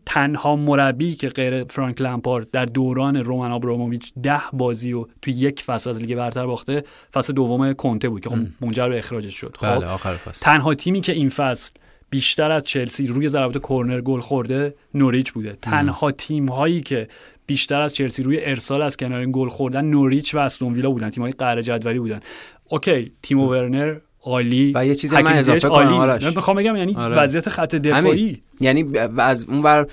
تنها 0.07 0.57
مربی 0.57 1.14
که 1.14 1.29
غیر 1.29 1.64
فرانک 1.64 2.01
لمپارد 2.01 2.51
در 2.51 2.64
دوران 2.64 3.16
رومن 3.16 3.53
آبراموویچ 3.53 4.12
ده 4.23 4.40
بازی 4.53 4.92
و 4.92 5.07
تو 5.23 5.31
یک 5.31 5.62
فصل 5.62 5.90
از 5.90 6.01
لیگ 6.01 6.14
برتر 6.14 6.47
باخته 6.47 6.85
فصل 7.12 7.33
دوم 7.33 7.73
کنته 7.73 8.09
بود 8.09 8.23
که 8.23 8.31
خب 8.31 8.37
منجر 8.61 8.88
به 8.88 8.99
اخراجش 8.99 9.35
شد 9.35 9.57
خب؟ 9.59 9.66
بله 9.66 9.87
آخر 9.87 10.14
فصل. 10.14 10.40
تنها 10.40 10.75
تیمی 10.75 11.01
که 11.01 11.12
این 11.12 11.29
فصل 11.29 11.73
بیشتر 12.11 12.51
از 12.51 12.64
چلسی 12.64 13.07
روی 13.07 13.29
ضربات 13.29 13.62
کرنر 13.62 14.01
گل 14.01 14.20
خورده 14.20 14.75
نوریچ 14.94 15.33
بوده. 15.33 15.59
تنها 15.62 16.11
تیم 16.11 16.49
هایی 16.49 16.81
که 16.81 17.09
بیشتر 17.46 17.80
از 17.80 17.94
چلسی 17.94 18.22
روی 18.22 18.44
ارسال 18.44 18.83
از 18.83 18.96
کنار 18.96 19.20
این 19.20 19.33
گل 19.33 19.48
خوردن 19.48 19.85
نوریچ 19.85 20.35
و 20.35 20.38
استون 20.38 20.74
ویلا 20.74 20.90
بودن 20.90 21.11
تیم 21.11 21.22
های 21.22 21.33
قهر 21.33 21.62
جدولی 21.62 21.98
بودن 21.98 22.20
اوکی 22.68 23.12
تیمو 23.22 23.50
ورنر 23.50 23.96
عالی 24.26 24.72
و 24.74 24.87
یه 24.87 24.94
چیزی 24.94 25.16
من 25.16 25.33
اضافه 25.33 25.68
کنم،. 25.68 25.92
آرش. 25.92 26.22
من 26.22 26.33
می‌خوام 26.37 26.57
بگم 26.57 26.76
یعنی 26.76 26.94
آره. 26.94 27.16
وضعیت 27.16 27.48
خط 27.48 27.74
دفاعی 27.74 28.22
همین. 28.22 28.38
یعنی 28.61 28.85
ب- 28.85 29.14
از 29.18 29.44
اون 29.48 29.62
ور 29.62 29.87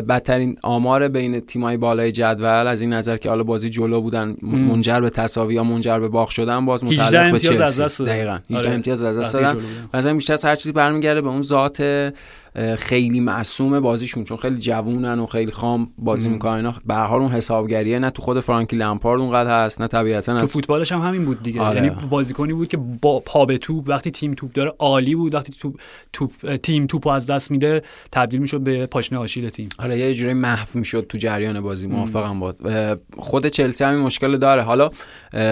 بدترین 0.00 0.56
آمار 0.62 1.08
بین 1.08 1.40
تیمای 1.40 1.76
بالای 1.76 2.12
جدول 2.12 2.66
از 2.66 2.80
این 2.80 2.92
نظر 2.92 3.16
که 3.16 3.28
حالا 3.28 3.42
بازی 3.42 3.70
جلو 3.70 4.00
بودن 4.00 4.36
منجر 4.42 5.00
به 5.00 5.10
تساوی 5.10 5.54
یا 5.54 5.64
منجر 5.64 5.98
به 5.98 6.08
باخت 6.08 6.32
شدن 6.32 6.66
باز 6.66 6.84
18 6.84 7.02
متعلق 7.04 7.32
به 7.32 7.38
چلسی. 7.38 8.04
دقیقاً 8.04 8.38
18 8.50 8.56
آره. 8.56 8.70
امتیاز 8.70 9.02
از 9.02 9.18
دست 9.18 9.34
دادن. 9.34 9.56
مثلا 9.94 10.14
بیشتر 10.14 10.32
از 10.32 10.44
هر 10.44 10.56
چیزی 10.56 10.72
برمیگرده 10.72 11.20
به 11.20 11.28
اون 11.28 11.42
ذات 11.42 12.12
خیلی 12.78 13.20
معصوم 13.20 13.80
بازیشون 13.80 14.24
چون 14.24 14.36
خیلی 14.36 14.58
جوونن 14.58 15.18
و 15.18 15.26
خیلی 15.26 15.50
خام 15.50 15.92
بازی 15.98 16.28
می‌کنن. 16.28 16.52
اینا 16.52 16.74
به 16.86 16.94
هر 16.94 17.06
حال 17.06 17.20
اون 17.20 17.32
حسابگریه 17.32 17.98
نه 17.98 18.10
تو 18.10 18.22
خود 18.22 18.40
فرانکی 18.40 18.76
لمپارد 18.76 19.20
اونقدر 19.20 19.64
هست 19.64 19.80
نه 19.80 19.86
طبیعتا 19.86 20.40
تو 20.40 20.46
فوتبالش 20.46 20.92
هم 20.92 21.00
همین 21.00 21.24
بود 21.24 21.42
دیگه. 21.42 21.60
آره. 21.60 21.76
یعنی 21.76 21.90
بازیکنی 22.10 22.52
بود 22.52 22.68
که 22.68 22.76
با 22.76 23.20
پا 23.20 23.44
به 23.44 23.58
توپ 23.58 23.84
وقتی 23.88 24.10
تیم 24.10 24.34
توپ 24.34 24.52
داره 24.52 24.72
عالی 24.78 25.14
بود 25.14 25.34
وقتی 25.34 25.52
توپ 25.52 25.80
توپ 26.12 26.56
تیم 26.56 26.86
توپو 26.86 27.08
از 27.08 27.26
دست 27.26 27.50
میده 27.50 27.82
تبدیل 28.12 28.40
می‌شد 28.40 28.60
به 28.60 28.86
پاشنه 28.86 29.18
آشیل 29.18 29.48
تیم. 29.48 29.68
آره 29.78 29.98
یه 29.98 30.14
جوری 30.14 30.32
محو 30.32 30.66
می‌شد 30.74 31.06
تو 31.08 31.18
جریان 31.18 31.60
بازی 31.60 31.86
موافقم 31.86 32.40
بود 32.40 32.56
خود 33.18 33.46
چلسی 33.46 33.84
همین 33.84 34.00
مشکل 34.00 34.36
داره. 34.36 34.62
حالا 34.62 34.88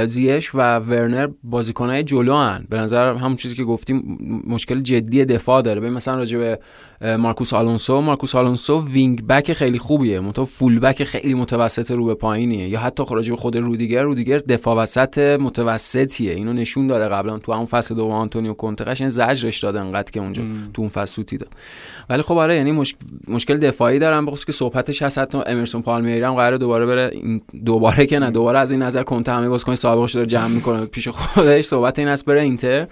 زیش 0.07 0.55
و 0.55 0.79
ورنر 0.79 1.29
بازیکنهای 1.45 2.05
جلو 2.05 2.37
هن. 2.37 2.67
به 2.71 2.77
نظر 2.77 3.15
همون 3.15 3.37
چیزی 3.37 3.55
که 3.55 3.65
گفتیم 3.65 4.19
مشکل 4.47 4.79
جدی 4.79 5.25
دفاع 5.25 5.63
داره. 5.63 5.81
ببین 5.81 5.93
مثلا 5.93 6.15
راجع 6.15 6.39
به 6.39 6.47
اه، 6.47 6.59
مارکوس 7.01 7.55
آلونسو. 7.55 8.01
مارکوس 8.01 8.35
آلونسو 8.35 8.85
wing 8.89 9.27
back 9.27 9.53
خیلی 9.53 9.79
خوبیه. 9.79 10.21
منتها 10.21 10.45
full 10.45 10.81
back 10.81 11.05
خیلی 11.05 11.35
متوسط 11.35 11.91
رو 11.91 12.05
به 12.05 12.15
پایینیه. 12.15 12.69
یا 12.69 12.81
حتی 12.81 13.05
راجع 13.11 13.31
به 13.31 13.37
خود 13.37 13.57
رودیگر 13.57 14.03
رودیگر 14.03 14.39
دفاع 14.39 14.77
وسط 14.77 15.19
متوسطیه. 15.19 16.33
اینو 16.33 16.53
نشون 16.53 16.87
داده 16.87 17.09
قبلا 17.09 17.39
تو 17.39 17.53
همون 17.53 17.67
فصل 17.67 17.95
دوم 17.95 18.11
آنتونیو 18.11 18.53
کونته. 18.53 18.85
قشنگ 18.85 19.09
زجرش 19.09 19.61
داد 19.61 19.77
انقدر 19.77 20.11
که 20.11 20.21
اونجا 20.21 20.43
تو 20.75 20.83
اون 20.83 20.89
فصل 20.89 21.15
سوتی 21.15 21.37
داد. 21.37 21.51
ولی 22.11 22.23
خب 22.23 22.37
آره 22.37 22.57
یعنی 22.57 22.73
مش... 22.73 22.95
مشکل 23.29 23.59
دفاعی 23.59 23.99
دارن 23.99 24.27
بخصوص 24.27 24.45
که 24.45 24.53
صحبتش 24.53 25.03
هست. 25.03 25.19
حتی 25.19 25.39
امرسون 25.47 25.83
پالمیری 25.83 26.23
هم 26.23 26.35
قراره 26.35 26.59
دوباره 26.59 26.87
بره. 26.87 27.21
دوباره 27.65 28.07
که 28.07 28.19
نه 28.19 28.31
دوباره 28.31 28.59
از 28.59 28.73
این 28.73 28.83
نظر 28.83 29.03
کونته 29.03 29.33
همه 29.33 29.49
بازیکن 29.49 29.75
سابقش 29.75 30.15
داره 30.15 30.27
جمع 30.27 30.49
می‌کنه. 30.49 30.87
پیش 30.87 31.09
خودش 31.09 31.65
صحبت 31.65 31.99
این 31.99 32.09
است 32.09 32.25
بره 32.25 32.41
اینتر. 32.41 32.87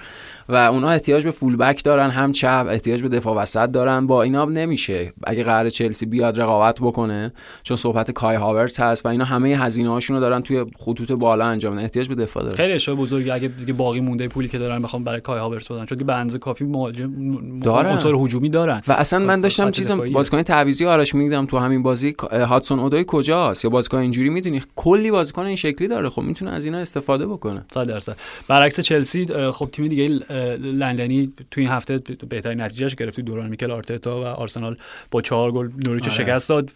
و 0.49 0.57
اونا 0.57 0.91
احتیاج 0.91 1.25
به 1.25 1.31
فول 1.31 1.57
بک 1.57 1.85
دارن 1.85 2.11
هم 2.11 2.33
چپ 2.33 2.67
احتیاج 2.71 3.03
به 3.03 3.09
دفاع 3.09 3.37
وسط 3.37 3.71
دارن. 3.71 4.07
با 4.07 4.23
اینا 4.23 4.45
نمیشه. 4.45 5.13
اگه 5.25 5.45
قرار 5.45 5.71
چلسی 5.71 6.07
بیاد 6.07 6.41
رقابت 6.41 6.81
بکنه 6.81 7.33
چون 7.63 7.77
صحبت 7.77 8.11
کای 8.11 8.37
هاورتس 8.37 8.81
هست 8.81 9.07
و 9.07 9.09
اینا 9.09 9.25
همه 9.25 9.49
هزینه 9.49 9.91
هاشون 9.91 10.17
رو 10.17 10.21
دارن 10.21 10.41
توی 10.43 10.65
خطوط 10.79 11.13
بالا 11.13 11.45
انجام 11.45 11.73
میدن. 11.73 11.85
احتیاج 11.85 12.09
به 12.09 12.15
دفاع 12.15 12.43
داره 12.43 12.57
خیلی 12.57 12.73
اشتباه 12.73 12.99
بزرگی 12.99 13.31
اگه 13.31 13.49
دیگه 13.49 13.73
باقی 13.73 14.01
مونده 14.01 14.29
پولی 14.29 14.49
که 14.49 14.59
دارن 14.59 14.83
بخوام 14.83 15.05
برای 15.05 15.21
کای 15.21 15.39
هاورس 15.39 15.71
بدن. 15.71 15.85
چون 15.85 15.99
که 15.99 16.05
به 16.05 16.15
اندازه 16.15 16.39
کافی 16.39 16.65
مهاجم 16.65 17.61
دارن. 17.61 17.91
عنصر 17.91 18.15
هجومی 18.15 18.49
دارن. 18.49 18.83
و 18.89 18.93
اصلا 18.93 19.19
من 19.19 19.37
خط 19.37 19.43
داشتم 19.43 19.71
چیز. 19.71 19.91
بازیکن 19.93 20.43
تعویضی 20.43 20.87
آرش 20.87 21.15
می‌دیدم 21.15 21.47
تو 21.47 21.59
همین 21.59 21.83
بازی. 21.83 22.15
هاتسون 22.33 22.79
اودوی 22.79 23.05
کجاست؟ 23.07 23.65
یا 23.65 23.71
بازیکن 23.71 23.99
اینجوری 23.99 24.29
می‌دونی؟ 24.29 24.63
کلی 24.77 25.11
بازیکن 25.11 25.43
این 25.43 25.57
شکلی 25.57 25.89
داره. 25.89 26.09
خب 26.09 26.23
می‌تونه 26.23 26.51
از 26.51 26.65
اینا 26.65 26.79
استفاده 26.79 27.27
بکنه. 27.27 27.65
100 27.75 27.89
درصد. 27.89 28.17
برعکس 28.49 28.81
چلسی 28.81 29.27
خب 29.53 29.69
تیم 29.73 29.89
دیگه 29.89 30.21
لندنی 30.59 31.33
تو 31.51 31.61
این 31.61 31.71
هفته 31.71 31.99
بهترین 32.29 32.61
نتیجهش 32.61 32.95
گرفت 32.95 33.21
دوران 33.21 33.51
میکل 33.51 33.71
آرتتا 33.71 34.21
و 34.21 34.25
آرسنال 34.25 34.77
با 35.11 35.23
چهار 35.23 35.53
گل 35.53 35.69
نوریچ 35.87 36.05
آره. 36.05 36.13
شکست 36.13 36.49
داد 36.49 36.71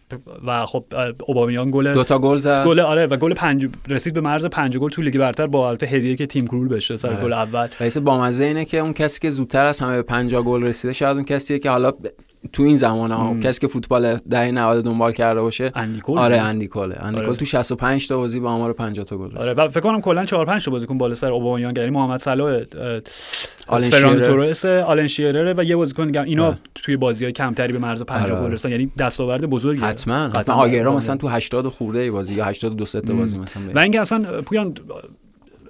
و 0.47 0.67
خب 0.67 0.85
اوبامیانگ 1.25 1.71
گل 1.71 1.93
دوتا 1.93 2.19
گل 2.19 2.37
زد 2.37 2.65
گل 2.65 2.81
آره 2.81 3.07
و 3.07 3.17
گل 3.17 3.35
پنج 3.35 3.69
رسید 3.89 4.15
به 4.15 4.21
مرز 4.21 4.47
پنج 4.47 4.79
گل 4.79 4.91
تو 4.91 5.03
لیگ 5.03 5.19
برتر 5.19 5.47
با 5.47 5.69
البته 5.69 5.87
هدیه 5.87 6.17
که 6.17 6.27
تیم 6.27 6.47
کرول 6.47 6.69
بشه 6.69 6.97
سر 6.97 7.09
آره. 7.09 7.25
گل 7.25 7.33
اول 7.33 7.69
رئیس 7.81 7.99
بامزه 7.99 8.45
اینه 8.45 8.65
که 8.65 8.79
اون 8.79 8.93
کسی 8.93 9.21
که 9.21 9.31
زودتر 9.31 9.65
از 9.65 9.81
همه 9.81 9.97
به 9.97 10.03
50 10.03 10.43
گل 10.43 10.63
رسیده 10.63 10.93
شاید 10.93 11.17
اون 11.17 11.25
کسیه 11.25 11.59
که 11.59 11.71
حالا 11.71 11.93
تو 12.53 12.63
این 12.63 12.77
زمان 12.77 13.11
ها 13.11 13.37
کسی 13.41 13.61
که 13.61 13.67
فوتبال 13.67 14.17
دهه 14.17 14.51
90 14.51 14.85
دنبال 14.85 15.13
کرده 15.13 15.41
باشه 15.41 15.73
اندی 15.75 15.93
کول 15.93 16.19
آره 16.19 16.41
اندی 16.41 16.62
کوله 16.62 16.97
اندی 17.01 17.12
کول 17.12 17.27
آره. 17.27 17.37
تو 17.37 17.45
65 17.45 18.09
تا 18.09 18.17
بازی 18.17 18.41
با 18.41 18.51
آمار 18.51 18.73
50 18.73 19.05
تا 19.05 19.19
گل 19.19 19.39
آره 19.39 19.53
و 19.53 19.69
فکر 19.69 19.81
کنم 19.81 20.01
کلا 20.01 20.25
4 20.25 20.47
5 20.47 20.65
تا 20.65 20.71
بازیکن 20.71 20.99
بالا 20.99 21.15
سر 21.15 21.33
اوبامیانگ 21.33 21.79
یعنی 21.79 21.91
محمد 21.91 22.21
صلاح 22.21 22.61
فران 23.67 24.21
تورس 24.21 24.65
آلن 24.65 25.07
شیرر 25.07 25.55
و 25.57 25.65
یه 25.65 25.77
بازیکن 25.77 26.07
دیگه. 26.07 26.23
اینا 26.23 26.51
ده. 26.51 26.59
توی 26.75 26.97
بازی‌های 26.97 27.33
کمتری 27.33 27.73
به 27.73 27.79
مرز 27.79 28.03
50 28.03 28.39
آره. 28.39 28.47
گل 28.47 28.53
رسیدن 28.53 28.73
یعنی 28.73 28.91
دستاورد 28.99 29.47
بزرگی 29.47 29.83
حتما. 29.83 30.29
حتما 30.29 30.57
آگوئرو 30.57 30.97
مثلا 30.97 31.17
تو 31.17 31.29
80 31.29 31.69
خورده 31.69 32.11
بازی 32.11 32.35
یا 32.35 32.45
82 32.45 32.85
تا 32.85 33.15
بازی 33.15 33.39
مثلا 33.39 33.63
و 33.75 33.79
اینکه 33.79 34.01
اصلا 34.01 34.43
پویان 34.43 34.75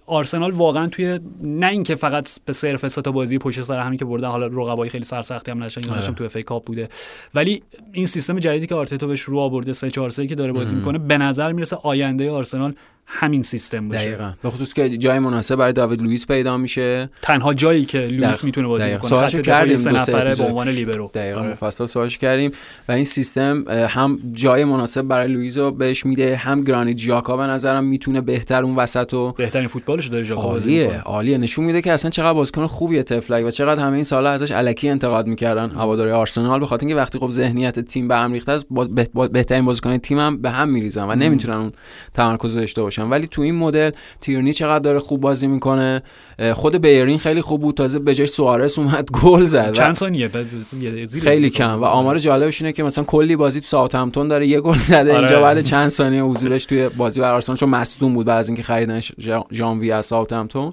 آرسنال 0.09 0.51
واقعا 0.51 0.87
توی 0.87 1.21
نه 1.43 1.67
اینکه 1.67 1.95
فقط 1.95 2.41
به 2.45 2.53
صرف 2.53 2.89
سه 2.89 3.03
تا 3.03 3.13
بازی 3.13 3.39
پشت 3.39 3.63
سر 3.63 3.81
همین 3.81 3.99
که 3.99 4.05
بردن 4.05 4.29
حالا 4.29 4.47
رقبای 4.47 4.89
خیلی 4.89 5.05
سرسختی 5.05 5.51
هم 5.51 5.63
نشن 5.63 5.93
آره. 5.95 6.01
تو 6.01 6.25
FA 6.25 6.37
Cup 6.37 6.65
بوده 6.65 6.89
ولی 7.35 7.63
این 7.93 8.07
سیستم 8.07 8.39
جدیدی 8.39 8.67
که 8.67 8.75
آرتتا 8.75 9.07
بهش 9.07 9.21
رو 9.21 9.39
آورده 9.39 9.73
3 9.73 9.91
4 9.91 10.11
3 10.11 10.27
که 10.27 10.35
داره 10.35 10.53
بازی 10.53 10.77
می‌کنه 10.77 10.99
به 10.99 11.19
نظر 11.19 11.53
می‌رسه 11.53 11.77
آینده 11.83 12.31
آرسنال 12.31 12.75
همین 13.11 13.43
سیستم 13.43 13.89
باشه. 13.89 14.05
دقیقاً. 14.05 14.33
به 14.43 14.51
خصوص 14.51 14.73
که 14.73 14.97
جای 14.97 15.19
مناسب 15.19 15.57
برای 15.57 15.73
داوید 15.73 16.03
لوئیس 16.03 16.27
پیدا 16.27 16.57
میشه. 16.57 17.11
تنها 17.23 17.55
جایی 17.55 17.85
که 17.85 17.99
لوئیس 17.99 18.45
می‌تونه 18.45 18.69
بازی 18.69 18.85
کنه 18.85 19.09
سوالش 19.09 19.35
کردیم 19.35 19.77
سه 19.77 19.93
نفره 19.93 20.35
به 20.35 20.45
عنوان 20.45 20.69
لیبرو. 20.69 21.11
دقیقاً 21.15 21.41
آره. 21.41 21.51
مفصل 21.51 21.87
سوالش 21.87 22.19
کردیم. 22.19 22.51
و 22.89 22.93
این 22.93 23.05
سیستم 23.05 23.65
هم 23.69 24.19
جای 24.33 24.65
مناسب 24.65 25.03
برای 25.03 25.29
لوئیس 25.29 25.59
رو 25.59 25.71
بهش 25.71 26.07
میده 26.07 26.37
هم 26.37 26.65
گرانی 26.65 26.95
جاکا 26.95 27.37
به 27.37 27.43
نظرم 27.43 27.85
می‌تونه 27.85 28.21
بهتر 28.21 28.63
اون 28.65 28.77
وسط 28.77 29.15
و 29.15 29.33
بهترین 29.33 29.69
فوتبالش 29.69 30.07
داره 30.07 30.25
جاکا 30.25 30.43
بازی 30.43 30.83
عالیه 30.83 31.01
عالیه. 31.01 31.39
نشون 31.39 31.65
میده 31.65 31.83
که 31.83 31.93
اصلا 31.93 32.11
چقدر 32.11 32.33
بازیکن 32.33 32.67
خوبیه 32.67 33.03
تفلک 33.03 33.47
و 33.47 33.51
چقدر 33.51 33.83
همه 33.83 33.95
این 33.95 34.05
سالا 34.05 34.31
ازش 34.31 34.53
الکی 34.53 34.89
انتقاد 34.89 35.27
می‌کردن 35.27 35.71
هواداری 35.71 36.11
آرسنال 36.11 36.61
به 36.61 36.67
خاطر 36.67 36.87
اینکه 36.87 37.01
وقتی 37.01 37.19
خب 37.19 37.31
ذهنیت 37.31 37.81
تیم 37.81 38.09
به 38.09 38.17
هم 38.17 38.33
ریخته 38.33 38.53
است 38.53 38.67
بهترین 39.33 39.65
بازیکن 39.65 39.99
تیمم 39.99 40.43
به 40.43 40.51
هم 40.51 40.69
میریزن 40.69 41.11
و 41.11 41.15
نمی‌تونن 41.15 41.57
اون 41.57 41.73
تمرکز 42.15 42.55
داشته 42.55 42.83
باشن. 42.83 42.98
ولی 43.05 43.27
تو 43.27 43.43
این 43.43 43.55
مدل 43.55 43.91
تیرنی 44.21 44.53
چقدر 44.53 44.79
داره 44.79 44.99
خوب 44.99 45.21
بازی 45.21 45.47
می‌کنه. 45.47 46.03
خود 46.55 46.77
بیرین 46.77 47.19
خیلی 47.19 47.41
خوب 47.41 47.61
بود. 47.61 47.77
تازه 47.77 47.99
به 47.99 48.15
جای 48.15 48.27
سوارس 48.27 48.79
اومد 48.79 49.09
گل 49.23 49.45
زد. 49.45 49.73
چند 49.73 49.95
ثانیه؟ 49.95 50.31
خیلی 51.23 51.51
کم. 51.51 51.81
و 51.81 51.85
آمار 51.85 52.19
جالبش 52.19 52.63
اینه 52.63 52.73
که 52.73 52.83
مثلا 52.83 53.05
کلی 53.05 53.37
بازی 53.37 53.61
تو 53.61 53.67
ساوثهمپتون 53.67 54.29
داره 54.29 54.47
یه 54.47 54.61
گل 54.61 54.77
زده. 54.77 55.11
آره. 55.11 55.19
اینجا 55.19 55.43
بعد 55.43 55.61
چند 55.61 55.89
ثانیه 55.89 56.23
حضورش 56.23 56.65
توی 56.65 56.89
بازی 56.89 57.21
بر 57.21 57.35
آرسنال 57.35 57.59
چون 57.59 57.69
مصدوم 57.69 58.15
بود 58.15 58.27
بعد 58.27 58.39
از 58.39 58.49
اینکه 58.49 58.63
خریدن 58.63 59.01
ژانویه 59.53 59.95
از 59.95 60.07
ساوثهمپتون 60.07 60.73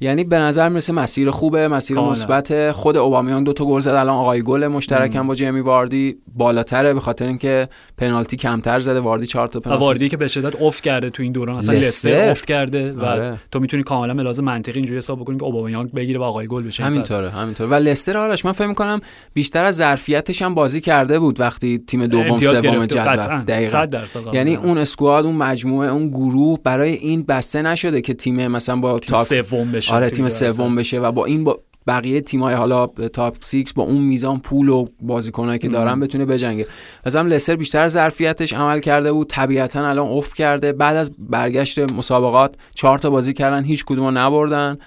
یعنی 0.00 0.24
به 0.24 0.38
نظر 0.38 0.68
می‌رسه 0.68 0.92
مسیر 0.92 1.30
خوبه 1.30 1.68
مسیر 1.68 1.98
مثبت. 1.98 2.72
خود 2.72 2.96
اوبامیان 2.96 3.44
دو 3.44 3.52
تا 3.52 3.64
گل 3.64 3.80
زد 3.80 3.90
الان 3.90 4.16
آقای 4.16 4.42
گل 4.42 4.66
مشترکم 4.66 5.26
با 5.26 5.34
جیمی 5.34 5.60
واردی 5.60 6.16
بالاتره 6.36 6.94
به 6.94 7.00
خاطر 7.00 7.26
اینکه 7.26 7.68
پنالتی 7.98 8.36
کمتر 8.36 8.80
زده. 8.80 9.00
واردی 9.00 9.26
چهار 9.26 9.48
تا 9.48 9.60
پنالتی 9.60 9.84
واردی 9.84 10.08
که 10.08 10.16
به 10.16 10.28
شدت 10.28 10.62
افت 10.62 10.82
کرده 10.82 11.10
تو 11.10 11.22
این 11.22 11.32
دوران. 11.32 11.56
اصلا 11.56 11.74
لسته 11.74 12.28
افت 12.30 12.44
کرده 12.44 12.92
و 12.92 13.04
آره. 13.04 13.36
تو 13.50 13.60
می‌تونی 13.60 13.82
کاملا 13.82 14.22
لازم 14.22 14.44
منطقی 14.44 14.78
اینجوری 14.78 14.98
حساب 14.98 15.20
بکنی 15.20 15.38
که 15.38 15.44
اوبامیان 15.44 15.86
بگیره 15.86 16.18
و 16.18 16.22
آقای 16.22 16.46
گل 16.46 16.62
بشه 16.62 16.84
همینطوره 16.84 17.30
همینطوره. 17.30 17.70
و 17.70 17.74
لستر 17.74 18.18
آرش 18.18 18.44
من 18.44 18.52
فکر 18.52 18.66
می‌کنم 18.66 19.00
بیشتر 19.34 19.64
از 19.64 19.76
ظرفیتش 19.76 20.42
هم 20.42 20.54
بازی 20.54 20.80
کرده 20.80 21.18
بود 21.18 21.40
وقتی 21.40 21.78
تیم 21.86 22.06
دوم 22.06 22.38
سوم 22.38 22.86
جدول. 22.86 23.42
دقیقاً. 23.42 23.86
یعنی 24.32 24.56
اون 24.56 24.78
اسکواد 24.78 25.24
اون 25.24 25.36
مجموعه 25.36 25.88
اون 25.88 26.08
گروه 26.08 26.58
برای 26.64 26.92
این 26.92 27.22
بسته 27.22 27.62
نشده 27.62 28.00
که 28.00 28.14
تیم 28.14 28.48
مثلا 28.48 28.76
با 28.76 29.00
سوم 29.24 29.72
بشه 29.86 29.94
آره 29.94 30.10
تیم 30.10 30.28
سوم 30.28 30.76
بشه 30.76 31.00
و 31.00 31.12
با 31.12 31.24
این 31.24 31.44
با 31.44 31.60
بقیه 31.86 32.20
تیمای 32.20 32.54
حالا 32.54 32.86
تاپ 32.86 33.36
6 33.44 33.72
با 33.74 33.82
اون 33.82 34.00
میزان 34.00 34.40
پول 34.40 34.68
و 34.68 34.86
بازیکنایی 35.00 35.58
که 35.58 35.68
دارن 35.68 36.00
بتونه 36.00 36.24
بجنگه. 36.24 36.66
مثلا 37.06 37.22
لستر 37.22 37.56
بیشتر 37.56 37.88
ظرفیتش 37.88 38.52
عمل 38.52 38.80
کرده 38.80 39.12
بود 39.12 39.26
طبیعتا 39.26 39.88
الان 39.88 40.08
افت 40.08 40.34
کرده. 40.34 40.72
بعد 40.72 40.96
از 40.96 41.10
برگشت 41.18 41.78
مسابقات 41.78 42.54
چهار 42.74 42.98
تا 42.98 43.10
بازی 43.10 43.32
کردن 43.32 43.64
هیچ 43.64 43.84
کدوم 43.84 44.18
نبردن. 44.18 44.78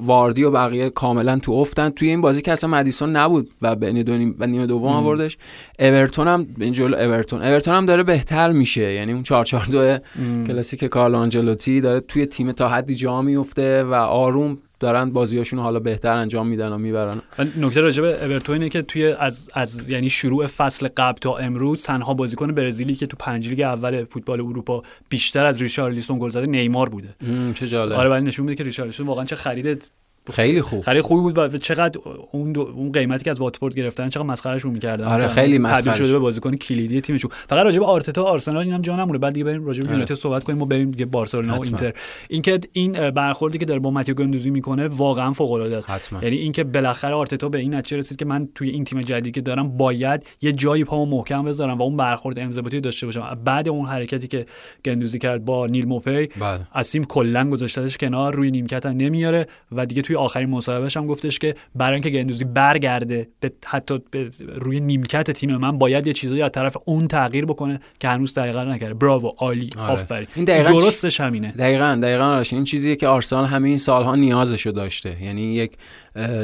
واردی 0.00 0.44
و 0.44 0.50
بقیه 0.50 0.90
کاملا 0.90 1.38
تو 1.38 1.52
افتن. 1.52 1.90
توی 1.90 2.08
این 2.08 2.20
بازی 2.20 2.42
که 2.42 2.52
اصلا 2.52 2.70
مدیسون 2.70 3.16
نبود 3.16 3.50
و 3.62 3.76
بین 3.76 4.02
دو 4.02 4.16
نیم 4.16 4.36
و 4.38 4.46
نیمه 4.46 4.66
دوم 4.66 4.92
آوردش 4.92 5.38
اورتون 5.78 6.28
هم 6.28 6.46
این 6.60 6.72
جلو 6.72 6.96
اورتون. 6.96 7.42
اورتون 7.42 7.74
هم 7.74 7.86
داره 7.86 8.02
بهتر 8.02 8.52
میشه. 8.52 8.92
یعنی 8.92 9.12
اون 9.12 9.22
442 9.22 9.98
کلاسیک 10.46 10.84
کارلو 10.84 11.18
آنجلوتی 11.18 11.80
داره 11.80 12.00
توی 12.00 12.26
تیم 12.26 12.52
تا 12.52 12.68
حدی 12.68 12.94
جا 12.94 13.22
میفته 13.22 13.84
و 13.84 13.94
آروم 13.94 14.58
دارن 14.80 15.10
بازیاشون 15.10 15.58
حالا 15.58 15.80
بهتر 15.80 16.12
انجام 16.12 16.48
میدن 16.48 16.72
و 16.72 16.78
می‌برن. 16.78 17.22
نکته 17.56 17.80
راجع 17.80 18.02
به 18.02 18.24
اورتون 18.24 18.52
اینه 18.52 18.68
که 18.68 18.82
توی 18.82 19.06
از 19.06 19.48
از 19.54 19.90
یعنی 19.90 20.10
شروع 20.10 20.46
فصل 20.46 20.88
قبل 20.96 21.18
تا 21.18 21.36
امروز 21.36 21.82
تنها 21.82 22.14
بازیکن 22.14 22.52
برزیلی 22.52 22.94
که 22.94 23.06
تو 23.06 23.16
پنج 23.16 23.48
لیگ 23.48 23.60
اول 23.60 24.04
فوتبال 24.04 24.40
اروپا 24.40 24.82
بیشتر 25.08 25.46
از 25.46 25.62
ریشارلیسون 25.62 26.18
گل 26.18 26.28
زده 26.28 26.46
نیمار 26.46 26.88
بوده. 26.88 27.14
چه 27.54 27.68
جالب. 27.68 27.92
آره 27.92 28.10
ولی 28.10 28.24
نشون 28.24 28.44
میده 28.44 28.56
که 28.56 28.64
ریشارلیسون 28.64 29.06
واقعا 29.06 29.24
چه 29.24 29.36
خرید 29.36 29.90
خیلی 30.32 30.62
خوب. 30.62 30.80
خیلی 30.80 31.00
خوبی 31.00 31.20
بود 31.22 31.38
و 31.38 31.58
چقدر 31.58 32.00
اون 32.30 32.56
اون 32.56 32.92
قیمتی 32.92 33.24
که 33.24 33.30
از 33.30 33.40
واتفورد 33.40 33.74
گرفتن 33.74 34.08
چقدر 34.08 34.26
مسخرهشون 34.26 34.72
می‌کردن. 34.72 35.04
آره 35.04 35.28
خیلی 35.28 35.58
مسخره 35.58 35.94
شده 35.94 36.12
به 36.12 36.18
بازیکن 36.18 36.56
کلیدی 36.56 37.00
تیمشون. 37.00 37.30
فقط 37.32 37.64
راجع 37.64 37.78
به 37.78 37.86
آرتتا 37.86 38.24
و 38.24 38.26
آرسنال 38.26 38.62
اینم 38.62 38.82
جا 38.82 38.96
نمونه 38.96 39.18
بعد 39.18 39.32
دیگه 39.32 39.44
بریم 39.44 39.66
راجع 39.66 39.82
به 39.82 39.90
یونایتد 39.90 40.14
صحبت 40.14 40.44
کنیم 40.44 40.62
و 40.62 40.66
بریم 40.66 40.90
دیگه 40.90 41.04
بارسلونا 41.04 41.58
و 41.58 41.64
اینتر. 41.64 41.92
اینکه 42.28 42.60
این 42.72 43.10
برخوردی 43.10 43.58
که 43.58 43.64
داره 43.64 43.80
با 43.80 43.90
ماتیو 43.90 44.14
گندوزی 44.14 44.50
می‌کنه 44.50 44.88
واقعا 44.88 45.32
فوق 45.32 45.52
العاده 45.52 45.76
است. 45.76 45.90
حتما. 45.90 46.22
یعنی 46.22 46.36
اینکه 46.36 46.64
بالاخره 46.64 47.14
آرتتا 47.14 47.48
به 47.48 47.58
این 47.58 47.74
نتیجه 47.74 47.96
رسید 47.96 48.18
که 48.18 48.24
من 48.24 48.48
توی 48.54 48.70
این 48.70 48.84
تیم 48.84 49.00
جدیدی 49.00 49.30
که 49.30 49.40
دارم 49.40 49.76
باید 49.76 50.26
یه 50.42 50.52
جایی 50.52 50.84
پامو 50.84 51.16
محکم 51.16 51.44
بذارم 51.44 51.78
و 51.78 51.82
اون 51.82 51.96
برخورد 51.96 52.38
انضباطی 52.38 52.80
داشته 52.80 53.06
باشم. 53.06 53.38
بعد 53.44 53.68
اون 53.68 53.86
حرکتی 53.86 54.28
که 54.28 54.46
گندوزی 54.84 55.18
کرد 55.18 55.44
با 55.44 55.66
نیل 55.66 55.86
موپی 55.86 56.26
بله. 56.26 56.60
از 56.72 56.92
تیم 56.92 57.04
کلا 57.04 57.48
گذاشتهش 57.50 57.96
کنار 57.96 58.34
روی 58.34 58.50
نیمکت 58.50 58.86
نمیاره 58.86 59.46
و 59.72 59.86
دیگه 59.86 60.02
توی 60.02 60.15
آخرین 60.16 60.50
مصاحبه 60.50 60.88
هم 60.96 61.06
گفتش 61.06 61.38
که 61.38 61.54
برای 61.74 61.92
اینکه 61.92 62.10
گندوزی 62.10 62.44
برگرده 62.44 63.28
به 63.40 63.52
حتی 63.66 63.98
به 64.10 64.30
روی 64.54 64.80
نیمکت 64.80 65.30
تیم 65.30 65.56
من 65.56 65.78
باید 65.78 66.06
یه 66.06 66.12
چیزایی 66.12 66.42
از 66.42 66.50
طرف 66.52 66.76
اون 66.84 67.08
تغییر 67.08 67.44
بکنه 67.44 67.80
که 68.00 68.08
هنوز 68.08 68.34
دقیقا 68.34 68.64
نکرده. 68.64 68.94
براو 68.94 69.34
عالی 69.38 69.70
آره. 69.78 69.92
آفرین. 69.92 70.28
این 70.34 70.44
دقیقاً 70.44 70.70
درستش 70.70 71.20
همینه. 71.20 71.52
دقیقاً 71.52 71.98
دقیقاً 72.02 72.42
این 72.52 72.64
چیزیه 72.64 72.96
که 72.96 73.08
آرسنال 73.08 73.46
همین 73.46 73.78
سالها 73.78 74.14
نیازشو 74.14 74.70
داشته. 74.70 75.22
یعنی 75.22 75.42
یک 75.42 75.72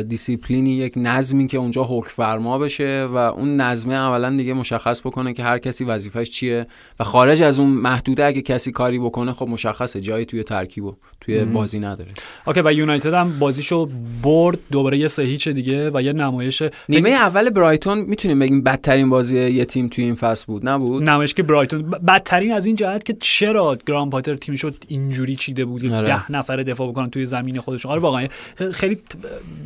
دیسیپلینی 0.08 0.70
یک 0.70 0.92
نظمی 0.96 1.46
که 1.46 1.58
اونجا 1.58 1.84
حکم 1.84 2.08
فرما 2.08 2.58
بشه 2.58 3.08
و 3.12 3.16
اون 3.16 3.56
نظمه 3.56 3.94
اولا 3.94 4.36
دیگه 4.36 4.52
مشخص 4.52 5.00
بکنه 5.00 5.32
که 5.32 5.42
هر 5.42 5.58
کسی 5.58 5.84
وظیفش 5.84 6.30
چیه 6.30 6.66
و 7.00 7.04
خارج 7.04 7.42
از 7.42 7.60
اون 7.60 7.70
محدوده 7.70 8.24
اگه 8.24 8.42
کسی 8.42 8.72
کاری 8.72 8.98
بکنه 8.98 9.32
خب 9.32 9.48
مشخصه 9.48 10.00
جایی 10.00 10.24
توی 10.24 10.42
ترکیب 10.42 10.84
و 10.84 10.94
توی 11.20 11.44
بازی 11.44 11.78
نداره. 11.78 12.10
اوکی 12.46 12.60
و 12.60 12.72
یونایتد 12.72 13.14
هم 13.14 13.38
بازیشو 13.38 13.88
برد 14.22 14.58
دوباره 14.70 14.98
یه 14.98 15.08
سه 15.08 15.22
هیچ 15.22 15.48
دیگه 15.48 15.90
و 15.94 16.02
یه 16.02 16.12
نمایش. 16.12 16.62
نیمه 16.88 17.10
اول 17.10 17.50
برایتون 17.50 17.98
می‌تونیم 17.98 18.38
بگیم 18.38 18.62
بدترین 18.62 19.10
بازی 19.10 19.38
یه 19.38 19.64
تیم 19.64 19.88
توی 19.88 20.04
این 20.04 20.14
فصل 20.14 20.46
بود 20.46 20.68
نبود؟ 20.68 21.02
نمایش 21.02 21.34
که 21.34 21.42
برایتون 21.42 21.90
بدترین 21.90 22.52
از 22.52 22.66
این 22.66 22.76
جهت 22.76 23.04
که 23.04 23.16
چرا 23.20 23.78
گرام 23.86 24.10
پاتر 24.10 24.34
تیمشو 24.34 24.70
اینجوری 24.88 25.36
چیده 25.36 25.64
بود 25.64 25.92
آره. 25.92 26.06
ده 26.06 26.32
نفر 26.32 26.56
دفاع 26.56 26.88
بکنن 26.88 27.10
توی 27.10 27.26
زمین 27.26 27.60
خودشون. 27.60 27.92
آره 27.92 28.00
واقعا. 28.00 28.26
خیلی 28.72 28.98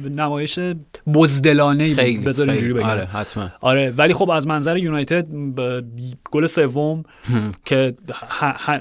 نمایش 0.05 0.59
بزدلانه 1.15 1.95
بذار 2.17 2.51
اینجوری 2.51 2.73
بگم. 2.73 2.87
آره 2.87 3.05
حتما. 3.05 3.51
آره 3.61 3.91
ولی 3.91 4.15
خب 4.15 4.31
از 4.31 4.47
منظر 4.47 4.77
یونایتد 4.77 5.27
گل 6.31 6.47
سوم 6.47 7.03
که 7.65 7.95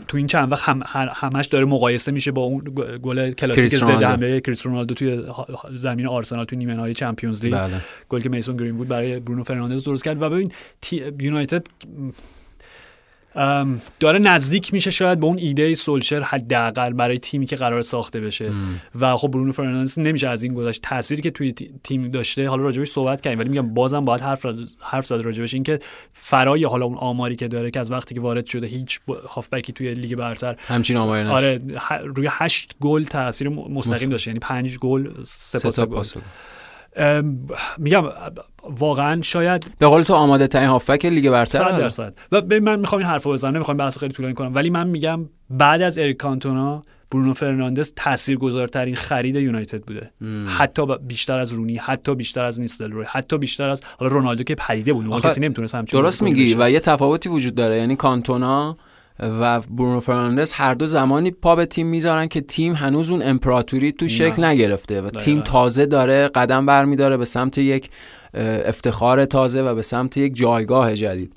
تو 0.08 0.18
این 0.18 0.28
چند 0.28 0.52
وقت 0.52 0.70
هم 0.70 0.82
همش 1.14 1.46
داره 1.46 1.66
مقایسه 1.66 2.12
میشه 2.12 2.32
با 2.32 2.42
اون 2.42 2.62
گل 3.04 3.32
کلاسیک 3.32 3.68
ضد 3.68 4.04
حمله 4.04 4.40
کریس 4.40 4.66
رونالدو 4.66 4.94
توی 4.94 5.24
زمین 5.74 6.08
آرسنال 6.08 6.46
توی 6.46 6.58
نیمه 6.58 6.74
نهایی 6.74 6.94
Champions 6.94 7.46
League. 7.46 7.54
بله. 7.54 7.74
گل 8.10 8.20
که 8.20 8.30
میسون 8.30 8.58
گرینوود 8.58 8.88
برای 8.88 9.20
برونو 9.20 9.44
فرناندز 9.44 9.84
درست 9.84 10.04
کرد. 10.04 10.22
و 10.22 10.30
ببین 10.30 10.52
یونایتد 11.20 11.68
داره 14.00 14.20
نزدیک 14.20 14.74
میشه 14.74 14.92
شاید 14.92 15.20
به 15.20 15.26
اون 15.26 15.38
ایده 15.38 15.74
سولشر 15.74 16.22
حداقل 16.22 16.94
برای 16.94 17.20
تیمی 17.20 17.46
که 17.46 17.56
قرار 17.56 17.82
ساخته 17.82 18.22
بشه. 18.22 18.52
و 19.00 19.18
خب 19.18 19.28
برونو 19.28 19.52
فرناندز 19.52 20.00
نمیشه 20.00 20.28
از 20.28 20.44
این 20.44 20.54
گذشت. 20.54 20.82
تأثیری 20.82 21.22
که 21.22 21.32
توی 21.32 21.54
تیم 21.84 22.08
داشته 22.12 22.50
حالا 22.50 22.64
راجبش 22.64 22.90
صحبت 22.90 23.22
کردیم 23.22 23.40
ولی 23.40 23.50
میگم 23.50 23.74
بازم 23.74 24.06
باید 24.06 24.22
حرف 24.22 24.46
حرف 24.82 25.06
زد 25.06 25.22
راجبش. 25.22 25.54
اینکه 25.54 25.80
فرای 26.12 26.64
حالا 26.64 26.86
اون 26.86 26.98
آماری 26.98 27.36
که 27.36 27.48
داره 27.48 27.72
که 27.72 27.80
از 27.80 27.92
وقتی 27.92 28.16
که 28.16 28.22
وارد 28.22 28.46
شده 28.46 28.68
هیچ 28.68 29.00
هافبکی 29.30 29.74
توی 29.74 29.94
لیگ 29.94 30.16
برتر. 30.16 30.56
همچین 30.68 30.98
آماری 30.98 31.28
آره 31.28 31.60
روی 32.04 32.28
8 32.32 32.76
گل 32.82 33.04
تاثیر 33.04 33.50
مستقیم 33.50 34.10
داشته. 34.10 34.30
یعنی 34.30 34.40
5 34.40 34.78
گل 34.78 34.96
گل. 34.96 35.08
ام، 35.08 36.22
میگم 37.78 38.04
واقعا 38.64 39.22
شاید 39.22 39.72
به 39.80 39.88
قول 39.88 40.04
تو 40.04 40.14
آماده 40.14 40.48
ترین 40.48 40.68
هافبک 40.68 41.06
لیگ 41.06 41.30
برتر 41.30 41.72
درصد. 41.72 42.14
و 42.32 42.42
من 42.62 42.80
می‌خوام 42.80 43.02
این 43.02 43.10
حرفو 43.10 43.32
بزنم 43.32 43.56
نمی‌خوام 43.56 43.78
بحث 43.78 43.98
خیلی 43.98 44.14
طولانی 44.14 44.36
کنم. 44.36 44.56
ولی 44.56 44.70
من 44.70 44.88
میگم 44.88 45.30
بعد 45.50 45.82
از 45.82 45.98
اریک 45.98 46.18
کانتونا 46.18 46.84
برونو 47.12 47.34
فرناندز 47.34 47.94
تاثیرگذارترین 47.96 48.96
خرید 48.96 49.36
یونایتد 49.36 49.84
بوده. 49.84 50.12
حتی 50.48 50.86
ب- 50.86 51.08
بیشتر 51.08 51.40
از 51.40 51.54
رونی 51.54 51.78
حتی 51.78 52.16
بیشتر 52.16 52.46
از 52.46 52.62
نیستلروی 52.62 53.06
حتی 53.10 53.38
بیشتر 53.38 53.70
از 53.70 53.82
حالا 54.00 54.12
رونالدو 54.12 54.44
که 54.44 54.56
پدیده 54.56 54.94
بود 54.94 55.12
آخه 55.12 55.30
کسی 55.30 55.42
نمی‌تونست 55.42 55.76
همچین 55.76 56.02
درست 56.02 56.22
میگی. 56.22 56.56
و 56.60 56.70
یه 56.70 56.80
تفاوتی 56.80 57.30
وجود 57.30 57.56
داره. 57.56 57.78
یعنی 57.78 57.96
کانتونا 57.96 58.78
و 59.20 59.60
برونو 59.60 60.00
فرناندز 60.00 60.54
هر 60.54 60.74
دو 60.74 60.88
زمانی 60.88 61.32
پا 61.32 61.56
به 61.56 61.66
تیم 61.66 61.88
می‌ذارن 61.88 62.28
که 62.28 62.42
تیم 62.42 62.74
هنوز 62.74 63.12
اون 63.12 63.22
امپراتوری 63.24 63.92
تو 63.92 64.08
شکل 64.08 64.44
نگرفته 64.44 65.02
و 65.02 65.10
تیم. 65.10 65.42
تازه 65.42 65.86
داره 65.86 66.28
قدم 66.28 66.66
برمیداره 66.66 67.18
به 67.18 67.26
سمت 67.26 67.58
یک 67.58 67.90
افتخار 68.34 69.26
تازه 69.26 69.62
و 69.62 69.76
به 69.76 69.82
سمت 69.82 70.18
یک 70.18 70.36
جایگاه 70.36 70.94
جدید 70.94 71.34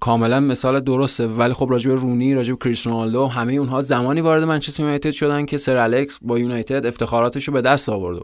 کاملا 0.00 0.40
مثال 0.40 0.80
درسته. 0.80 1.26
ولی 1.26 1.52
خب 1.52 1.70
راجع 1.70 1.90
به 1.90 2.00
رونی 2.00 2.34
راجع 2.34 2.52
به 2.52 2.58
کریس 2.64 2.86
رونالدو 2.86 3.26
همه 3.26 3.52
اونها 3.52 3.80
زمانی 3.80 4.20
وارد 4.20 4.44
منچستر 4.44 4.82
یونایتد 4.82 5.10
شدن 5.10 5.46
که 5.46 5.56
سر 5.56 5.76
الکس 5.76 6.18
با 6.22 6.38
یونایتد 6.38 6.86
افتخاراتش 6.86 7.44
رو 7.44 7.54
به 7.54 7.60
دست 7.60 7.88
آورد. 7.88 8.22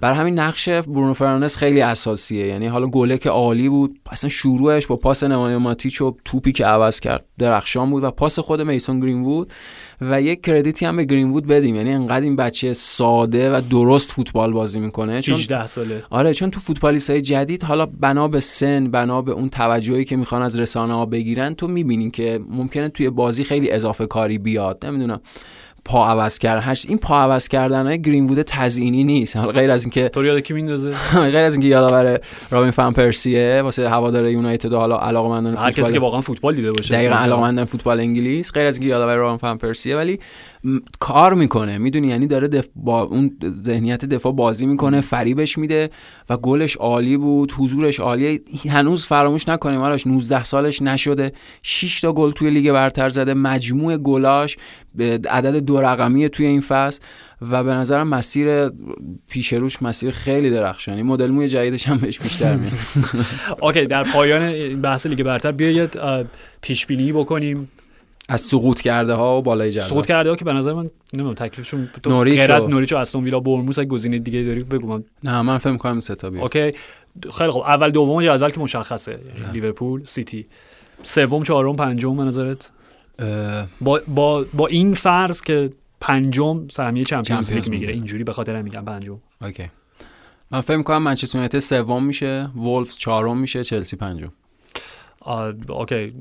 بر 0.00 0.12
همین 0.12 0.38
نقش 0.38 0.68
برونو 0.68 1.14
فرناندز 1.14 1.56
خیلی 1.56 1.80
اساسیه. 1.80 2.46
یعنی 2.46 2.66
حالا 2.66 2.86
گله 2.86 3.18
که 3.18 3.30
عالی 3.30 3.68
بود 3.68 4.00
اصلا 4.10 4.30
شروعش 4.30 4.86
با 4.86 4.96
پاس 4.96 5.24
نمایا 5.24 5.58
ماتیچ 5.58 6.00
و 6.00 6.16
توپی 6.24 6.52
که 6.52 6.66
عوض 6.66 7.00
کرد 7.00 7.24
درخشان 7.38 7.90
بود 7.90 8.04
و 8.04 8.10
پاس 8.10 8.38
خود 8.38 8.62
میسون 8.62 9.00
گرین 9.00 9.22
بود 9.22 9.52
و 10.00 10.22
یک 10.22 10.42
کردیتی 10.42 10.86
هم 10.86 10.96
به 10.96 11.04
گرین 11.04 11.30
وود 11.30 11.46
بدیم. 11.46 11.76
یعنی 11.76 11.92
انقدر 11.92 12.20
این 12.20 12.36
بچه 12.36 12.72
ساده 12.72 13.56
و 13.56 13.60
درست 13.70 14.12
فوتبال 14.12 14.52
بازی 14.52 14.80
می‌کنه. 14.80 15.22
چون 15.22 15.34
18 15.34 15.66
ساله. 15.66 16.04
آره 16.10 16.34
چون 16.34 16.50
تو 16.50 16.60
فوتبالیست 16.60 17.10
های 17.10 17.20
جدید 17.20 17.64
حالا 17.64 17.86
بنا 17.86 18.28
به 18.28 18.40
سن 18.40 18.90
بنا 18.90 19.22
به 19.22 19.32
اون 19.32 19.48
توجهی 19.48 20.04
که 20.04 20.16
می‌خوان 20.16 20.42
از 20.42 20.60
رسانه 20.60 20.94
ها 20.94 21.06
بگیرن 21.06 21.54
تو 21.54 21.68
می‌بینین 21.68 22.10
که 22.10 22.40
ممکنه 22.48 22.88
توی 22.88 23.10
بازی 23.10 23.44
خیلی 23.44 23.70
اضافه 23.70 24.06
کاری 24.06 24.38
بیاد. 24.38 24.86
نمی‌دونم. 24.86 25.20
پا 25.84 26.06
عوض 26.06 26.38
کردن 26.38 26.62
هشت 26.64 26.88
این 26.88 26.98
پا 26.98 27.20
عوض 27.20 27.48
کردن 27.48 27.86
های 27.86 28.02
گرین 28.02 28.26
وود 28.26 28.42
تزیینی 28.42 29.04
نیست. 29.04 29.36
حالا 29.36 29.52
غیر 29.52 29.70
از 29.70 29.84
اینکه 29.84 30.08
تو 30.08 30.24
یاد 30.24 30.38
کی 30.38 30.54
میندازه؟ 30.54 30.94
غیر 31.14 31.36
از 31.36 31.54
اینکه 31.54 31.68
یادآور 31.68 32.20
رابین 32.50 32.70
فان 32.70 32.92
پرسیه 32.92 33.62
واسه 33.62 33.88
هوادار 33.88 34.28
یونایتد 34.28 34.72
و 34.72 34.78
حالا 34.78 34.98
علاقمندان 34.98 35.56
هر 35.56 35.70
کسی 35.70 35.74
که 35.74 35.82
فوتبال 35.82 36.02
واقعا 36.02 36.20
فوتبال 36.20 36.54
دیده 36.54 36.72
باشه. 36.72 36.94
دقیقا 36.94 37.14
علاقمندان 37.14 37.64
فوتبال 37.64 38.00
انگلیس. 38.00 38.52
غیر 38.52 38.66
از 38.66 38.74
اینکه 38.76 38.88
یادآور 38.88 39.14
رابین 39.14 39.38
فان 39.38 39.58
پرسیه 39.58 39.96
ولی 39.96 40.20
کار 41.00 41.34
می‌کنه. 41.34 41.78
می‌دونی؟ 41.78 42.08
یعنی 42.08 42.26
داره 42.26 42.48
دف... 42.48 42.68
با 42.76 43.02
اون 43.02 43.36
ذهنیت 43.48 44.04
دفاع 44.04 44.32
بازی 44.32 44.66
می‌کنه 44.66 45.00
فریبش 45.00 45.58
میده 45.58 45.90
و 46.30 46.36
گلش 46.36 46.76
عالی 46.76 47.16
بود 47.16 47.52
حضورش 47.52 48.00
عالیه. 48.00 48.40
هنوز 48.68 49.04
فراموش 49.04 49.48
نکنیم 49.48 49.80
آرش 49.80 50.06
19 50.06 50.44
سالش 50.44 50.82
نشده. 50.82 51.32
6 51.62 52.00
تا 52.00 52.12
گل 52.12 52.32
توی 52.32 52.50
لیگ 52.50 52.72
برتر 52.72 53.08
زده. 53.08 53.34
مجموع 53.34 53.96
گلاش 53.96 54.56
به 54.94 55.20
عدد 55.30 55.56
دو 55.56 55.80
رقمی 55.80 56.28
توی 56.28 56.46
این 56.46 56.60
فصل 56.60 57.00
و 57.50 57.64
به 57.64 57.72
نظرم 57.72 58.08
مسیر 58.08 58.68
پیش 59.28 59.52
روش 59.52 59.82
مسیر 59.82 60.10
خیلی 60.10 60.50
درخشانی 60.50 61.02
مدل 61.02 61.30
موی 61.30 61.48
جدیدش 61.48 61.88
هم 61.88 61.96
بهش 61.96 62.18
بیشتر 62.18 62.56
میاد. 62.56 62.72
OK 63.62 63.86
در 63.86 64.04
پایان 64.04 64.80
بحث 64.80 65.06
لیگ 65.06 65.22
برتر 65.22 65.52
بیاید 65.52 65.98
پیش 66.60 66.86
بینی 66.86 67.12
بکنیم. 67.12 67.68
از 68.28 68.40
سقوط 68.40 68.80
کرده 68.80 69.14
ها 69.14 69.38
و 69.38 69.42
بالای 69.42 69.70
جدول 69.70 69.84
سقوط 69.84 70.06
کرده 70.06 70.30
ها 70.30 70.36
که 70.36 70.44
به 70.44 70.52
نظر 70.52 70.72
من 70.72 70.90
نمی‌دونم 71.12 71.34
تکلیفشون 71.34 71.88
تو 72.02 72.20
غیر 72.20 72.52
از 72.52 72.68
نوریچ 72.68 72.92
و 72.92 72.96
استون 72.96 73.24
ویلا 73.24 73.40
بورنموث 73.40 73.78
اگه 73.78 73.88
گزینه 73.88 74.18
دیگه 74.18 74.42
داری 74.42 74.64
بگو 74.64 74.86
من. 74.86 75.04
نه 75.24 75.42
من 75.42 75.58
فکر 75.58 75.72
می‌کنم 75.72 76.00
سه 76.00 76.14
تا 76.14 76.30
بیاد 76.30 76.42
OK. 76.42 76.72
خیلی 77.38 77.50
خوب. 77.50 77.62
اول 77.62 77.90
دوم 77.90 78.22
جدول 78.22 78.50
که 78.50 78.60
مشخصه 78.60 79.18
لیورپول 79.52 80.04
سیتی. 80.04 80.46
سوم 81.02 81.42
چهارم 81.42 81.76
پنجم 81.76 82.16
به 82.16 82.24
نظرت؟ 82.24 82.70
با 83.80 84.00
با 84.08 84.44
با 84.54 84.66
این 84.66 84.94
فرض 84.94 85.40
که 85.40 85.70
پنجم 86.00 86.68
سهمیه 86.68 87.04
Champions 87.04 87.52
League 87.52 87.68
می‌گیره. 87.68 87.92
اینجوری 87.92 88.24
به 88.24 88.32
خاطر 88.32 88.62
میگم 88.62 88.84
پنجم. 88.84 89.18
OK. 89.42 89.70
من 90.50 90.60
فکر 90.60 90.76
می‌کنم 90.76 91.02
منچستر 91.02 91.38
یونایتد 91.38 91.58
سوم 91.58 92.04
میشه 92.04 92.48
وولفز 92.56 92.96
چهارم 92.96 93.38
میشه 93.38 93.64
چلسی 93.64 93.96
پنجم. 93.96 94.32
OK 95.68 96.12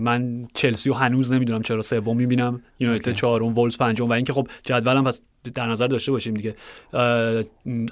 من 0.00 0.48
چلسی 0.54 0.88
رو 0.88 0.94
هنوز 0.94 1.32
نمی‌دونم 1.32 1.62
چرا 1.62 1.82
سوم 1.82 2.16
می‌بینم 2.16 2.62
یونایتد. 2.80 3.12
چهارم 3.12 3.58
وولز 3.58 3.78
پنجم 3.78 4.08
و 4.08 4.12
اینکه 4.12 4.32
خب 4.32 4.48
جدولم 4.62 5.04
پس 5.04 5.20
در 5.54 5.66
نظر 5.66 5.86
داشته 5.86 6.12
باشیم 6.12 6.34
دیگه 6.34 6.54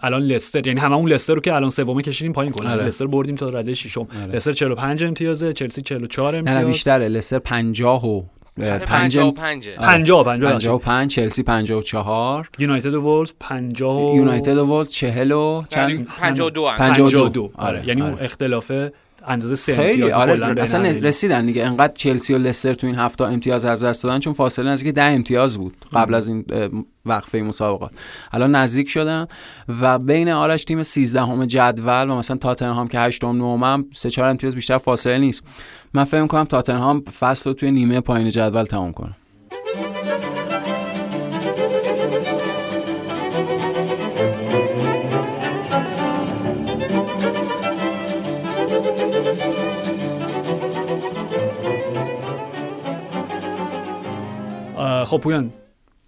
الان 0.03 0.23
لستر 0.23 0.67
یعنی 0.67 0.81
هممون 0.81 1.13
لستر 1.13 1.35
رو 1.35 1.41
که 1.41 1.55
الان 1.55 1.71
سومه 1.71 2.03
کشیدیم 2.03 2.33
پایین 2.33 2.53
کنیم 2.53 2.71
آره. 2.71 2.85
لستر 2.85 3.07
بردیم 3.07 3.35
تا 3.35 3.49
رده 3.49 3.75
ششم 3.75 4.01
آره. 4.01 4.33
لستر 4.33 4.53
45 4.53 5.05
امتیازه 5.05 5.53
چلسی 5.53 5.83
44 5.83 6.35
نه 6.35 6.41
نه 6.41 6.51
امتیاز 6.51 6.67
بیشتره 6.67 7.09
لستر 7.09 7.39
50 7.39 8.07
و 8.07 8.23
اه، 8.61 8.79
پنج 8.79 9.19
55 9.19 9.69
آره. 9.69 9.77
50 9.79 10.25
50 10.25 10.79
55 10.79 11.11
چلسی 11.11 11.43
54 11.43 12.51
یونایتد 12.59 12.95
و 12.95 13.01
وولز 13.01 13.33
50 13.41 13.97
و 13.97 14.17
یونایتد 14.17 14.57
و 14.57 14.67
وولز 14.67 14.89
40 14.89 15.33
و 15.33 15.63
یعنی 15.77 15.97
چند 15.97 16.07
52 16.07 16.69
هم. 16.69 16.79
52. 16.79 17.29
52 17.29 17.51
آره، 17.55 17.89
یعنی 17.89 18.01
اون 18.01 18.13
آره. 18.13 18.93
اندازه 19.29 19.55
سه 19.55 19.77
خیلی. 19.77 20.13
آره 20.13 20.63
اصلا. 20.63 20.83
رسیدن 20.83 21.47
دیگه. 21.47 21.67
انقدر 21.67 21.93
چلسی 21.93 22.35
و 22.35 22.39
لستر 22.39 22.75
تو 22.75 22.87
این 22.87 22.97
هفته 22.97 23.25
امتیاز 23.25 23.65
از 23.65 23.85
دست 23.85 24.03
دادن 24.03 24.19
چون 24.19 24.33
فاصله 24.33 24.71
نزدیک 24.71 24.95
10 24.95 25.03
امتیاز 25.03 25.59
بود 25.59 25.77
قبل 25.93 26.15
از 26.15 26.29
این 26.29 26.45
وقفه 27.07 27.39
مسابقات. 27.39 27.93
الان 28.33 28.55
نزدیک 28.55 28.89
شدن 28.89 29.27
و 29.81 29.99
بین 29.99 30.29
آرش 30.29 30.65
تیم 30.65 30.83
13 30.83 31.21
همه 31.21 31.47
جدول 31.47 32.11
و 32.11 32.15
مثلا 32.15 32.37
تاتنهام 32.37 32.89
که 32.89 32.99
8 32.99 33.25
9 33.25 33.67
هم 33.67 33.87
3 33.93 34.11
4 34.11 34.29
امتیاز 34.29 34.55
بیشتر 34.55 34.79
فاصله 34.79 35.19
نیست. 35.19 35.43
من 35.95 36.05
فکر 36.05 36.23
می‌کنم 36.23 36.45
تاتنهام 36.45 37.01
فصل 37.01 37.51
رو 37.51 37.55
توی 37.55 37.71
نیمه 37.71 38.01
پایین 38.01 38.29
جدول 38.31 38.65
تمام 38.65 38.93
کنه. 38.93 39.17
خب 55.09 55.19
پویان 55.19 55.53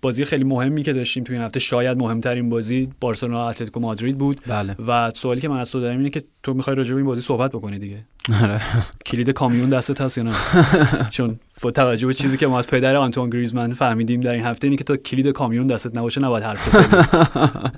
بازی 0.03 0.25
خیلی 0.25 0.45
مهمی 0.45 0.83
که 0.83 0.93
داشتیم 0.93 1.25
توی 1.25 1.37
این 1.37 1.45
هفته 1.45 1.61
شاید 1.61 1.99
مهمترین 1.99 2.51
بازی 2.51 2.89
بارسلونا 3.01 3.49
اتلتیکو 3.49 3.81
مادرید 3.81 4.19
بود 4.19 4.41
بله. 4.47 4.77
و 4.87 5.11
سوالی 5.15 5.41
که 5.41 5.49
من 5.49 5.61
از 5.61 5.71
تو 5.71 5.81
دارم 5.81 5.99
اینه 5.99 6.11
که 6.11 6.23
تو 6.43 6.55
می‌خوای 6.55 6.77
راجع 6.77 6.91
به 6.91 6.97
این 6.97 7.07
بازی 7.07 7.21
صحبت 7.21 7.51
بکنی 7.51 7.79
دیگه. 7.79 7.97
آره. 8.43 8.61
کلید 9.07 9.31
کامیون 9.31 9.71
دستت 9.71 10.01
هست 10.01 10.19
یا 10.19 10.25
نه؟ 10.25 10.35
چون 11.11 11.41
با 11.63 11.71
توجه 11.71 12.07
به 12.07 12.15
چیزی 12.15 12.37
که 12.37 12.47
ما 12.47 12.59
از 12.59 12.67
پدر 12.67 12.97
آنتوان 12.97 13.31
گریزمن 13.31 13.75
فهمیدیم 13.75 14.21
در 14.21 14.33
این 14.33 14.45
هفته 14.45 14.67
اینه 14.67 14.77
که 14.77 14.85
تا 14.85 14.97
کلید 14.97 15.29
کامیون 15.29 15.67
دستت 15.67 15.99
نباشه 15.99 16.21
نباید 16.21 16.45
حرف 16.45 16.69
بزنی. 16.69 17.03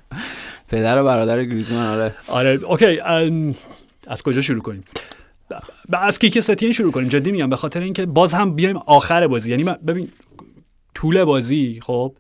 پدر 0.69 1.03
و 1.03 1.05
برادر 1.05 1.45
گریزمان 1.45 1.87
آره. 1.87 2.15
آره 2.29 2.51
OK 2.51 3.01
از 4.07 4.23
کجا 4.23 4.41
شروع 4.41 4.63
کنیم؟ 4.63 4.85
از 5.93 6.19
کیکه 6.19 6.41
ستین 6.41 6.73
شروع 6.73 6.93
کنیم. 6.93 7.09
جدی 7.09 7.33
میگم 7.33 7.51
به 7.51 7.57
خاطر 7.57 7.81
اینکه 7.81 8.07
باز 8.07 8.35
هم 8.35 8.55
بیایم 8.55 8.77
آخر 8.77 9.27
بازی. 9.27 9.51
یعنی 9.51 9.65
ببین 9.87 10.09
طول 10.95 11.25
بازی 11.25 11.81
خب. 11.83 12.17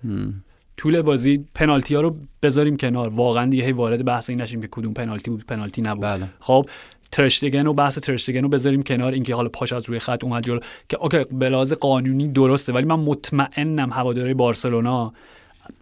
طول 0.77 1.03
بازی 1.03 1.45
پنالتی 1.55 1.95
ها 1.95 2.01
رو 2.01 2.16
بذاریم 2.43 2.77
کنار. 2.77 3.09
واقعا 3.09 3.47
دیگه 3.47 3.64
هی 3.64 3.73
وارد 3.73 4.05
بحث 4.05 4.31
این 4.31 4.41
نشیم 4.41 4.61
که 4.61 4.68
کدوم 4.70 4.95
پنالتی 4.95 5.31
بود 5.31 5.47
پنالتی 5.47 5.83
نبود. 5.83 6.05
بله. 6.05 6.25
خب 6.41 6.66
ترشتگن 7.11 7.66
و 7.66 7.73
بحث 7.73 7.99
ترشتگن 7.99 8.43
رو 8.43 8.49
بذاریم 8.49 8.83
کنار. 8.83 9.12
اینکه 9.12 9.35
حالا 9.35 9.49
پاش 9.49 9.73
از 9.73 9.89
روی 9.89 9.99
خط 9.99 10.25
اومد 10.25 10.45
جلو. 10.45 10.61
که 10.89 10.97
OK 11.01 11.24
به 11.33 11.49
لحاظ 11.49 11.73
قانونی 11.73 12.29
درسته 12.29 12.73
ولی 12.73 12.85
من 12.85 13.01
مطمئنم 13.01 13.91
هوادارای 13.93 14.34
بارسلونا 14.35 15.12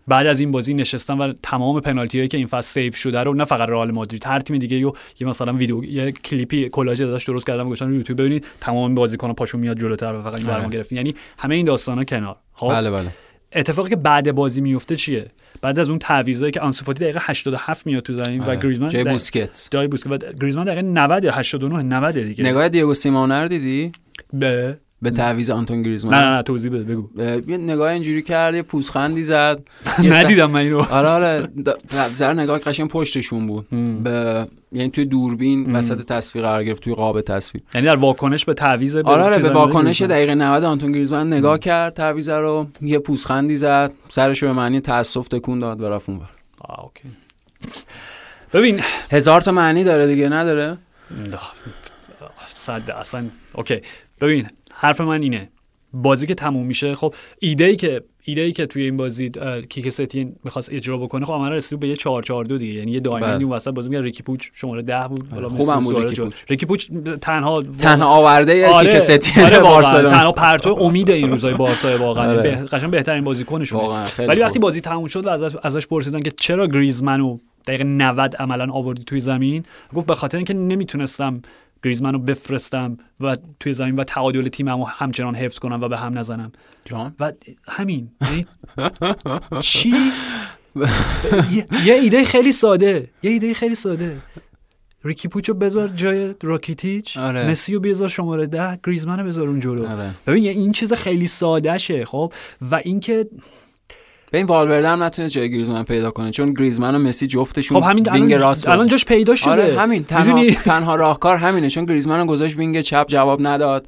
بعد 0.08 0.26
از 0.26 0.40
این 0.40 0.50
بازی 0.50 0.74
نشستن 0.74 1.18
و 1.18 1.32
تمام 1.42 1.80
پنالتی 1.80 2.18
هایی 2.18 2.28
که 2.28 2.36
این 2.36 2.46
فصل 2.46 2.72
save 2.72 2.92
شده 2.92 3.20
رو 3.20 3.34
نه 3.34 3.44
فقط 3.44 3.68
رئال 3.68 3.90
مادرید 3.90 4.26
هر 4.26 4.40
تیم 4.40 4.58
دیگه 4.58 4.76
یو 4.76 4.92
یه 5.20 5.26
مثلا 5.26 5.52
ویدیو 5.52 5.84
یه 5.84 6.12
کلیپی 6.12 6.68
کلاژ 6.68 7.02
ازش 7.02 7.24
درست 7.24 7.46
کردن 7.46 7.66
گذاشتن 7.66 7.88
رو 7.88 7.94
یوتیوب. 7.94 8.20
ببینید 8.20 8.46
تمام 8.60 8.94
بازیکن‌ها 8.94 9.32
پاشون 9.32 9.60
میاد 9.60 9.78
جلوتر 9.78 10.14
و 10.14 10.22
فقط 10.22 10.44
آره. 10.44 10.68
گرفتین 10.68 10.96
یعنی 10.96 11.14
همه 11.38 11.54
این 11.54 11.66
داستانا 11.66 12.04
کنار. 12.04 12.36
خب 12.60 12.68
بله 12.68 12.90
بله. 12.90 13.08
اتفاقی 13.52 13.90
که 13.90 13.96
بعد 13.96 14.32
بازی 14.32 14.60
میفته 14.60 14.96
چیه؟ 14.96 15.26
بعد 15.62 15.78
از 15.78 15.90
اون 15.90 15.98
تعویضایی 15.98 16.52
که 16.52 16.60
آنسو 16.60 16.84
فاتی 16.84 17.00
دقیقه 17.00 17.20
87 17.22 17.86
میاد 17.86 18.02
تو 18.02 18.12
زمین 18.12 18.40
و 18.40 18.44
آره. 18.44 18.56
گریزمان 18.56 18.88
جای 18.88 19.04
بوسکتس. 19.04 19.68
جای 19.70 19.88
بوسکت. 19.88 20.10
و 20.10 20.18
گریزمان 20.40 20.66
دقیقه 20.66 20.82
90 20.82 21.24
یا 21.24 21.32
89 21.32 21.82
90 21.82 22.18
دیگه. 22.18 22.44
نگاه 22.44 22.68
دیگو 22.68 22.94
سیمونه 22.94 23.42
رو 23.42 23.48
دیدی؟ 23.48 23.92
به 24.32 24.78
به 25.02 25.10
تعویض 25.10 25.50
آنتون 25.50 25.82
گریزمان 25.82 26.14
نه 26.14 26.20
نه 26.20 26.36
نه 26.36 26.42
توضیح 26.42 26.72
بده 26.72 26.82
بگو. 26.82 27.08
یه 27.50 27.56
نگاه 27.56 27.90
اینجوری 27.90 28.22
کرد 28.22 28.54
یه 28.54 28.62
پوزخندی 28.62 29.24
زد. 29.24 29.60
ندیدم 30.14 30.50
من 30.50 30.60
اینو. 30.60 30.78
آره 30.90 31.08
آره 31.08 31.48
زر 32.14 32.32
نگاه 32.32 32.58
قشنگ 32.58 32.88
پشتشون 32.88 33.46
بود. 33.46 33.68
به 34.02 34.46
یعنی 34.72 34.90
توی 34.90 35.04
دوربین 35.04 35.76
وسط 35.76 36.02
تصویر 36.04 36.44
قرار 36.44 36.64
گرفت 36.64 36.82
توی 36.82 36.94
قاب 36.94 37.20
تصویر. 37.20 37.62
یعنی 37.74 37.86
در 37.86 37.96
واکنش 37.96 38.44
به 38.44 38.54
تعویض 38.54 38.96
آره 38.96 39.22
آره 39.22 39.38
به 39.38 39.50
واکنش. 39.50 40.02
دقیقه 40.02 40.34
90 40.34 40.64
آنتوان 40.64 40.92
گریزمان 40.92 41.32
نگاه 41.32 41.58
کرد 41.58 41.94
تعویض 41.94 42.28
رو 42.28 42.66
یه 42.80 42.98
پوزخندی 42.98 43.56
زد 43.56 43.92
سرش 44.08 44.42
رو 44.42 44.48
به 44.48 44.54
معنی 44.54 44.80
تاسف 44.80 45.28
تکون 45.28 45.60
داد 45.60 45.80
و 45.80 45.88
رفت 45.88 46.08
اونور. 46.08 46.28
OK. 46.78 47.08
ببین. 48.52 48.80
هزار 49.10 49.40
تا 49.40 49.52
معنی 49.52 49.84
داره 49.84 50.06
دیگه 50.06 50.28
نداره؟ 50.28 50.78
صد 52.54 52.90
اصلا 52.90 53.24
OK. 53.52 53.80
ببین 54.20 54.46
حرف 54.80 55.00
من 55.00 55.22
اینه 55.22 55.48
بازی 55.92 56.26
که 56.26 56.34
تموم 56.34 56.66
میشه 56.66 56.94
خب 56.94 57.14
ایده 57.40 57.64
ای 57.64 57.76
که 57.76 58.02
ایده 58.24 58.40
ای 58.40 58.52
که 58.52 58.66
توی 58.66 58.82
این 58.82 58.96
بازی 58.96 59.30
کیکه 59.68 59.88
ستین 59.88 60.36
می‌خواست 60.44 60.72
اجرا 60.72 60.98
بکنه 60.98 61.26
خب 61.26 61.32
عملا 61.32 61.56
رسید 61.56 61.80
به 61.80 61.88
یه 61.88 61.96
4 61.96 62.22
4 62.22 62.44
2 62.44 62.58
دیگه 62.58 62.72
یعنی 62.74 62.92
یه 62.92 63.00
diamond 63.00 63.28
ی 63.28 63.32
بله. 63.34 63.44
اون 63.44 63.52
وسط 63.52 63.70
بازی 63.70 63.88
میگه 63.88 64.02
ریکی 64.02 64.22
پوچ 64.22 64.48
شماره 64.52 64.82
10 64.82 65.08
بود 65.08 65.20
آره، 65.20 65.34
حالا 65.34 65.48
خوبم 65.48 65.80
بود 65.80 65.98
ریکی. 66.08 66.22
پوچ. 66.22 66.34
ریکی 66.48 66.66
پوچ 66.66 66.88
تنها 67.20 67.62
تنها 67.78 68.08
آورده 68.08 68.68
آره، 68.68 68.90
کیک 68.90 68.98
ستین 68.98 69.44
آره. 69.44 69.58
بارسلونا 69.60 70.08
تنها 70.08 70.32
پرتو 70.32 70.76
امید 70.80 71.10
این 71.10 71.30
روزای 71.30 71.54
بارسا 71.54 71.98
واقعا 71.98 72.30
آره. 72.30 72.42
به- 72.42 72.56
قشنگ 72.56 72.90
بهترین 72.90 73.24
بازیکنشونه 73.24 74.04
ولی. 74.18 74.40
وقتی 74.40 74.58
بازی 74.58 74.80
تموم 74.80 75.06
شد 75.06 75.26
و 75.26 75.28
ازش 75.28 75.56
ازش 75.62 75.86
پرسیدن 75.86 76.20
که 76.20 76.30
چرا 76.30 76.66
گریزمنو 76.66 77.38
دقیقه 77.66 77.84
90 77.84 78.36
عملا 78.36 78.72
آوردی 78.72 79.04
توی 79.04 79.20
زمین 79.20 79.64
گفت 79.94 80.06
به 80.06 80.14
خاطر 80.14 80.36
اینکه 80.36 80.54
نمی‌تونستم 80.54 81.42
گریزمنو 81.84 82.18
بفرستم 82.18 82.96
و 83.20 83.36
توی 83.60 83.72
زمین 83.72 83.94
و 83.96 84.04
تعادل 84.04 84.48
تیممو 84.48 84.84
همچنان 84.84 85.34
حفظ 85.34 85.58
کنم 85.58 85.80
و 85.80 85.88
به 85.88 85.98
هم 85.98 86.18
نزنم. 86.18 86.52
جان؟ 86.84 87.14
و 87.20 87.32
همین. 87.68 88.10
یعنی 88.20 88.46
چی؟ 89.60 89.94
یه- 91.86 91.94
ایده 91.94 92.24
خیلی 92.24 92.52
ساده. 92.52 93.10
یه 93.22 93.30
ایده 93.30 93.54
خیلی 93.54 93.74
ساده. 93.74 94.16
ریکی 95.04 95.28
پوچو 95.28 95.54
بذار 95.54 95.88
جای 95.88 96.34
راکیتیچ. 96.42 97.16
آره. 97.16 97.50
مسی 97.50 97.74
رو 97.74 97.80
بذار 97.80 98.08
شماره 98.08 98.46
ده 98.46 98.78
گریزمن 98.86 99.18
رو 99.20 99.26
بذار 99.26 99.48
اون 99.48 99.60
جلو. 99.60 99.86
آره. 99.86 100.10
ببین 100.26 100.46
این 100.48 100.72
چیز 100.72 100.92
خیلی 100.92 101.26
ساده 101.26 101.78
شه 101.78 102.04
خب؟ 102.04 102.32
و 102.70 102.74
اینکه 102.84 103.26
به 104.30 104.38
این 104.38 104.46
والورده 104.46 104.88
هم 104.88 105.02
نتونه 105.02 105.28
جای 105.28 105.50
گریزمن 105.50 105.82
پیدا 105.82 106.10
کنه 106.10 106.30
چون 106.30 106.54
گریزمن 106.54 106.94
و 106.94 106.98
مسی 106.98 107.26
جفتشون 107.26 107.80
خب 107.80 107.86
همین 107.86 108.08
wing 108.12 108.32
ان, 108.32 108.48
راست 108.48 108.68
ان. 108.68 108.86
جاش 108.86 109.04
پیدا 109.04 109.34
شده. 109.34 109.50
آره 109.50 109.80
همین 109.80 110.04
تنها؟ 110.04 110.50
تنها 110.64 110.94
راهکار 110.94 111.36
همینه 111.36 111.70
چون 111.70 111.84
گریزمن 111.84 112.18
رو 112.18 112.26
گذاشت 112.26 112.56
wing 112.56 112.80
چپ 112.80 113.06
جواب 113.08 113.46
نداد. 113.46 113.86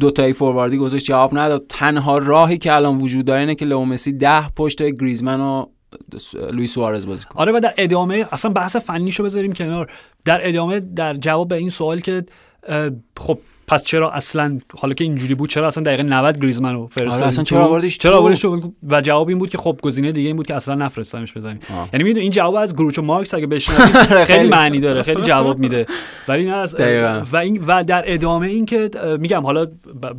دو 0.00 0.10
تایی 0.10 0.32
فورواردی 0.32 0.76
گذاشت 0.76 1.06
جواب 1.06 1.38
نداد. 1.38 1.64
تنها 1.68 2.18
راهی 2.18 2.58
که 2.58 2.72
الان 2.74 2.96
وجود 2.96 3.24
داره 3.24 3.40
اینه 3.40 3.54
که 3.54 3.64
لئو 3.64 3.84
مسی 3.84 4.12
ده 4.12 4.50
پشت 4.50 4.82
گریزمن 4.82 5.40
و 5.40 5.66
لوئیس 6.52 6.74
سوارز 6.74 7.06
بازی 7.06 7.24
کنه. 7.24 7.42
آره 7.42 7.52
و 7.52 7.60
در 7.60 7.74
ادامه 7.76 8.26
اصلا 8.32 8.50
بحث 8.50 8.76
فنیشو 8.76 9.24
بذاریم 9.24 9.52
کنار. 9.52 9.92
در 10.24 10.48
ادامه 10.48 10.80
در 10.80 11.14
جواب 11.14 11.48
به 11.48 11.56
این 11.56 11.70
سوال 11.70 12.00
که 12.00 12.24
خب 13.16 13.38
پس 13.66 13.84
چرا 13.84 14.10
اصلا 14.10 14.58
حالا 14.78 14.94
که 14.94 15.04
اینجوری 15.04 15.34
بود 15.34 15.50
چرا 15.50 15.66
اصلا 15.66 15.82
دقیقه 15.82 16.02
90 16.02 16.38
گریزمن 16.38 16.74
رو 16.74 16.86
فرستادین 16.86 17.16
آره، 17.16 17.28
اصلا؟ 17.28 17.44
چرا 17.44 17.66
آوردیش 17.66 17.98
چرا؟ 17.98 18.18
آوردیش؟ 18.18 18.44
و 18.90 19.00
جواب 19.00 19.28
این 19.28 19.38
بود 19.38 19.50
که 19.50 19.58
خب 19.58 19.78
گزینه 19.82 20.12
دیگه 20.12 20.26
این 20.26 20.36
بود 20.36 20.46
که 20.46 20.54
اصلا 20.54 20.74
نفرستادمش 20.74 21.36
بزنیم. 21.36 21.60
یعنی 21.92 22.04
می‌دونی 22.04 22.22
این 22.22 22.32
جواب 22.32 22.54
از 22.54 22.74
گروچو 22.74 23.02
مارکس 23.02 23.34
اگه 23.34 23.46
بشنوید 23.46 23.96
خیلی 24.06 24.24
خیلی. 24.24 24.48
معنی 24.48 24.80
داره 24.80 25.02
خیلی 25.02 25.22
جواب 25.22 25.58
میده 25.58 25.86
ولی 26.28 26.44
نه 26.44 26.56
از 26.56 26.76
دقیقاً. 26.76 27.24
و 27.32 27.36
این 27.36 27.64
و 27.66 27.84
در 27.84 28.04
ادامه 28.06 28.46
این 28.46 28.66
که 28.66 28.90
میگم 29.20 29.42
حالا 29.42 29.66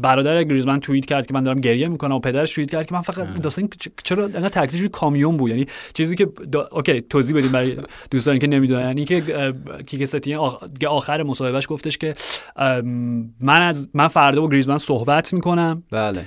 برادر 0.01 0.43
گریزمن 0.43 0.79
توییت 0.79 1.05
کرد 1.05 1.27
که 1.27 1.33
من 1.33 1.43
دارم 1.43 1.59
گریه 1.59 1.87
می‌کنم 1.87 2.15
و 2.15 2.19
پدرش 2.19 2.53
توییت 2.53 2.71
کرد 2.71 2.85
که 2.85 2.95
من 2.95 3.01
فقط 3.01 3.41
داستان 3.41 3.69
چرا 4.03 4.23
انقدر 4.23 4.49
تکلیفش 4.49 4.89
کامیون 4.91 5.37
بود 5.37 5.49
یعنی 5.49 5.65
چیزی 5.93 6.15
که 6.15 6.27
دا... 6.51 6.69
اوکی 6.71 7.01
توضیح 7.01 7.37
بدیم 7.37 7.51
برای 7.51 7.77
دوستانی 8.11 8.39
که 8.39 8.47
نمی‌دونن 8.47 8.85
یعنی 8.87 9.05
که 9.05 9.23
اه، 9.29 9.83
کیک 9.83 10.05
ستین 10.05 10.35
آخ... 10.35 10.63
دیگه 10.63 10.87
آخر 10.87 11.23
مصاحبهش 11.23 11.65
گفتش 11.69 11.97
که 11.97 12.15
من 13.39 13.61
از 13.61 13.89
من 13.93 14.07
فردا 14.07 14.41
با 14.41 14.49
گریزمن 14.49 14.77
صحبت 14.77 15.33
می‌کنم. 15.33 15.83
بله. 15.91 16.25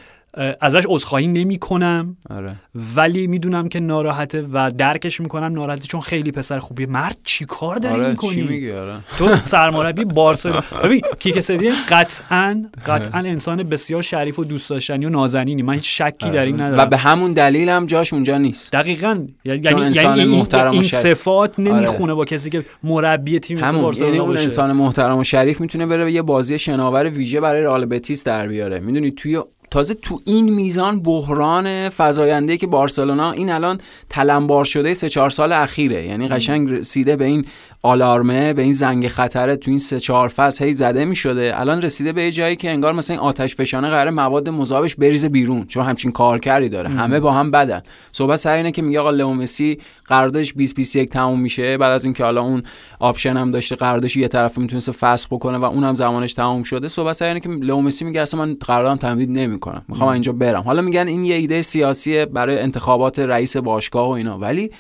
ازش 0.60 0.82
عذرخواهی 0.88 1.26
نمی‌کنم. 1.26 2.16
آره. 2.30 2.52
ولی 2.96 3.26
می‌دونم 3.26 3.68
که 3.68 3.80
ناراحته 3.80 4.42
و 4.52 4.70
درکش 4.78 5.20
می‌کنم 5.20 5.52
ناراحته 5.52 5.86
چون 5.86 6.00
خیلی 6.00 6.32
پسر 6.32 6.58
خوبیه. 6.58 6.86
مرد 6.86 7.16
چیکار 7.24 7.76
داری 7.76 7.94
آره 7.94 8.08
می‌کنی؟ 8.08 8.34
چی 8.34 8.42
میگی؟ 8.42 8.72
آره. 8.72 8.94
تو 9.18 9.36
سرمربی 9.36 10.04
بارسلونا. 10.04 10.60
ببین 10.84 11.00
کیک 11.18 11.40
ستین 11.40 11.74
قطعا 11.88 12.64
قطعا 12.86 13.18
انسان 13.20 13.62
بسیار 13.62 14.02
شریف 14.02 14.38
و 14.38 14.44
دوست 14.44 14.70
داشتنی 14.70 15.06
و 15.06 15.08
نازنینی. 15.08 15.62
من 15.62 15.74
هیچ 15.74 16.02
شکی 16.02 16.30
در 16.30 16.44
این 16.44 16.60
ندارم. 16.60 16.82
و 16.82 16.86
به 16.86 16.96
همون 16.96 17.32
دلیل 17.32 17.68
هم 17.68 17.86
جاش 17.86 18.12
اونجا 18.12 18.38
نیست. 18.38 18.72
دقیقا. 18.72 19.26
یعنی 19.44 19.60
چون 19.60 19.72
یعنی 19.72 19.82
انسان 19.82 20.18
این, 20.18 20.28
محترم 20.28 20.70
و 20.70 20.72
این 20.72 20.82
شریف. 20.82 21.02
صفات 21.02 21.58
نمی‌خونه 21.58 22.14
با 22.14 22.24
کسی 22.24 22.50
که 22.50 22.64
مربی 22.82 23.38
تیم 23.38 23.58
مثل 23.58 23.66
همون 23.66 23.82
بارسلونا 23.82 24.14
یعنی 24.14 24.26
اون. 24.26 24.36
انسان 24.36 24.72
محترم 24.72 25.18
و 25.18 25.24
شریف 25.24 25.60
می‌تونه 25.60 25.86
بره 25.86 26.12
یه 26.12 26.22
بازی 26.22 26.58
شناور 26.58 27.10
ویژه 27.10 27.40
برای 27.40 27.62
رئال 27.62 27.86
بتیس 27.86 28.24
در 28.24 28.48
بیاره. 28.48 28.80
می‌دونی 28.80 29.10
توی 29.10 29.42
تازه 29.70 29.94
تو 29.94 30.20
این 30.24 30.54
میزان 30.54 31.00
بحران 31.00 31.88
فزاینده 31.88 32.56
که 32.56 32.66
بارسلونا 32.66 33.32
این 33.32 33.50
الان 33.50 33.80
تلمبار 34.10 34.64
شده 34.64 34.94
سه 34.94 35.08
چهار 35.08 35.30
سال 35.30 35.52
اخیره. 35.52 36.06
یعنی 36.06 36.28
قشنگ 36.28 36.70
رسیده 36.70 37.16
به 37.16 37.24
این 37.24 37.46
آلارمه 37.86 38.52
به 38.52 38.62
این 38.62 38.72
زنگ 38.72 39.08
خطره 39.08 39.56
تو 39.56 39.70
این 39.70 39.78
سه 39.80 40.00
چهار 40.00 40.28
فصل 40.28 40.64
هی 40.64 40.72
زده 40.72 41.04
می 41.04 41.16
شده 41.16 41.60
الان 41.60 41.82
رسیده 41.82 42.12
به 42.12 42.32
جایی 42.32 42.56
که 42.56 42.70
انگار 42.70 42.92
مثلا 42.92 43.16
این 43.16 43.24
آتش 43.24 43.56
فشانه 43.56 43.90
قراره 43.90 44.10
مواد 44.10 44.48
مذابش 44.48 44.96
بریزه 44.96 45.28
بیرون 45.28 45.66
چون 45.66 45.84
همچین 45.84 46.12
کارکردی 46.12 46.68
داره. 46.68 46.88
همه 46.88 47.20
با 47.20 47.32
هم 47.32 47.50
بدن. 47.50 47.80
صحبت 48.12 48.36
سر 48.36 48.52
اینه 48.52 48.70
که 48.70 48.82
میگه 48.82 49.00
آقا 49.00 49.10
لئو 49.10 49.34
مسی 49.34 49.78
قراردادش 50.06 50.52
2021 50.52 51.10
تموم 51.10 51.40
میشه. 51.40 51.78
بعد 51.78 51.92
از 51.92 52.04
اینکه 52.04 52.24
حالا 52.24 52.42
اون 52.42 52.62
option 53.00 53.36
هم 53.36 53.50
داشته 53.50 53.76
قراردادش 53.76 54.16
یه 54.16 54.28
طرف 54.28 54.58
می‌تونسته 54.58 54.92
فسخ 54.92 55.28
بکنه 55.30 55.58
و 55.58 55.64
اونم 55.64 55.94
زمانش 55.94 56.32
تموم 56.32 56.62
شده. 56.62 56.88
صحبت 56.88 57.12
سر 57.12 57.26
اینه 57.26 57.40
که 57.40 57.48
لئو 57.48 57.80
مسی 57.80 58.04
میگه 58.04 58.20
اصلا 58.20 58.44
من 58.44 58.54
قراردادم 58.54 58.96
تمدید 58.96 59.30
نمی‌کنم. 59.30 59.84
می‌خوام 59.88 60.08
اینجا 60.08 60.32
برم. 60.32 60.62
حالا 60.62 60.82
میگن 60.82 61.08
این 61.08 61.24
یه 61.24 61.34
ایده 61.34 61.62
سیاسیه 61.62 62.26
برای 62.26 62.58
انتخابات 62.58 63.18
رئیس 63.18 63.56
باشگاه 63.56 64.08
و 64.08 64.10
اینا. 64.10 64.38
ولی 64.38 64.70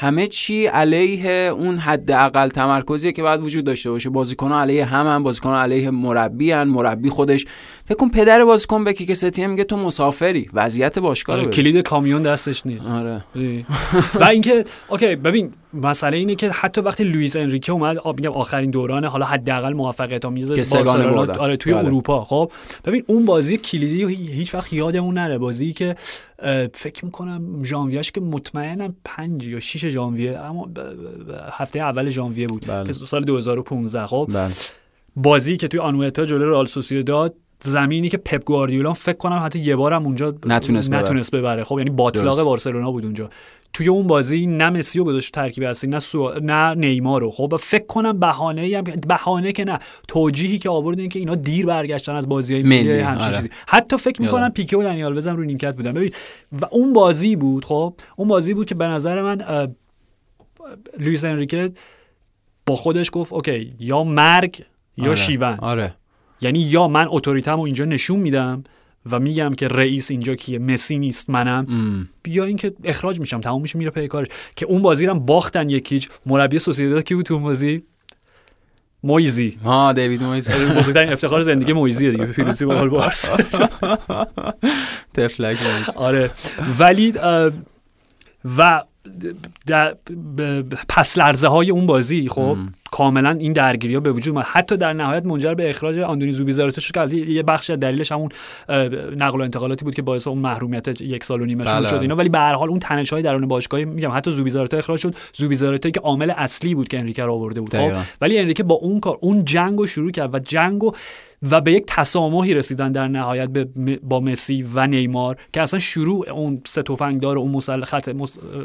همه 0.00 0.26
چی 0.26 0.66
علیه 0.66 1.30
اون 1.30 1.78
حداقل 1.78 2.48
تمرکزیه 2.48 3.12
که 3.12 3.22
باید 3.22 3.42
وجود 3.42 3.64
داشته 3.64 3.90
باشه 3.90 4.10
بازیکن‌ها 4.10 4.60
علیه 4.60 4.84
هم 4.84 5.06
هم 5.06 5.22
بازیکن‌ها 5.22 5.62
علیه 5.62 5.90
مربی 5.90 6.52
هن. 6.52 6.68
مربی 6.68 7.10
خودش 7.10 7.46
فکر 7.90 7.98
کن 7.98 8.08
پدر 8.08 8.44
بازیکن 8.44 8.84
به 8.84 8.92
کیکه 8.92 9.12
ستین 9.12 9.46
میگه 9.46 9.64
تو 9.64 9.76
مسافری 9.76 10.50
وضعیت 10.52 10.98
باشگاه 10.98 11.36
آره،. 11.36 11.50
کلید 11.50 11.76
کامیون 11.76 12.22
دستش 12.22 12.66
نیست 12.66 12.90
آره؟ 12.90 13.24
و 14.14 14.24
اینکه 14.24 14.64
OK 14.88 15.16
ببین 15.16 15.52
مسئله 15.74 16.16
اینه 16.16 16.34
که 16.34 16.50
حتی 16.50 16.80
وقتی 16.80 17.04
لوئیس 17.04 17.36
انریکه 17.36 17.72
اومد 17.72 18.06
میگم 18.06 18.30
آخرین 18.30 18.70
دوران 18.70 19.04
حالا 19.04 19.26
حداقل 19.26 19.72
موفقیت 19.72 20.24
آمیز 20.24 20.48
بارسلونا. 20.52 21.34
آره 21.34 21.56
توی 21.56 21.74
بله. 21.74 21.84
اروپا 21.84 22.24
خب 22.24 22.52
ببین 22.84 23.04
اون 23.06 23.24
بازی 23.24 23.56
کلیدی 23.56 24.14
هیچ 24.14 24.54
وقت 24.54 24.72
یادمون 24.72 25.14
نره 25.14 25.38
بازی 25.38 25.72
که 25.72 25.96
فکر 26.74 27.04
می‌کنم 27.04 27.64
ژانویهش 27.64 28.10
که 28.10 28.20
مطمئنم 28.20 28.96
5 29.04 29.46
یا 29.46 29.60
6 29.60 29.86
ژانویه 29.86 30.38
اما 30.38 30.68
هفته 31.52 31.80
اول 31.80 32.10
ژانویه 32.10 32.46
بود 32.46 32.66
بله. 32.68 32.92
سال 32.92 33.24
2015 33.24 34.06
خب 34.06 34.30
بله 34.32 34.52
بازی 35.16 35.56
که 35.56 35.68
توی 35.68 35.80
آنوئتا 35.80 36.24
جلوی 36.24 36.50
رئال 36.50 36.66
سوسییداد 36.66 37.34
زمینی 37.62 38.08
که 38.08 38.16
پپ 38.16 38.44
گواردیولا 38.44 38.92
فکر 38.92 39.16
کنم 39.16 39.42
حتی 39.44 39.58
یه 39.58 39.76
بارم 39.76 40.06
اونجا 40.06 40.34
نتونست 40.46 40.90
ببره. 40.90 41.02
نتونست 41.02 41.30
ببره 41.30 41.64
خب 41.64 41.78
یعنی 41.78 41.90
باتلاق. 41.90 42.44
بارسلونا 42.44 42.90
بود 42.92 43.04
اونجا 43.04 43.30
توی 43.72 43.88
اون 43.88 44.06
بازی 44.06 44.46
نه 44.46 44.70
مسی 44.70 44.98
رو 44.98 45.04
گذاشت 45.04 45.34
ترکیب 45.34 45.64
اصلی 45.64 45.90
نه 45.90 45.98
سو... 45.98 46.32
نه 46.42 46.74
نیمار 46.74 47.20
رو 47.20 47.30
خب 47.30 47.56
فکر 47.60 47.86
کنم 47.86 48.20
بهانه 48.20 48.60
ای 48.60 48.74
هم 48.74 48.84
بهانه 48.84 49.52
که 49.52 49.64
نه 49.64 49.78
توجیهی 50.08 50.58
که 50.58 50.70
آوردن 50.70 51.08
که 51.08 51.18
اینا 51.18 51.34
دیر 51.34 51.66
برگشتن 51.66 52.14
از 52.14 52.28
بازی 52.28 52.54
های 52.54 52.62
ملی، 52.62 52.82
ملی 52.82 52.98
همچین 52.98 53.26
آره. 53.26 53.36
چیزی 53.36 53.50
حتی 53.66 53.96
فکر 53.96 54.22
می‌کنم. 54.22 54.48
پیکه 54.48 54.78
و 54.78 54.82
دنی 54.82 55.14
آلوزم 55.14 55.36
رو 55.36 55.44
نیمکت 55.44 55.76
بودن 55.76 55.92
ببین 55.92 56.10
و 56.52 56.66
اون 56.70 56.92
بازی 56.92 57.36
بود 57.36 57.64
خب 57.64 57.94
اون 58.16 58.28
بازی 58.28 58.54
بود 58.54 58.66
که 58.66 58.74
به 58.74 58.86
نظر 58.86 59.22
من 59.22 59.68
لوئیس 60.98 61.24
انریکه 61.24 61.72
با 62.66 62.76
خودش 62.76 63.10
گفت 63.12 63.32
OK 63.32 63.74
یا 63.80 64.04
مرگ 64.04 64.64
یا 64.96 65.04
آره. 65.04 65.14
شیون 65.14 65.58
آره 65.58 65.94
یعنی 66.40 66.58
یا 66.58 66.88
من 66.88 67.06
اتوریته‌مو 67.10 67.62
اینجا 67.62 67.84
نشون 67.84 68.18
میدم 68.20 68.64
و 69.10 69.18
میگم 69.18 69.54
که 69.54 69.68
رئیس 69.68 70.10
اینجا 70.10 70.34
کیه 70.34 70.58
مسی 70.58 70.98
نیست 70.98 71.30
منم. 71.30 71.66
ام. 71.68 72.08
یا 72.26 72.44
اینکه 72.44 72.72
اخراج 72.84 73.20
میشم 73.20 73.40
تموم 73.40 73.62
میشه 73.62 73.78
میره 73.78 73.90
پی 73.90 74.08
کارش. 74.08 74.28
که 74.56 74.66
اون 74.66 74.82
بازی 74.82 75.06
رو 75.06 75.12
هم 75.12 75.18
باختن 75.18 75.68
یکیچ. 75.68 76.08
مربی 76.26 76.58
سوسییداد 76.58 77.04
کی 77.04 77.14
بود 77.14 77.26
تو 77.26 77.34
اون 77.34 77.42
بازی؟ 77.42 77.82
مویزی. 79.02 79.58
ها 79.64 79.92
دیوید 79.92 80.22
مویز 80.22 80.50
بزرگترین 80.78 81.12
افتخار 81.12 81.42
زندگی 81.42 81.72
مویزیه 81.72 82.10
دیگه 82.10 82.26
پیروزی 82.26 82.64
با 82.64 82.86
بارسا 82.86 83.36
تفلک 85.14 85.56
آره. 85.96 86.30
ولی 86.78 87.14
و 88.44 88.82
پس 90.88 91.18
لرزه 91.18 91.48
های 91.48 91.70
اون 91.70 91.86
بازی 91.86 92.28
خب؟ 92.28 92.56
کاملا 93.00 93.36
این 93.40 93.52
درگیری 93.52 93.94
ها 93.94 94.00
به 94.00 94.12
وجود 94.12 94.34
اومد. 94.34 94.46
حتی 94.48 94.76
در 94.76 94.92
نهایت 94.92 95.26
منجر 95.26 95.54
به 95.54 95.70
اخراج 95.70 95.98
آندونی 95.98 96.32
زوبیزارته 96.32 96.80
شد 96.80 96.94
که 96.94 97.16
یه 97.16 97.42
بخش 97.42 97.70
از 97.70 97.80
دلیلش 97.80 98.12
همون 98.12 98.28
نقل 99.16 99.40
و 99.40 99.42
انتقالاتی 99.42 99.84
بود 99.84 99.94
که 99.94 100.02
باعث 100.02 100.26
اون 100.26 100.38
محرومیت 100.38 101.00
یک 101.00 101.24
سال 101.24 101.42
و 101.42 101.44
نیمه 101.44 101.64
بله. 101.64 101.86
شد 101.86 101.94
اینا. 101.94 102.16
ولی 102.16 102.28
به 102.28 102.38
هر 102.38 102.54
حال 102.54 102.68
اون 102.68 102.78
تنش 102.78 103.12
های 103.12 103.22
درون 103.22 103.48
باشگاه 103.48 103.84
میگم 103.84 104.10
حتی 104.10 104.30
زوبیزارته 104.30 104.76
اخراج 104.76 105.00
شد. 105.00 105.14
زوبیزارته 105.34 105.90
که 105.90 106.00
عامل 106.00 106.30
اصلی 106.30 106.74
بود 106.74 106.88
که 106.88 106.98
انریکه 106.98 107.22
رو 107.22 107.32
آورده 107.32 107.60
بود. 107.60 107.70
خب؟ 107.70 107.78
دقیقاً. 107.78 108.02
ولی 108.20 108.38
انریکه 108.38 108.62
با 108.62 108.74
اون 108.74 109.00
کار 109.00 109.18
اون 109.20 109.44
جنگ 109.44 109.78
رو 109.78 109.86
شروع 109.86 110.10
کرد 110.10 110.34
و 110.34 110.38
جنگ 110.38 110.82
رو 110.82 110.94
و 111.50 111.60
به 111.60 111.72
یک 111.72 111.84
تسامحی 111.86 112.54
رسیدن 112.54 112.92
در 112.92 113.08
نهایت 113.08 113.48
با 114.02 114.20
مسی 114.20 114.66
و 114.74 114.86
نیمار 114.86 115.36
که 115.52 115.62
اصلا 115.62 115.80
شروع 115.80 116.30
اون 116.30 116.62
سه 116.66 116.82
تفنگدار 116.82 117.38
اون 117.38 117.50
مسل 117.50 117.84
خط, 117.84 118.10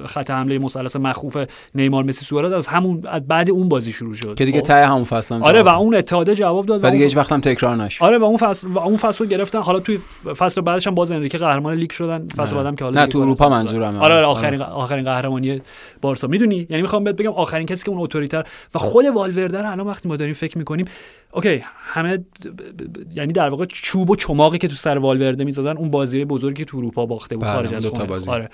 خط 0.05 0.31
حمله 0.31 0.57
مثلث 0.57 0.95
مخوف 0.95 1.37
نیمار 1.75 2.03
مسی 2.03 2.25
سوارز 2.25 2.51
از 2.51 2.67
همون 2.67 3.01
بعد 3.27 3.51
اون 3.51 3.69
بازی 3.69 3.91
شروع 3.91 4.13
شد. 4.13 4.35
که 4.35 4.45
دیگه 4.45 4.59
خب. 4.59 4.65
ته 4.65 4.87
همون 4.87 5.03
فصل 5.03 5.35
آره 5.35 5.61
و 5.61 5.67
اون 5.67 5.95
اتحاده 5.95 6.35
جواب 6.35 6.65
داد 6.65 6.83
و 6.83 6.89
دیگه 6.89 7.03
هیچ 7.03 7.17
وقت 7.17 7.31
هم 7.31 7.41
تکرار 7.41 7.75
نشد. 7.75 8.03
آره 8.03 8.17
و 8.17 8.23
اون 8.23 8.37
فصل 8.37 8.67
و 8.67 8.79
اون 8.79 8.97
فصل 8.97 9.25
گرفتن. 9.25 9.61
حالا 9.61 9.79
توی 9.79 9.99
فصل 10.37 10.61
بعدش 10.61 10.87
هم 10.87 10.95
باز 10.95 11.11
انریکه 11.11 11.37
قهرمان 11.37 11.75
لیگ 11.77 11.91
شدن. 11.91 12.27
فصل 12.37 12.55
بعدم 12.55 12.75
که 12.75 12.83
حالا 12.83 13.01
نه 13.01 13.07
تو 13.07 13.19
اروپا 13.19 13.49
منظورم 13.49 13.95
آره, 13.95 14.15
آره 14.15 14.25
آخرین 14.25 14.61
آخرین 14.61 15.05
قهرمانی 15.05 15.61
بارسا. 16.01 16.27
می‌دونی؟ 16.27 16.67
یعنی 16.69 16.81
می‌خوام 16.81 17.03
بهت 17.03 17.15
بگم 17.15 17.31
آخرین 17.31 17.65
کسی 17.65 17.83
که 17.83 17.89
اون 17.89 18.01
اتوریته 18.01 18.43
رو 18.75 18.79
خب 18.79 19.05
والورده 19.05 19.61
رو 19.61 19.71
الان 19.71 19.87
وقتی 19.87 20.09
ما 20.09 20.15
داریم 20.15 20.33
فکر 20.33 20.57
می‌کنیم 20.57 20.85
OK 21.35 21.63
همه 21.77 22.25
یعنی 23.15 23.33
در 23.33 23.49
واقع 23.49 23.65
چوب 23.65 24.09
و 24.09 24.15
چماقی 24.15 24.57
که 24.57 24.67
تو 24.67 24.75
سر 24.75 24.97
والورده 24.97 25.43
می‌زدن 25.43 25.77
اون 25.77 25.91
بازی 25.91 26.25
بزرگی 26.25 26.65
تو 26.65 26.77
اروپا 26.77 27.05
باخته 27.05 27.35
بود 27.35 27.45
بله، 27.45 27.53
خارج 27.53 27.73
از 27.73 27.85
خونه. 27.85 28.29
آره. 28.29 28.49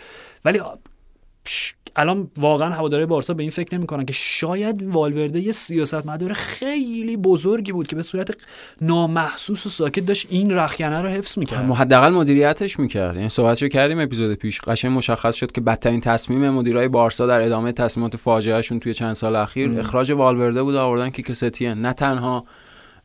ولی 0.45 0.61
الان 1.95 2.31
واقعا 2.37 2.69
هوادارای 2.69 3.05
بارسا 3.05 3.33
به 3.33 3.43
این 3.43 3.51
فکر 3.51 3.77
نمی‌کنن 3.77 4.05
که 4.05 4.13
شاید 4.13 4.83
والورده 4.83 5.39
یه 5.39 5.51
سیاست 5.51 6.05
مدار 6.05 6.33
خیلی 6.33 7.17
بزرگی 7.17 7.71
بود 7.71 7.87
که 7.87 7.95
به 7.95 8.03
صورت 8.03 8.31
نامحسوس 8.81 9.65
و 9.65 9.69
ساکت 9.69 10.05
داشت 10.05 10.27
این 10.29 10.51
رخکنه 10.51 11.01
رو 11.01 11.09
حفظ 11.09 11.37
می‌کرد. 11.37 11.71
حداقل 11.71 12.09
مدیریتش 12.09 12.79
می‌کرد. 12.79 13.15
یعنی 13.15 13.29
صحبتشو 13.29 13.67
کردیم 13.67 13.99
اپیزود 13.99 14.35
پیش. 14.35 14.61
قشنگ 14.61 14.97
مشخص 14.97 15.35
شد 15.35 15.51
که 15.51 15.61
بدترین 15.61 16.01
تصمیم 16.01 16.49
مدیرای 16.49 16.87
بارسا 16.87 17.27
در 17.27 17.41
ادامه 17.41 17.71
تصمیمات 17.71 18.15
فاجعهشون 18.15 18.79
توی 18.79 18.93
چند 18.93 19.13
سال 19.13 19.35
اخیر 19.35 19.79
اخراج 19.79 20.11
والورده 20.11 20.63
بود 20.63 20.75
آوردن 20.75 21.09
کیک 21.09 21.43
نه 21.61 21.93
تنها 21.93 22.45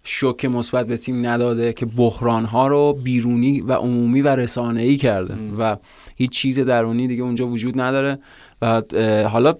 شوک 0.06 0.44
مثبت 0.44 0.86
به 0.86 0.96
تیم 0.96 1.26
نداده 1.26 1.72
که 1.72 1.86
بحران 1.86 2.44
ها 2.44 2.66
رو 2.66 2.92
بیرونی 3.04 3.60
و 3.60 3.72
عمومی 3.72 4.22
و 4.22 4.28
رسانه 4.28 4.82
ای 4.82 4.96
کرده 4.96 5.34
و 5.58 5.76
هیچ 6.16 6.30
چیز 6.30 6.60
درونی 6.60 7.08
دیگه 7.08 7.22
اونجا 7.22 7.46
وجود 7.46 7.80
نداره 7.80 8.18
و 8.62 8.82
حالا 9.28 9.54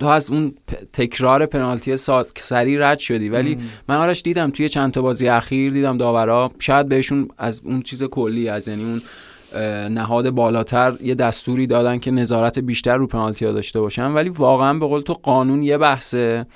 تو 0.00 0.06
از 0.06 0.30
اون 0.30 0.54
تکرار 0.92 1.46
پنالتی 1.46 1.96
سری 2.36 2.78
رد 2.78 2.98
شدی 2.98 3.28
ولی 3.28 3.58
من 3.88 3.96
آرش 3.96 4.22
دیدم 4.22 4.50
توی 4.50 4.68
چند 4.68 4.92
تا 4.92 5.02
بازی 5.02 5.28
اخیر 5.28 5.72
دیدم 5.72 5.98
داورا 5.98 6.50
شاید 6.58 6.88
بهشون 6.88 7.28
از 7.38 7.62
اون 7.64 7.82
چیز 7.82 8.02
کلی 8.02 8.48
از 8.48 8.68
یعنی 8.68 8.84
اون 8.84 9.02
نهاد 9.88 10.30
بالاتر 10.30 10.92
یه 11.02 11.14
دستوری 11.14 11.66
دادن 11.66 11.98
که 11.98 12.10
نظارت 12.10 12.58
بیشتر 12.58 12.96
رو 12.96 13.06
پنالتی 13.06 13.44
ها 13.44 13.52
داشته 13.52 13.80
باشن 13.80 14.12
ولی 14.12 14.28
واقعا 14.28 14.74
به 14.74 14.86
قول 14.86 15.00
تو 15.00 15.12
قانون 15.12 15.62
یه 15.62 15.78
بحثه. 15.78 16.46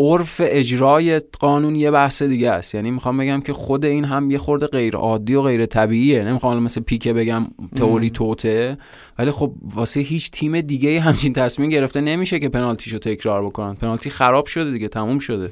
عرف 0.00 0.40
اجرای 0.44 1.20
قانون 1.40 1.76
یه 1.76 1.90
بحث 1.90 2.22
دیگه 2.22 2.50
است. 2.50 2.74
یعنی 2.74 2.90
می‌خوام 2.90 3.16
بگم 3.16 3.40
که 3.40 3.52
خود 3.52 3.84
این 3.84 4.04
هم 4.04 4.30
یه 4.30 4.38
خورده 4.38 4.66
غیر 4.66 4.96
عادی 4.96 5.34
و 5.34 5.42
غیر 5.42 5.66
طبیعیه. 5.66 6.24
نمی‌خوام 6.24 6.62
مثل 6.62 6.80
پیکه 6.80 7.12
بگم 7.12 7.46
تئوری 7.76 8.10
توته. 8.10 8.78
ولی 9.20 9.30
خب 9.30 9.52
واسه 9.74 10.00
هیچ 10.00 10.30
تیم 10.30 10.60
دیگه 10.60 11.00
همچین 11.00 11.32
تصمیم 11.32 11.70
گرفته 11.70 12.00
نمیشه 12.00 12.38
که 12.38 12.48
پنالتیشو 12.48 12.98
تکرار 12.98 13.46
بکنن. 13.46 13.74
پنالتی 13.74 14.10
خراب 14.10 14.46
شده 14.46 14.70
دیگه 14.70 14.88
تموم 14.88 15.18
شده. 15.18 15.50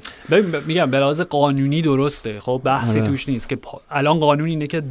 میگم 0.67 0.91
به 0.91 0.99
لحاظ 0.99 1.21
قانونی 1.21 1.81
درسته. 1.81 2.39
خب 2.39 2.61
بحثی 2.63 2.99
آره. 2.99 3.09
توش 3.09 3.29
نیست 3.29 3.49
که 3.49 3.57
الان 3.91 4.19
قانون 4.19 4.49
اینه 4.49 4.67
که 4.67 4.83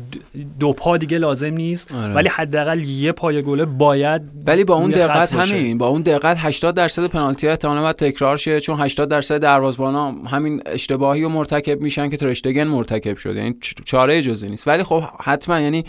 دو 0.61 0.73
پا 0.73 0.97
دیگه 0.97 1.19
لازم 1.19 1.55
نیست 1.55 1.93
آره. 1.93 2.15
ولی 2.15 2.29
حداقل 2.29 2.85
یه 2.85 3.13
پای 3.13 3.43
گله 3.43 3.65
باید 3.65 4.23
ولی 4.47 4.65
با 4.65 4.75
اون 4.75 4.91
دقت 4.91 5.33
همین 5.33 5.79
با 5.79 5.87
اون 5.87 6.03
دقت 6.03 6.37
80 6.41 6.75
درصد 6.75 7.07
پنالتی 7.07 7.47
ها 7.47 7.51
احتمالاً 7.51 7.83
باید 7.83 7.97
تکرار 7.97 8.37
شه 8.37 8.61
چون 8.61 8.81
80 8.81 9.09
درصد 9.09 9.39
دروازه‌بانا 9.39 10.13
همین 10.13 10.63
اشتباهی 10.67 11.25
و 11.25 11.29
مرتکب 11.29 11.81
میشن 11.81 12.09
که 12.09 12.17
ترشتگن 12.17 12.65
مرتکب 12.65 13.17
شده. 13.17 13.39
یعنی 13.39 13.57
چاره 13.85 14.23
جزی 14.23 14.49
نیست. 14.49 14.69
ولی 14.69 14.83
خب 14.83 15.03
حتما 15.21 15.61
یعنی 15.61 15.85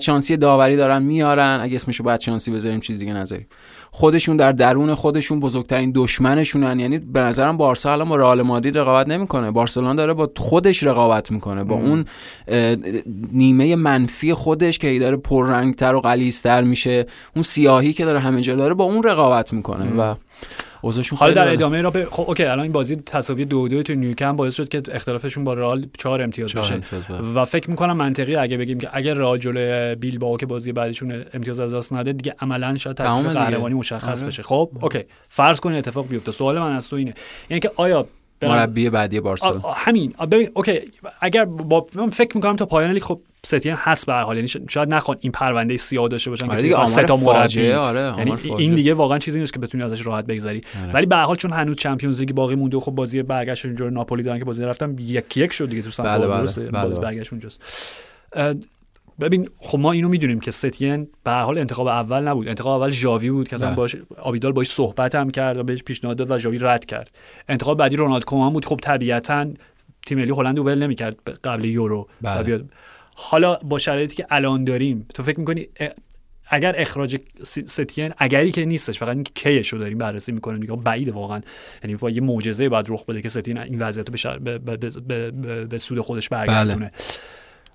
شانسی 0.00 0.36
داوری 0.36 0.76
دارن 0.76 1.02
میارن. 1.02 1.58
اگه 1.62 1.74
اسمشو 1.74 2.04
شانسی 2.34 2.50
بذاریم 2.50 2.80
چیز 2.80 2.98
دیگه 2.98 3.12
نذاریم. 3.12 3.46
خودشون 3.90 4.36
در 4.36 4.52
درون 4.52 4.94
خودشون 4.94 5.40
بزرگترین 5.40 5.92
دشمنشونن. 5.94 6.80
یعنی 6.80 6.98
به 6.98 7.20
نظرم 7.20 7.56
بارسا 7.56 7.92
الان 7.92 8.08
با 8.08 8.16
رئال 8.16 8.42
مادرید 8.42 8.78
رقابت 8.78 9.08
نمی‌کنه. 9.08 9.50
بارسلونا 9.50 9.94
داره 9.94 10.14
با 10.14 10.30
خودش 10.36 10.82
رقابت 10.82 11.32
می‌کنه. 11.32 11.64
با 11.64 11.74
اون 11.74 12.04
نیمه 13.32 13.76
منفی 13.76 14.34
خودش 14.34 14.78
که 14.78 14.98
داره 14.98 15.16
پررنگتر 15.16 15.94
و 15.94 16.00
غلیظتر 16.00 16.62
میشه. 16.62 17.06
اون 17.34 17.42
سیاهی 17.42 17.92
که 17.92 18.04
داره 18.04 18.18
همه 18.20 18.40
جا 18.40 18.54
داره 18.54 18.74
با 18.74 18.84
اون 18.84 19.02
رقابت 19.02 19.52
می‌کنه. 19.52 19.86
و 19.98 20.14
حالا 21.16 21.32
در 21.32 21.52
ادامه 21.52 21.82
را 21.82 21.90
خب 22.10 22.24
اوکی 22.28 22.44
الان 22.44 22.60
این 22.60 22.72
بازی 22.72 22.96
تساوی 22.96 23.44
دو 23.44 23.68
دو 23.68 23.82
تو 23.82 23.94
نیوکم 23.94 24.36
باعث 24.36 24.54
شد 24.54 24.68
که 24.68 24.82
اختلافشون 24.92 25.44
با 25.44 25.54
رئال 25.54 25.86
4 25.98 26.22
امتیاز 26.22 26.54
بشه. 26.54 26.80
بله. 27.08 27.18
و 27.18 27.44
فکر 27.44 27.70
می‌کنم 27.70 27.96
منطقی 27.96 28.36
اگه 28.36 28.56
بگیم 28.56 28.80
که 28.80 28.88
اگر 28.92 29.14
رئال 29.14 29.38
جلوی 29.38 29.94
بیلبائو 29.94 30.36
که 30.36 30.46
بازی 30.46 30.72
بعدشون 30.72 31.24
امتیاز 31.34 31.60
از 31.60 31.74
دست 31.74 31.92
نده 31.92 32.12
دیگه 32.12 32.34
عملا 32.40 32.76
شاید 32.76 32.96
تکلیف 32.96 33.32
قهرمانی 33.32 33.74
مشخص 33.74 34.18
آره. 34.18 34.26
بشه. 34.26 34.42
خب 34.42 34.70
OK 34.80 35.04
فرض 35.28 35.60
کنید 35.60 35.78
اتفاق 35.78 36.08
بیفته. 36.08 36.32
سوال 36.32 36.58
من 36.58 36.72
از 36.72 36.88
تو 36.88 36.96
اینه. 36.96 37.14
یعنی 37.50 37.60
که 37.60 37.70
آیا 37.76 38.06
مربی 38.48 38.90
بعدی 38.90 39.20
بارسلونا. 39.20 39.72
همین. 39.72 40.14
ببین 40.30 40.50
OK. 40.54 40.80
اگر 41.20 41.44
با 41.44 41.86
من 41.94 42.08
فکر 42.08 42.36
می‌کنم 42.36 42.56
تا 42.56 42.66
پایان 42.66 42.90
لیگ 42.90 43.02
خب 43.02 43.20
ستین 43.42 43.74
هست 43.76 44.06
به 44.06 44.12
هر 44.12 44.22
حال. 44.22 44.36
یعنی 44.36 44.48
شاید 44.68 44.94
نخوان 44.94 45.16
این 45.20 45.32
پرونده 45.32 45.76
سیاه 45.76 46.08
داشته 46.08 46.30
باشن 46.30 46.50
آره 46.50 46.62
دیگه 46.62 46.84
سه 46.84 47.02
تا 47.04 47.16
مربی. 47.16 47.72
آره 47.72 48.14
یعنی 48.18 48.36
این 48.58 48.74
دیگه 48.74 48.94
واقعا 48.94 49.18
چیزی 49.18 49.40
نیست 49.40 49.52
که 49.52 49.58
بتونی 49.58 49.84
ازش 49.84 50.06
راحت 50.06 50.26
بگذری. 50.26 50.62
آره. 50.82 50.92
ولی 50.92 51.06
به 51.06 51.16
هر 51.16 51.22
حال 51.22 51.36
چون 51.36 51.52
هنوز 51.52 51.76
Champions 51.76 52.20
League 52.20 52.32
باقی 52.32 52.54
مونده 52.54 52.80
خب 52.80 52.92
بازی 52.92 53.22
برگشت 53.22 53.66
اونجا 53.66 53.88
ناپولی 53.88 54.22
دارن 54.22 54.38
که 54.38 54.44
بازی 54.44 54.64
رفتم 54.64 54.96
یک 54.98 55.36
یک 55.36 55.52
شد 55.52 55.68
دیگه 55.68 55.82
تو 55.82 55.90
سن 55.90 56.02
بله 56.02 56.26
بله, 56.26 56.46
بله, 56.46 56.70
بله. 56.70 56.98
برگشت 56.98 57.32
اونجاست. 57.32 57.60
ببین 59.20 59.48
خب 59.58 59.78
ما 59.78 59.92
اینو 59.92 60.08
می‌دونیم 60.08 60.40
که 60.40 60.50
ستین 60.50 61.08
به 61.24 61.32
حال 61.32 61.58
انتخاب 61.58 61.86
اول 61.86 62.28
نبود. 62.28 62.48
انتخاب 62.48 62.80
اول 62.80 62.90
ژاوی 62.90 63.30
بود 63.30 63.48
که 63.48 63.56
اصلا 63.56 63.68
بله. 63.68 63.76
باش 63.76 63.96
آبیدال 64.18 64.52
باش 64.52 64.68
صحبت 64.68 65.14
هم 65.14 65.30
کرد 65.30 65.56
و 65.58 65.62
بهش 65.62 65.82
پیشنهاد 65.82 66.16
داد 66.16 66.30
و 66.30 66.38
ژاوی 66.38 66.58
رد 66.58 66.84
کرد. 66.84 67.10
انتخاب 67.48 67.78
بعدی 67.78 67.96
رونالد 67.96 68.24
کومان 68.24 68.52
بود. 68.52 68.64
خب 68.64 68.76
طبیعتا 68.82 69.46
تیم 70.06 70.18
ملی 70.18 70.30
هلند 70.30 70.58
ول 70.58 70.82
نمی‌کرد 70.82 71.16
قبل 71.44 71.64
یورو. 71.64 72.08
بله. 72.22 72.64
حالا 73.14 73.54
با 73.54 73.78
شرایطی 73.78 74.16
که 74.16 74.26
الان 74.30 74.64
داریم 74.64 75.06
تو 75.14 75.22
فکر 75.22 75.40
می‌کنی 75.40 75.68
اگر 76.46 76.74
اخراج 76.78 77.16
ستین 77.44 78.12
اگری 78.18 78.50
که 78.50 78.64
نیستش 78.64 78.98
فقط 78.98 79.14
اینکه 79.14 79.32
کیش 79.34 79.68
رو 79.68 79.78
داریم 79.78 79.98
بررسی 79.98 80.32
می‌کنیم 80.32 80.60
دیگه 80.60 80.76
بعید 80.76 81.08
واقعا. 81.08 81.40
یعنی 81.84 81.96
با 81.96 82.10
یه 82.10 82.20
معجزه 82.20 82.68
بعد 82.68 82.86
رخ 82.88 83.06
بده 83.06 83.22
که 83.22 83.28
ستین 83.28 83.58
این 83.58 83.78
وضعیت 83.78 84.26
رو 84.26 84.40
به, 84.40 84.58
به, 84.58 84.76
به, 84.76 84.90
به, 85.30 85.64
به 85.64 85.78
سود 85.78 86.00
خودش 86.00 86.28
برگردونه. 86.28 86.76
بله. 86.76 86.90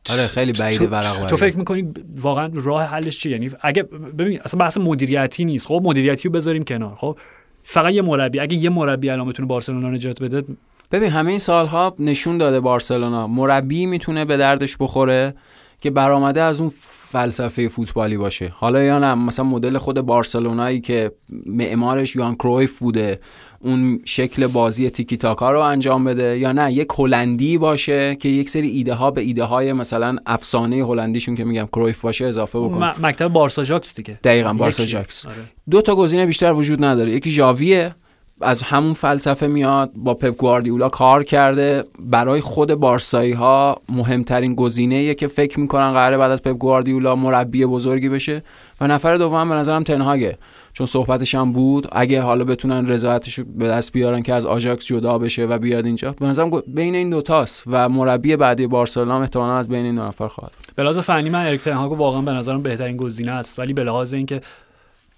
آره 0.09 0.27
خیلی 0.27 0.51
بعیده 0.51 0.87
ورق 0.87 1.25
تو 1.25 1.37
فکر 1.37 1.57
می‌کنی 1.57 1.93
واقعا 2.15 2.49
راه 2.53 2.83
حلش 2.83 3.19
چیه؟ 3.19 3.31
یعنی 3.31 3.51
اگه 3.61 3.83
ببین 4.17 4.39
اصلا 4.41 4.57
بحث 4.57 4.77
مدیریتی 4.77 5.45
نیست. 5.45 5.67
خب 5.67 5.81
مدیریتی 5.83 6.27
رو 6.27 6.33
بذاریم 6.33 6.63
کنار. 6.63 6.95
خب 6.95 7.17
فقط 7.63 7.93
یه 7.93 8.01
مربی. 8.01 8.39
اگه 8.39 8.57
یه 8.57 8.69
مربی 8.69 9.09
الان 9.09 9.29
بتونه 9.29 9.47
بارسلونا 9.47 9.89
نجات 9.89 10.23
بده 10.23 10.43
ببین 10.91 11.11
همه 11.11 11.29
این 11.29 11.39
سالها 11.39 11.95
نشون 11.99 12.37
داده 12.37 12.59
بارسلونا. 12.59 13.27
مربی 13.27 13.85
می‌تونه 13.85 14.25
به 14.25 14.37
دردش 14.37 14.77
بخوره 14.77 15.33
که 15.81 15.89
برآمده 15.89 16.41
از 16.41 16.59
اون 16.59 16.71
فلسفه 16.79 17.67
فوتبالی 17.67 18.17
باشه. 18.17 18.53
حالا 18.55 18.83
یا 18.83 18.99
نه 18.99 19.13
مثلا 19.13 19.45
مدل 19.45 19.77
خود 19.77 20.01
بارسلونایی 20.01 20.81
که 20.81 21.11
معمارش 21.45 22.15
یان 22.15 22.35
کرویف 22.35 22.79
بوده. 22.79 23.19
اون 23.61 23.99
شکل 24.05 24.47
بازی 24.47 24.89
تیکی 24.89 25.17
تاکا 25.17 25.51
رو 25.51 25.59
انجام 25.59 26.03
بده 26.03 26.37
یا 26.37 26.51
نه؟ 26.51 26.73
یک 26.73 26.87
هلندی 26.97 27.57
باشه 27.57 28.15
که 28.15 28.29
یک 28.29 28.49
سری 28.49 28.67
ایده 28.67 28.93
ها 28.93 29.11
به 29.11 29.21
ایده 29.21 29.43
های 29.43 29.73
مثلا 29.73 30.15
افسانه 30.25 30.75
هلندیشون 30.75 31.35
که 31.35 31.43
میگم 31.43 31.65
کرویف 31.65 32.01
باشه 32.01 32.25
اضافه 32.25 32.59
بکنه. 32.59 32.93
مکتب 33.01 33.27
بارسا 33.27 33.63
آژاکس 33.63 33.95
دیگه. 33.95 34.19
دقیقاً 34.23 34.53
بارسا 34.53 34.85
آژاکس. 34.85 35.25
آره. 35.25 35.35
دو 35.69 35.81
تا 35.81 35.95
گزینه 35.95 36.25
بیشتر 36.25 36.53
وجود 36.53 36.83
نداره. 36.83 37.11
یکی 37.11 37.31
ژاویه 37.31 37.95
از 38.41 38.63
همون 38.63 38.93
فلسفه 38.93 39.47
میاد 39.47 39.91
با 39.95 40.13
پپ 40.13 40.37
گواردیولا 40.37 40.89
کار 40.89 41.23
کرده. 41.23 41.83
برای 41.99 42.41
خود 42.41 42.75
بارسایی 42.75 43.31
ها 43.31 43.81
مهمترین 43.89 44.55
گزینه 44.55 45.13
که 45.13 45.27
فکر 45.27 45.59
می‌کنن 45.59 45.93
قراره 45.93 46.17
بعد 46.17 46.31
از 46.31 46.43
پپ 46.43 46.57
گواردیولا 46.57 47.15
مربی 47.15 47.65
بزرگی 47.65 48.09
بشه. 48.09 48.43
و 48.81 48.87
نفر 48.87 49.17
دوم 49.17 49.49
به 49.49 49.55
نظرم 49.55 49.83
تنهاگه. 49.83 50.37
چون 50.73 50.85
صحبتش 50.85 51.35
هم 51.35 51.51
بود 51.51 51.87
اگه 51.91 52.21
حالا 52.21 52.43
بتونن 52.43 52.87
رضایتش 52.87 53.39
به 53.39 53.67
دست 53.67 53.91
بیارن 53.91 54.21
که 54.21 54.33
از 54.33 54.45
آژاکس 54.45 54.85
جدا 54.85 55.17
بشه 55.17 55.45
و 55.45 55.57
بیاد 55.57 55.85
اینجا 55.85 56.11
به 56.11 56.25
نظرم 56.25 56.61
بین 56.67 56.95
این 56.95 57.09
دوتاست 57.09 57.63
و 57.67 57.89
مربی 57.89 58.35
بعدی 58.35 58.67
بارسلونا 58.67 59.21
احتمالاً 59.21 59.57
از 59.57 59.69
بین 59.69 59.85
این 59.85 59.95
دو 59.95 60.01
نفر 60.01 60.27
خواهد 60.27 60.51
به 60.75 60.83
لحاظ 60.83 60.97
فنی 60.97 61.29
من 61.29 61.45
اریک 61.45 61.61
تنهاگو 61.61 61.95
واقعا 61.95 62.21
به 62.21 62.31
نظرم 62.31 62.63
بهترین 62.63 62.97
گزینه 62.97 63.31
است 63.31 63.59
ولی 63.59 63.73
به 63.73 63.83
لحاظ 63.83 64.13
اینکه 64.13 64.41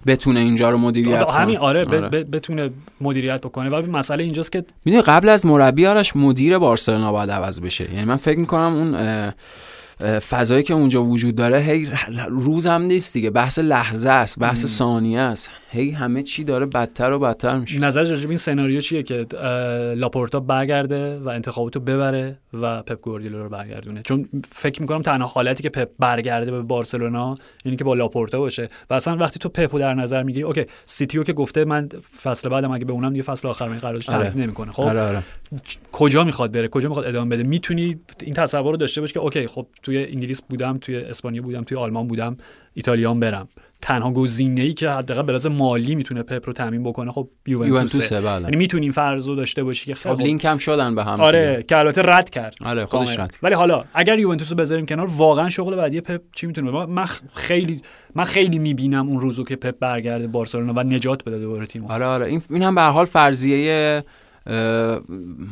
بتونه 0.07 0.39
اینجا 0.39 0.69
رو 0.69 0.77
مدیریت 0.77 1.23
کنه 1.23 1.37
همین 1.37 1.57
آره, 1.57 1.85
آره. 1.85 2.09
بتونه 2.09 2.69
مدیریت 3.01 3.41
بکنه. 3.41 3.69
و 3.69 3.97
مسئله 3.97 4.23
اینجاست 4.23 4.51
که 4.51 4.63
می‌دونی 4.85 5.03
قبل 5.03 5.29
از 5.29 5.45
مربی 5.45 5.87
آرش 5.87 6.15
مدیر 6.15 6.57
بارسلونا 6.57 7.11
باید 7.11 7.31
عوض 7.31 7.59
بشه. 7.59 7.93
یعنی 7.93 8.05
من 8.05 8.15
فکر 8.15 8.39
می‌کنم 8.39 8.73
اون 8.73 8.95
فضایی 10.01 10.63
که 10.63 10.73
اونجا 10.73 11.03
وجود 11.03 11.35
داره 11.35 11.59
هی 11.59 11.89
روزم 12.29 12.81
نیست 12.81 13.13
دیگه. 13.13 13.29
بحث 13.29 13.59
لحظه 13.59 14.09
است 14.09 14.39
بحث 14.39 14.65
ثانیه 14.65 15.19
است. 15.19 15.49
هی 15.69 15.91
همه 15.91 16.23
چی 16.23 16.43
داره 16.43 16.65
بدتر 16.65 17.11
و 17.11 17.19
بدتر 17.19 17.59
میشه. 17.59 17.79
نظر 17.79 18.03
راجع 18.03 18.29
این 18.29 18.37
سناریو 18.37 18.81
چیه 18.81 19.03
که 19.03 19.25
لاپورتا 19.95 20.39
برگرده 20.39 21.19
و 21.19 21.29
انتخاباتو 21.29 21.79
ببره 21.79 22.37
و 22.53 22.81
پپ 22.81 23.01
گواردیولا 23.01 23.43
رو 23.43 23.49
برگردونه؟ 23.49 24.01
چون 24.01 24.29
فکر 24.51 24.81
می‌کنم 24.81 25.01
تنها 25.01 25.27
حالتی 25.27 25.63
که 25.63 25.69
پپ 25.69 25.89
برگرده 25.99 26.51
به 26.51 26.61
بارسلونا 26.61 27.33
اینه 27.65 27.77
که 27.77 27.83
با 27.83 27.93
لاپورتا 27.93 28.39
باشه. 28.39 28.69
و 28.89 28.93
اصلا 28.93 29.17
وقتی 29.17 29.39
تو 29.39 29.49
پپو 29.49 29.79
در 29.79 29.93
نظر 29.93 30.23
می‌گیری 30.23 30.43
OK 30.43 30.65
سیتی‌و 30.85 31.23
که 31.23 31.33
گفته 31.33 31.65
من 31.65 31.89
فصل 32.21 32.49
بعدم 32.49 32.71
اگه 32.71 32.85
به 32.85 32.93
اونم 32.93 33.13
دیگه 33.13 33.23
فصل 33.23 33.47
آخر 33.47 33.67
می 33.67 33.77
قراردادش 33.77 34.09
آره. 34.09 34.37
نمی‌کنه. 34.37 34.71
خب؟ 34.71 34.83
آره 34.83 35.01
آره. 35.01 35.23
کجا 35.91 36.23
می‌خواد 36.23 36.51
بره؟ 36.51 36.67
کجا 36.67 36.89
می‌خواد 36.89 37.07
ادامه 37.07 37.35
بده؟ 37.35 37.43
می‌تونی 37.43 37.99
این 38.21 38.33
تصور 38.33 38.71
رو 38.71 38.77
داشته 38.77 39.01
باشی 39.01 39.13
که 39.13 39.19
okay 39.19 39.47
خب 39.47 39.67
توی 39.91 40.05
انگلیس 40.05 40.41
بودم 40.41 40.77
توی 40.77 40.95
اسپانیا 40.95 41.41
بودم 41.41 41.63
توی 41.63 41.77
آلمان 41.77 42.07
بودم 42.07 42.37
ایتالیام 42.73 43.19
برم. 43.19 43.47
تنها 43.81 44.11
گزینه 44.11 44.61
ای 44.61 44.73
که 44.73 44.89
حداقل 44.89 45.39
به 45.39 45.49
مالی 45.49 45.95
می‌تونه 45.95 46.23
پپ 46.23 46.47
رو 46.47 46.53
تامین 46.53 46.83
بکنه 46.83 47.11
خب 47.11 47.29
یوونتوسه. 47.47 48.21
بله. 48.21 48.41
یعنی 48.41 48.55
می‌تونی 48.55 48.83
این 48.85 48.91
فرض 48.91 49.27
رو 49.27 49.35
داشته 49.35 49.63
باشی 49.63 49.85
که 49.85 49.95
خب 49.95 50.21
لینک 50.21 50.45
هم 50.45 50.57
شدن 50.57 50.95
به 50.95 51.03
هم 51.03 51.21
آره 51.21 51.65
که 51.67 51.77
البته 51.77 52.01
رد 52.01 52.29
کرد. 52.29 52.55
آره 52.65 52.85
خودش 52.85 53.19
رد 53.19 53.37
ولی 53.43 53.55
حالا 53.55 53.83
اگر 53.93 54.19
یوونتوس 54.19 54.51
رو 54.51 54.57
بذاریم 54.57 54.85
کنار 54.85 55.07
واقعا 55.07 55.49
شغل 55.49 55.75
بعدی 55.75 56.01
پپ 56.01 56.21
چی 56.35 56.47
می‌تونه؟ 56.47 56.85
من 56.85 57.05
خیلی 57.33 57.81
من 58.15 58.23
خیلی 58.23 58.59
می‌بینم 58.59 59.07
اون 59.07 59.19
روزو 59.19 59.43
که 59.43 59.55
پپ 59.55 59.75
برگرده 59.79 60.27
بارسلونا 60.27 60.73
و 60.73 60.83
نجات 60.83 61.23
بده 61.23 61.39
دوباره 61.39 61.65
تیم 61.65 61.85
آره 61.85 62.05
آره. 62.05 62.25
این 62.25 62.41
این 62.49 62.63
هم 62.63 62.75
به 62.75 62.81
هر 62.81 62.91
حال 62.91 63.05
فرضیه 63.05 64.03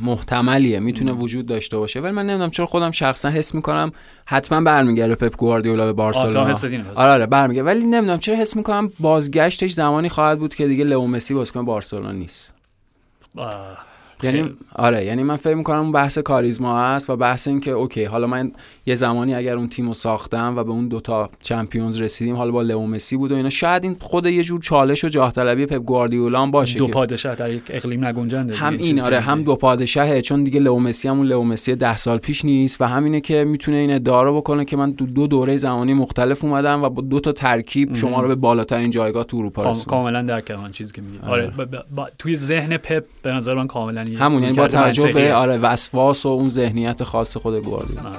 محتملیه 0.04 0.80
می‌تونه 0.80 1.12
وجود 1.12 1.46
داشته 1.46 1.78
باشه. 1.78 2.00
ولی 2.00 2.12
من 2.12 2.26
نمی‌دونم 2.26 2.50
چرا 2.50 2.66
خودم 2.66 2.92
شخصا 2.92 3.30
حس 3.30 3.56
می‌کنم 3.56 3.92
حتما 4.26 4.62
برمیگرده 4.62 5.16
پپ 5.16 5.38
گواردیولا 5.38 5.86
به 5.86 5.94
بارسلونا. 5.94 6.56
آره 6.96 7.12
آره 7.12 7.26
برمیگرده. 7.26 7.70
ولی 7.70 7.80
نمی‌دونم 7.80 8.18
چرا 8.18 8.36
حس 8.36 8.56
می‌کنم 8.56 8.92
بازگشتش 9.00 9.72
زمانی 9.72 10.10
خواهد 10.10 10.40
بود 10.40 10.56
که 10.56 10.68
دیگه 10.68 10.84
لئو 10.84 11.08
مسی 11.08 11.34
بازیکن 11.34 11.66
بارسلونا 11.66 12.12
نیست. 12.12 12.54
یعنی 14.24 14.58
آره 14.76 15.06
یعنی 15.06 15.24
من 15.24 15.36
فکر 15.36 15.56
می‌کنم 15.56 15.80
اون 15.80 15.92
بحث 15.92 16.18
کاریزما 16.18 16.80
هست 16.80 17.10
و 17.10 17.16
بحث 17.16 17.48
این 17.48 17.60
که 17.60 17.72
اوکی 17.72 18.04
حالا 18.04 18.28
من 18.28 18.52
یه 18.90 18.96
زمانی 18.96 19.36
اگر 19.36 19.56
اون 19.58 19.70
تیمو 19.70 19.94
ساختم 19.94 20.58
و 20.58 20.64
به 20.64 20.72
اون 20.72 20.88
دوتا 20.88 21.30
چمپیونز 21.42 22.02
رسیدیم 22.02 22.36
حالا 22.36 22.52
با 22.52 22.62
لئو 22.62 22.86
مسی 22.86 23.18
بود 23.18 23.32
و 23.32 23.36
اینا 23.36 23.50
شاید 23.50 23.84
این 23.84 23.96
خود 24.00 24.26
یه 24.26 24.44
جور 24.44 24.62
چالش 24.62 25.06
و 25.06 25.08
جاه 25.08 25.32
طلبی 25.32 25.66
پپ 25.66 25.76
گواردیولا 25.76 26.46
باشه 26.46 26.78
دو 26.78 26.88
پادشاه 26.88 27.36
در 27.36 27.54
یک 27.54 27.62
اقلیم 27.70 28.06
نگنجنده 28.06 28.56
هم 28.56 28.78
این 28.78 29.02
آره 29.02 29.20
هم 29.20 29.44
دو 29.44 29.56
پادشاهه 29.56 30.22
چون 30.22 30.44
دیگه 30.44 30.60
لئو 30.60 30.80
مسی 30.80 31.08
همون 31.08 31.28
لئو 31.28 31.44
مسی 31.44 31.76
10 31.76 31.98
سال 31.98 32.18
پیش 32.18 32.46
نیست 32.46 32.82
و 32.82 32.86
همینه 32.86 33.22
که 33.22 33.44
می‌تونه 33.44 33.78
این 33.78 33.92
ادعا 33.92 34.24
رو 34.24 34.38
بکنه 34.38 34.66
که 34.66 34.78
من 34.78 34.92
دو, 34.92 35.06
دو 35.06 35.28
دوره 35.28 35.58
زمانی 35.58 35.94
مختلف 35.94 36.44
اومدم 36.44 36.84
و 36.84 36.90
با 36.90 37.02
دو 37.02 37.20
تا 37.20 37.32
ترکیب 37.32 37.96
شما 37.96 38.22
رو 38.22 38.28
به 38.28 38.36
بالاترین 38.36 38.92
جایگاه 38.92 39.24
تو 39.24 39.38
اروپا 39.38 39.72
رسوندم. 39.72 39.90
کاملا 39.90 40.22
درک 40.22 40.72
چیزی 40.72 40.94
که 40.94 41.02
میگه 41.02 41.28
آره, 41.28 41.52
آره. 41.58 42.12
توی 42.20 42.36
ذهن 42.36 42.78
پپ 42.78 43.04
به 43.24 43.34
نظر 43.34 43.54
من 43.54 43.68
کاملا 43.68 44.06
همون 44.20 44.44
یعنی 44.44 44.58
با 44.58 44.68
توجه 44.68 45.12
به 45.12 45.34
آره 45.34 45.58
وسواس 45.58 46.26
و 46.26 46.30
اون 46.30 46.50
ذهنیت 46.50 47.04
خاص 47.04 47.38
خود 47.38 47.64
گواردیولا. 47.64 48.10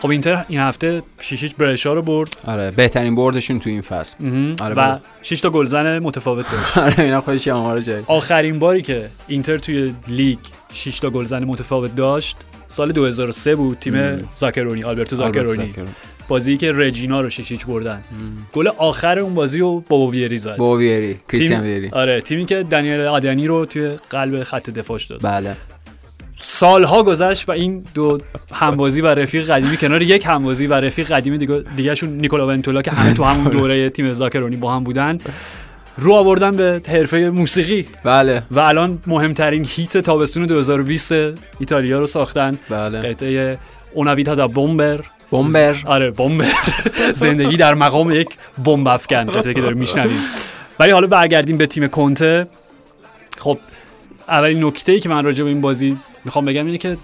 خب 0.00 0.10
اینتر 0.10 0.44
این 0.48 0.60
هفته 0.60 1.02
شیشیچ 1.20 1.54
برشا 1.54 1.92
رو 1.92 2.02
برد 2.02 2.36
آره 2.46 2.70
بهترین 2.70 3.14
بردشون 3.14 3.58
تو 3.58 3.70
این 3.70 3.80
فصل 3.80 4.16
آره 4.62 4.74
و 4.74 4.98
6 5.22 5.40
تا 5.40 5.50
گلزن 5.50 5.98
متفاوت 5.98 6.46
داشت 6.52 6.78
آره 6.78 7.04
اینا 7.04 7.20
خودش 7.20 7.48
آمار 7.48 7.80
جایی 7.80 8.04
آخرین 8.06 8.58
باری 8.58 8.82
که 8.82 9.10
اینتر 9.28 9.58
توی 9.58 9.94
لیگ 10.08 10.38
6 10.72 11.00
تا 11.00 11.10
گلزن 11.10 11.44
متفاوت 11.44 11.94
داشت 11.96 12.36
سال 12.68 12.92
2003 12.92 13.56
بود 13.56 13.78
تیم 13.78 14.28
زاکرونی 14.34 14.84
آلبرتو 14.84 15.16
زاکرونی. 15.16 15.74
بازی 16.28 16.56
که 16.56 16.72
رجینا 16.72 17.20
رو 17.20 17.30
شیشیچ 17.30 17.66
بردن. 17.66 18.00
گل 18.52 18.68
آخر 18.68 19.18
اون 19.18 19.34
بازی 19.34 19.58
رو 19.58 19.80
بابا 19.88 20.06
ویری 20.06 20.38
زد. 20.38 20.56
بابا 20.56 20.76
ویری 20.76 21.16
کریستیان 21.28 21.62
ویری. 21.62 21.88
آره 21.92 22.20
تیمی 22.20 22.44
که 22.44 22.62
دنیل 22.62 23.00
آدیانی 23.00 23.46
رو 23.46 23.64
توی 23.66 23.96
قلب 24.10 24.42
خط 24.42 24.70
دفاعش 24.70 25.04
داد. 25.04 25.20
بله. 25.22 25.56
سالها 26.40 27.02
گذشت 27.02 27.48
و 27.48 27.52
این 27.52 27.84
دو 27.94 28.18
همبازی 28.52 29.00
و 29.00 29.06
رفیق 29.06 29.50
قدیمی 29.50 29.76
کنار 29.76 30.02
یک 30.02 30.26
همبازی 30.26 30.66
و 30.66 30.74
رفیق 30.74 31.12
قدیمی 31.12 31.38
دیگه 31.38 31.64
دیگهشون 31.76 32.08
نیکولا 32.08 32.46
ونتولا 32.46 32.82
که 32.82 32.90
همه 32.90 33.14
تو 33.14 33.24
همون 33.24 33.52
دوره 33.58 33.90
تیم 33.90 34.12
زاکرونی 34.12 34.56
با 34.56 34.74
هم 34.74 34.84
بودن. 34.84 35.18
رو 35.98 36.14
آوردن 36.14 36.56
به 36.56 36.82
حرفه 36.88 37.30
موسیقی. 37.30 37.86
بله. 38.04 38.42
و 38.50 38.60
الان 38.60 38.98
مهمترین 39.06 39.66
هیت 39.70 39.98
تابستون 39.98 40.46
2020 40.46 41.12
ایتالیا 41.58 41.98
رو 41.98 42.06
ساختن. 42.06 42.58
بله. 42.70 43.00
قطعه 43.00 43.58
اونویتا 43.94 44.34
دا 44.34 44.48
بومبر. 44.48 45.00
بومبر. 45.30 45.76
آره 45.86 46.10
بومبر. 46.10 46.52
زندگی 47.14 47.56
در 47.56 47.74
مقام 47.74 48.10
یک 48.10 48.28
بمب 48.64 48.88
افکن 48.88 49.24
قطعه 49.24 49.54
که 49.54 49.60
داریم 49.60 49.78
میشنویم. 49.78 50.18
ولی 50.78 50.90
حالا 50.90 51.06
برگردیم 51.06 51.56
به 51.58 51.66
تیم 51.66 51.86
کنته. 51.86 52.46
خب 53.38 53.58
اولین 54.28 54.64
نکته 54.64 54.92
ای 54.92 55.00
که 55.00 55.08
من 55.08 55.24
راجع 55.24 55.44
به 55.44 55.50
این 55.50 55.60
بازی 55.60 55.96
می‌خوام 56.24 56.44
بگم 56.44 56.66
اینه 56.66 56.78
که 56.78 56.96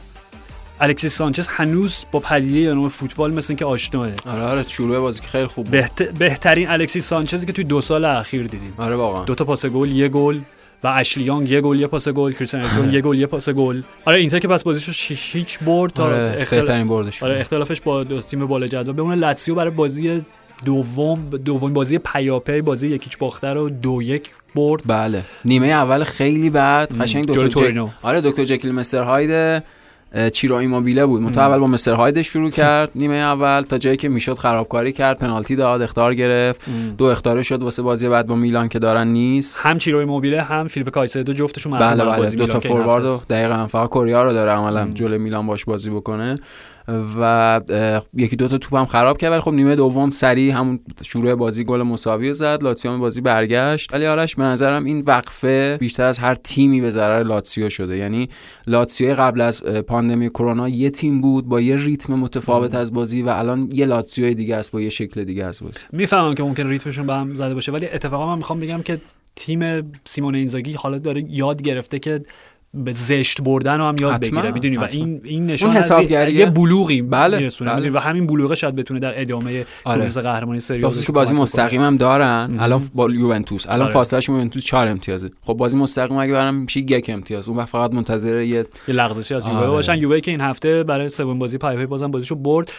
الکسیس 0.84 1.16
سانچز 1.16 1.48
هنوز 1.48 2.04
با 2.12 2.20
پدیده 2.20 2.68
به 2.68 2.74
نام 2.74 2.88
فوتبال 2.88 3.34
مثل 3.34 3.46
اینکه 3.52 3.64
آشناست. 3.64 4.08
آره 4.26 4.42
آره 4.42 4.68
شروع 4.68 4.98
بازی 4.98 5.20
که 5.20 5.28
خیلی 5.28 5.46
خوب 5.46 5.70
بهت... 5.70 6.02
بهترین 6.02 6.68
الکسیس 6.68 7.08
سانچزی 7.08 7.46
که 7.46 7.52
توی 7.52 7.64
دو 7.64 7.80
سال 7.80 8.04
اخیر 8.04 8.42
دیدیم. 8.42 8.74
آره 8.78 8.96
واقعا. 8.96 9.24
دو 9.24 9.34
تا 9.34 9.44
پاس 9.44 9.66
گل 9.66 9.90
یه 9.90 10.08
گل 10.08 10.38
و 10.84 10.88
اشلی 10.88 11.24
یانگ 11.24 11.50
یه 11.50 11.60
گل 11.60 11.80
یه 11.80 11.86
پاس 11.86 12.08
گل. 12.08 12.32
کریستیانو 12.32 12.94
یه 12.94 13.00
گل 13.00 13.18
یه 13.18 13.26
پاس 13.26 13.48
گل. 13.48 13.82
آره 14.04 14.18
اینتر 14.18 14.38
که 14.38 14.48
پس 14.48 14.62
بازیشو 14.62 14.92
شیش 14.92 15.36
هیچ 15.36 15.58
برد 15.58 15.92
تا 15.92 16.04
آره 16.04 16.36
اختل... 16.38 16.56
بهترین 16.56 16.88
بردش. 16.88 17.22
آره 17.22 17.40
اختلافش 17.40 17.80
با 17.80 18.04
دو 18.04 18.20
تیم 18.20 18.46
بالا 18.46 18.66
جدول. 18.66 18.94
به 18.94 19.02
اون 19.02 19.14
لاتسیو 19.14 19.54
برای 19.54 19.70
بازی 19.70 20.22
دوم 20.64 21.30
دوم 21.44 21.72
بازی 21.72 21.98
پیاپی 21.98 22.60
بازی 22.60 22.88
یکی 22.88 23.18
باخته 23.18 23.48
رو 23.48 23.70
دو 23.70 24.02
یک 24.02 24.30
برد. 24.54 24.82
بله. 24.86 25.22
نیمه 25.44 25.66
اول 25.66 26.04
خیلی 26.04 26.50
بد 26.50 27.00
قشنگ 27.00 27.26
دکتر 27.26 27.70
جک... 27.70 27.88
آره 28.02 28.20
دکتر 28.20 28.44
جکیل 28.44 28.72
مستر 28.72 29.02
هاید 29.02 29.62
چیرو 30.32 30.56
ایموبیله 30.56 31.06
بود. 31.06 31.22
منتها 31.22 31.44
اول 31.44 31.58
با 31.58 31.66
مستر 31.66 31.94
هاید 31.94 32.22
شروع 32.22 32.50
کرد 32.60 32.90
نیمه 32.94 33.14
اول 33.16 33.62
تا 33.62 33.78
جایی 33.78 33.96
که 33.96 34.08
می‌شد 34.08 34.38
خرابکاری 34.38 34.92
کرد 34.92 35.18
پنالتی 35.18 35.56
داد 35.56 35.82
اخطار 35.82 36.14
گرفت. 36.14 36.68
ام. 36.68 36.94
دو 36.98 37.04
اخطاره 37.04 37.42
شد 37.42 37.62
واسه 37.62 37.82
بازی 37.82 38.08
بعد 38.08 38.26
با 38.26 38.34
میلان 38.36 38.68
که 38.68 38.78
دارن 38.78 39.06
نیست. 39.08 39.58
هم 39.62 39.78
چیرو 39.78 39.98
ایموبیله 39.98 40.42
هم 40.42 40.68
فیلیپه 40.68 40.88
کایسدو 40.90 41.32
جفتشون 41.32 41.78
بله 41.78 42.04
بله 42.04 42.30
دو 42.30 42.46
تا 42.46 42.60
فوروارد 42.60 43.04
دقیقاً 43.30 43.66
فقط 43.66 43.88
کوریا 43.88 44.22
رو 44.22 44.32
داره 44.32 44.50
عملا 44.50 44.90
جلوی 44.94 45.18
میلان 45.18 45.46
باش 45.46 45.64
بازی 45.64 45.90
بکنه. 45.90 46.34
و 46.88 47.60
یکی 48.14 48.36
دو 48.36 48.48
تا 48.48 48.58
توپ 48.58 48.74
هم 48.74 48.86
خراب 48.86 49.18
کرد 49.18 49.32
ولی 49.32 49.40
خب 49.40 49.52
نیمه 49.52 49.76
دوم 49.76 50.10
سری 50.10 50.50
همون 50.50 50.80
شروع 51.02 51.34
بازی 51.34 51.64
گل 51.64 51.82
مساوی 51.82 52.34
زد 52.34 52.62
لاتسیو 52.62 52.98
بازی 52.98 53.20
برگشت. 53.20 53.92
ولی 53.92 54.06
آرش 54.06 54.36
به 54.36 54.42
نظرم 54.42 54.84
این 54.84 55.00
وقفه 55.00 55.76
بیشتر 55.80 56.02
از 56.02 56.18
هر 56.18 56.34
تیمی 56.34 56.80
به 56.80 56.90
ضرر 56.90 57.22
لاتسیو 57.22 57.68
شده. 57.68 57.96
یعنی 57.96 58.28
لاتسیو 58.66 59.14
قبل 59.14 59.40
از 59.40 59.64
پاندمی 59.64 60.30
کرونا 60.30 60.68
یه 60.68 60.90
تیم 60.90 61.20
بود 61.20 61.48
با 61.48 61.60
یه 61.60 61.76
ریتم 61.76 62.14
متفاوت 62.14 62.74
از 62.74 62.92
بازی 62.92 63.22
و 63.22 63.28
الان 63.28 63.68
یه 63.72 63.86
لاتسیو 63.86 64.34
دیگه 64.34 64.56
است 64.56 64.72
با 64.72 64.80
یه 64.80 64.88
شکل 64.88 65.24
دیگه 65.24 65.44
از 65.44 65.62
بازی. 65.62 65.80
می‌فهمم 65.92 66.34
که 66.34 66.42
ممکن 66.42 66.66
ریتمشون 66.66 67.06
به 67.06 67.14
هم 67.14 67.34
زده 67.34 67.54
باشه 67.54 67.72
ولی 67.72 67.86
اتفاقا 67.86 68.26
من 68.26 68.38
می‌خوام 68.38 68.60
بگم 68.60 68.82
که 68.82 68.98
تیم 69.36 69.92
سیمون 70.04 70.34
اینزاگی 70.34 70.72
حالا 70.72 70.98
داره 70.98 71.24
یاد 71.28 71.62
گرفته 71.62 71.98
که 71.98 72.24
به 72.74 72.92
زشت 72.92 73.42
بردن 73.42 73.78
رو 73.78 73.84
هم 73.84 73.94
یاد 74.00 74.20
بگیره 74.20 74.50
می‌دونی؟ 74.50 74.76
و 74.76 74.86
این 74.90 75.20
این 75.24 75.46
نشون 75.46 75.76
از 75.76 75.92
یه 76.10 76.46
بلوغی. 76.46 77.02
بله, 77.02 77.50
بله. 77.60 77.90
و 77.90 77.98
همین 77.98 78.26
بلوغه 78.26 78.54
شاید 78.54 78.74
بتونه 78.74 79.00
در 79.00 79.20
ادامه 79.20 79.66
آره. 79.84 80.08
قهرمانی 80.08 80.60
سری 80.60 80.82
که 81.06 81.12
بازی 81.12 81.34
مستقیم 81.34 81.80
هم 81.82 81.96
دارن. 81.96 82.56
الان 82.58 82.82
با 82.94 83.10
یوونتوس. 83.10 83.66
الان 83.66 83.82
آره. 83.82 83.92
فاصلهش 83.92 84.28
یوونتوس 84.28 84.64
4 84.64 84.88
امتیازه. 84.88 85.30
خب 85.42 85.52
بازی 85.54 85.76
مستقیم 85.76 86.16
اگه 86.16 86.32
برام 86.32 86.54
میشه 86.54 86.80
یک 86.80 87.10
امتیاز. 87.10 87.48
اون 87.48 87.64
فقط 87.64 87.92
منتظر 87.92 88.40
یه 88.40 88.66
یه 88.88 88.94
لغزشی 88.94 89.34
از 89.34 89.46
یووه 89.46 89.58
آره. 89.58 89.70
باشن. 89.70 89.98
یووه 89.98 90.20
که 90.20 90.30
این 90.30 90.40
هفته 90.40 90.82
برای 90.82 91.08
سوم 91.08 91.38
بازی 91.38 91.58
پیاپی 91.58 91.86
بازم 91.86 92.10
بازیشو 92.10 92.34
برد. 92.34 92.72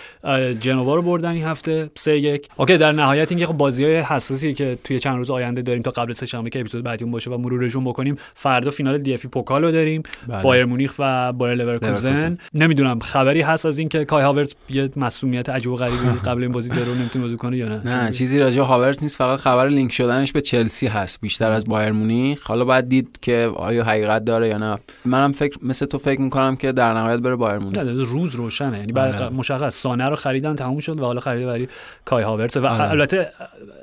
جنوا 0.60 0.96
رو 0.96 1.02
بردن 1.02 1.32
این 1.32 1.44
هفته. 1.44 1.90
3 1.96 2.18
1 2.18 2.48
okay 2.58 2.78
در 2.78 2.92
نهایت 2.92 3.32
اینکه 3.32 3.46
خب 3.46 3.54
بازی‌های 3.54 3.98
حساسی 3.98 4.54
که 4.54 4.78
توی 4.84 5.00
چند 5.00 5.18
روز 5.18 5.32
آینده 5.32 5.62
داریم 5.62 5.82
تا 5.82 5.92
قبل 5.92 6.14
سه 6.14 6.26
شنبه 6.26 6.50
که 6.50 6.60
اپیزود 6.60 6.84
بعدی 6.84 7.06
باشه 7.06 7.32
و 7.32 7.38
مرورشون 7.38 7.84
بکنیم 7.84 8.16
فردا 8.34 8.72
فینال 8.72 8.98
دی 8.98 9.14
اف 9.14 9.26
پوکال 9.26 9.64
رو 9.64 9.72
بریم 9.86 10.04
بله. 10.28 10.44
بایر 10.44 10.66
مونیخ 10.66 10.94
و 11.00 11.34
بایر 11.34 11.56
لورکوزن. 11.56 12.38
نمی‌دونم 12.54 13.00
خبری 13.00 13.42
هست 13.42 13.66
از 13.66 13.80
اینکه 13.80 14.06
کای 14.06 14.24
هاورتز 14.24 14.56
یه 14.70 14.90
مسئولیت 14.96 15.50
عجیب 15.50 15.72
و 15.72 15.76
غریبی 15.76 15.98
قبل 16.28 16.42
این 16.42 16.52
بازی 16.52 16.70
داره 16.70 16.92
و 16.92 16.96
نمی‌تونه 16.96 17.26
بازی 17.26 17.38
کنه 17.38 17.58
یا 17.58 17.68
نه 17.68 17.82
نه 17.84 18.12
چیزی 18.12 18.40
راجع 18.40 18.58
به 18.58 18.66
هاورت 18.66 19.04
نیست 19.04 19.18
فقط 19.18 19.40
خبر 19.40 19.68
لینک 19.68 19.92
شدنش 19.92 20.32
به 20.32 20.42
چلسی 20.42 20.88
هست 20.88 21.22
بیشتر 21.22 21.52
از 21.52 21.66
بایر 21.66 21.92
مونیخ 21.92 22.48
حالا 22.48 22.66
باید 22.66 22.90
دید 22.90 23.20
که 23.22 23.52
آیا 23.56 23.84
حقیقت 23.84 24.26
داره 24.26 24.48
یا 24.48 24.58
نه 24.58 24.78
منم 25.06 25.32
فکر 25.32 25.58
مثل 25.62 25.86
تو 25.86 25.98
فکر 25.98 26.22
می‌کنم 26.22 26.56
که 26.56 26.72
در 26.72 26.94
نهایت 26.94 27.20
بره 27.20 27.36
بایر 27.36 27.58
مونیخ 27.58 27.78
نه 27.78 28.04
روز 28.04 28.36
روشنه 28.36 28.78
یعنی 28.78 28.92
بعد 28.92 29.16
آره. 29.16 29.30
مشخص 29.30 29.76
سانه 29.76 30.10
رو 30.10 30.16
خریدن 30.16 30.56
تموم 30.56 30.80
شد 30.80 31.00
و 31.00 31.06
حالا 31.06 31.20
خرید 31.20 31.46
برای 31.46 31.68
کای 32.06 32.24
هاورتز 32.24 32.58
و 32.58 32.66
آره. 32.66 32.90
البته 32.90 33.32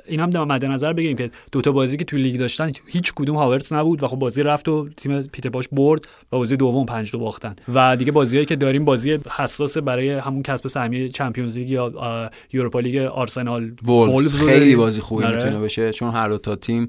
این 0.05 0.19
هم 0.19 0.29
مد 0.29 0.65
نظر 0.65 0.93
بگیریم 0.93 1.17
که 1.17 1.31
دوتا 1.51 1.71
بازی 1.71 1.97
که 1.97 2.05
توی 2.05 2.21
لیگ 2.21 2.39
داشتن 2.39 2.71
هیچ 2.87 3.13
کدوم 3.15 3.35
هاورتز 3.35 3.73
نبود 3.73 4.03
و 4.03 4.07
خب 4.07 4.19
بازی 4.19 4.43
رفت 4.43 4.69
و 4.69 4.89
تیم 4.97 5.21
پیتر 5.21 5.49
باش 5.49 5.67
برد 5.71 5.92
و 6.31 6.37
بازی 6.37 6.57
دوم 6.57 6.85
5 6.85 7.11
دو 7.11 7.19
باختن 7.19 7.55
و 7.73 7.95
دیگه 7.95 8.11
بازیایی 8.11 8.45
که 8.45 8.55
داریم 8.55 8.85
بازی 8.85 9.19
حساس 9.37 9.77
برای 9.77 10.09
همون 10.09 10.43
کسب 10.43 10.67
سهمیه 10.67 11.09
Champions 11.09 11.57
League 11.57 11.69
یا 11.69 12.29
Europa 12.53 12.79
League 12.79 12.95
آرسنال 12.95 13.71
وولفز 13.85 14.43
خیلی. 14.43 14.75
بازی 14.75 15.01
خوبی 15.01 15.23
آره. 15.23 15.35
می‌تونه 15.35 15.59
بشه 15.59 15.91
چون 15.91 16.11
هر 16.11 16.29
دو 16.29 16.37
تا 16.37 16.55
تیم 16.55 16.87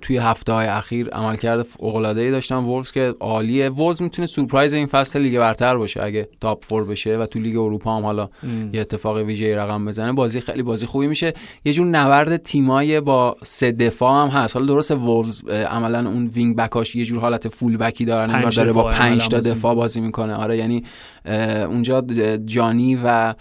توی 0.00 0.16
هفته 0.16 0.52
های 0.52 0.66
اخیر 0.66 1.08
عملکرد 1.08 1.62
فوق 1.62 1.96
العاده 1.96 2.20
ای 2.20 2.30
داشتن 2.30 2.56
وولفز 2.56 2.92
که 2.92 3.14
عالیه. 3.20 3.68
وولفز 3.68 4.02
می‌تونه 4.02 4.26
سورپرایز 4.26 4.74
این 4.74 4.86
فصل 4.86 5.20
لیگ 5.20 5.38
برتر 5.38 5.76
باشه 5.76 6.02
اگه 6.02 6.28
top 6.40 6.64
four 6.64 6.84
بشه 6.84 7.16
و 7.16 7.26
تو 7.26 7.38
لیگ 7.38 7.56
اروپا 7.56 7.96
هم 7.96 8.02
حالا 8.02 8.28
ام. 8.42 8.70
یه 8.74 8.80
اتفاق 8.80 9.16
ویژه 9.16 9.56
رقم 9.56 9.84
بزنه. 9.84 10.12
بازی 10.12 10.40
خیلی 10.40 10.62
بازی 10.62 10.86
خوبی 10.86 11.06
میشه. 11.06 11.32
یه 11.64 11.72
جور 11.72 11.86
نبرد 11.86 12.36
تیمای 12.36 13.00
با 13.00 13.36
سه 13.42 13.72
دفاع 13.72 14.22
هم 14.22 14.28
هست. 14.28 14.56
حالا 14.56 14.66
درست 14.66 14.90
وولفز 14.90 15.42
اه، 15.48 15.62
عملا 15.62 16.10
اون 16.10 16.26
wing 16.26 16.56
back 16.56 16.83
اش 16.83 16.96
یه 16.96 17.04
جور 17.04 17.18
حالت 17.20 17.48
full 17.48 17.76
back 17.76 17.98
ی 17.98 18.04
دارن 18.04 18.30
انگار 18.30 18.50
داره 18.50 18.72
با 18.72 18.82
دفاع 18.82 18.98
پنج 18.98 19.28
تا 19.28 19.36
عملاً 19.36 19.38
بازی 19.38 19.50
دفاع 19.50 19.74
بازی 19.74 20.00
می‌کنه. 20.00 20.34
آره 20.34 20.56
یعنی 20.56 20.84
اونجا 21.24 22.00
جانی 22.46 22.98
و 23.04 23.34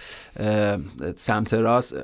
سمت 1.16 1.54
راست. 1.54 1.96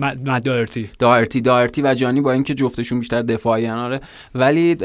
مدارتی 0.00 0.90
دایرتی. 0.98 1.40
دایرتی 1.40 1.82
و 1.82 1.94
جانی 1.94 2.20
با 2.20 2.32
اینکه 2.32 2.54
جفتشون 2.54 2.98
بیشتر 2.98 3.22
دفاعی 3.22 3.68
آره. 3.68 4.00
ولی 4.34 4.76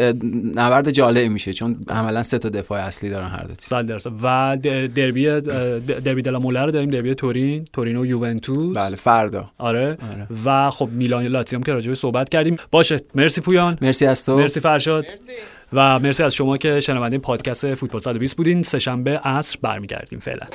نبرد 0.56 0.90
جالبی 0.90 1.30
میشه 1.30 1.54
چون 1.54 1.78
عملا 1.90 2.24
سه 2.24 2.38
تا 2.38 2.50
دفاع 2.50 2.80
اصلی 2.82 3.10
دارن 3.10 3.28
هر 3.28 3.42
دو 3.42 3.48
تیم 3.48 3.56
صد 3.60 3.86
درصد 3.86 4.12
و 4.24 4.58
دربی 4.96 5.42
دربی 5.82 6.22
دلا 6.22 6.40
موله 6.40 6.62
رو 6.62 6.72
داریم. 6.72 6.90
دربی 6.90 7.14
تورین 7.14 7.68
تورینو 7.74 8.06
یوونتوس. 8.06 8.78
بله 8.78 8.96
فردا. 8.96 9.52
آره. 9.58 9.98
آره. 10.12 10.28
و 10.46 10.70
خب 10.70 10.90
میلان 10.92 11.26
لاتزیوم 11.28 11.64
که 11.64 11.74
راجعش 11.74 11.98
صحبت 11.98 12.30
کردیم. 12.30 12.56
باشه. 12.72 13.02
مرسی 13.16 13.42
پویان. 13.42 13.78
مرسی 13.82 14.06
از 14.06 14.26
تو. 14.26 14.38
مرسی 14.38 14.60
فرشاد. 14.60 15.06
مرسی. 15.10 15.32
و 15.74 16.00
مرسی 16.00 16.24
از 16.24 16.36
شما 16.36 16.58
که 16.58 16.80
شنونده 16.80 17.18
پادکست 17.18 17.76
فوتبال 17.76 18.02
120 18.02 18.38
بودین. 18.38 18.64
سهشنبه 18.64 19.18
عصر 19.18 19.60
برمیگردیم 19.62 20.20
فعلا. 20.20 20.46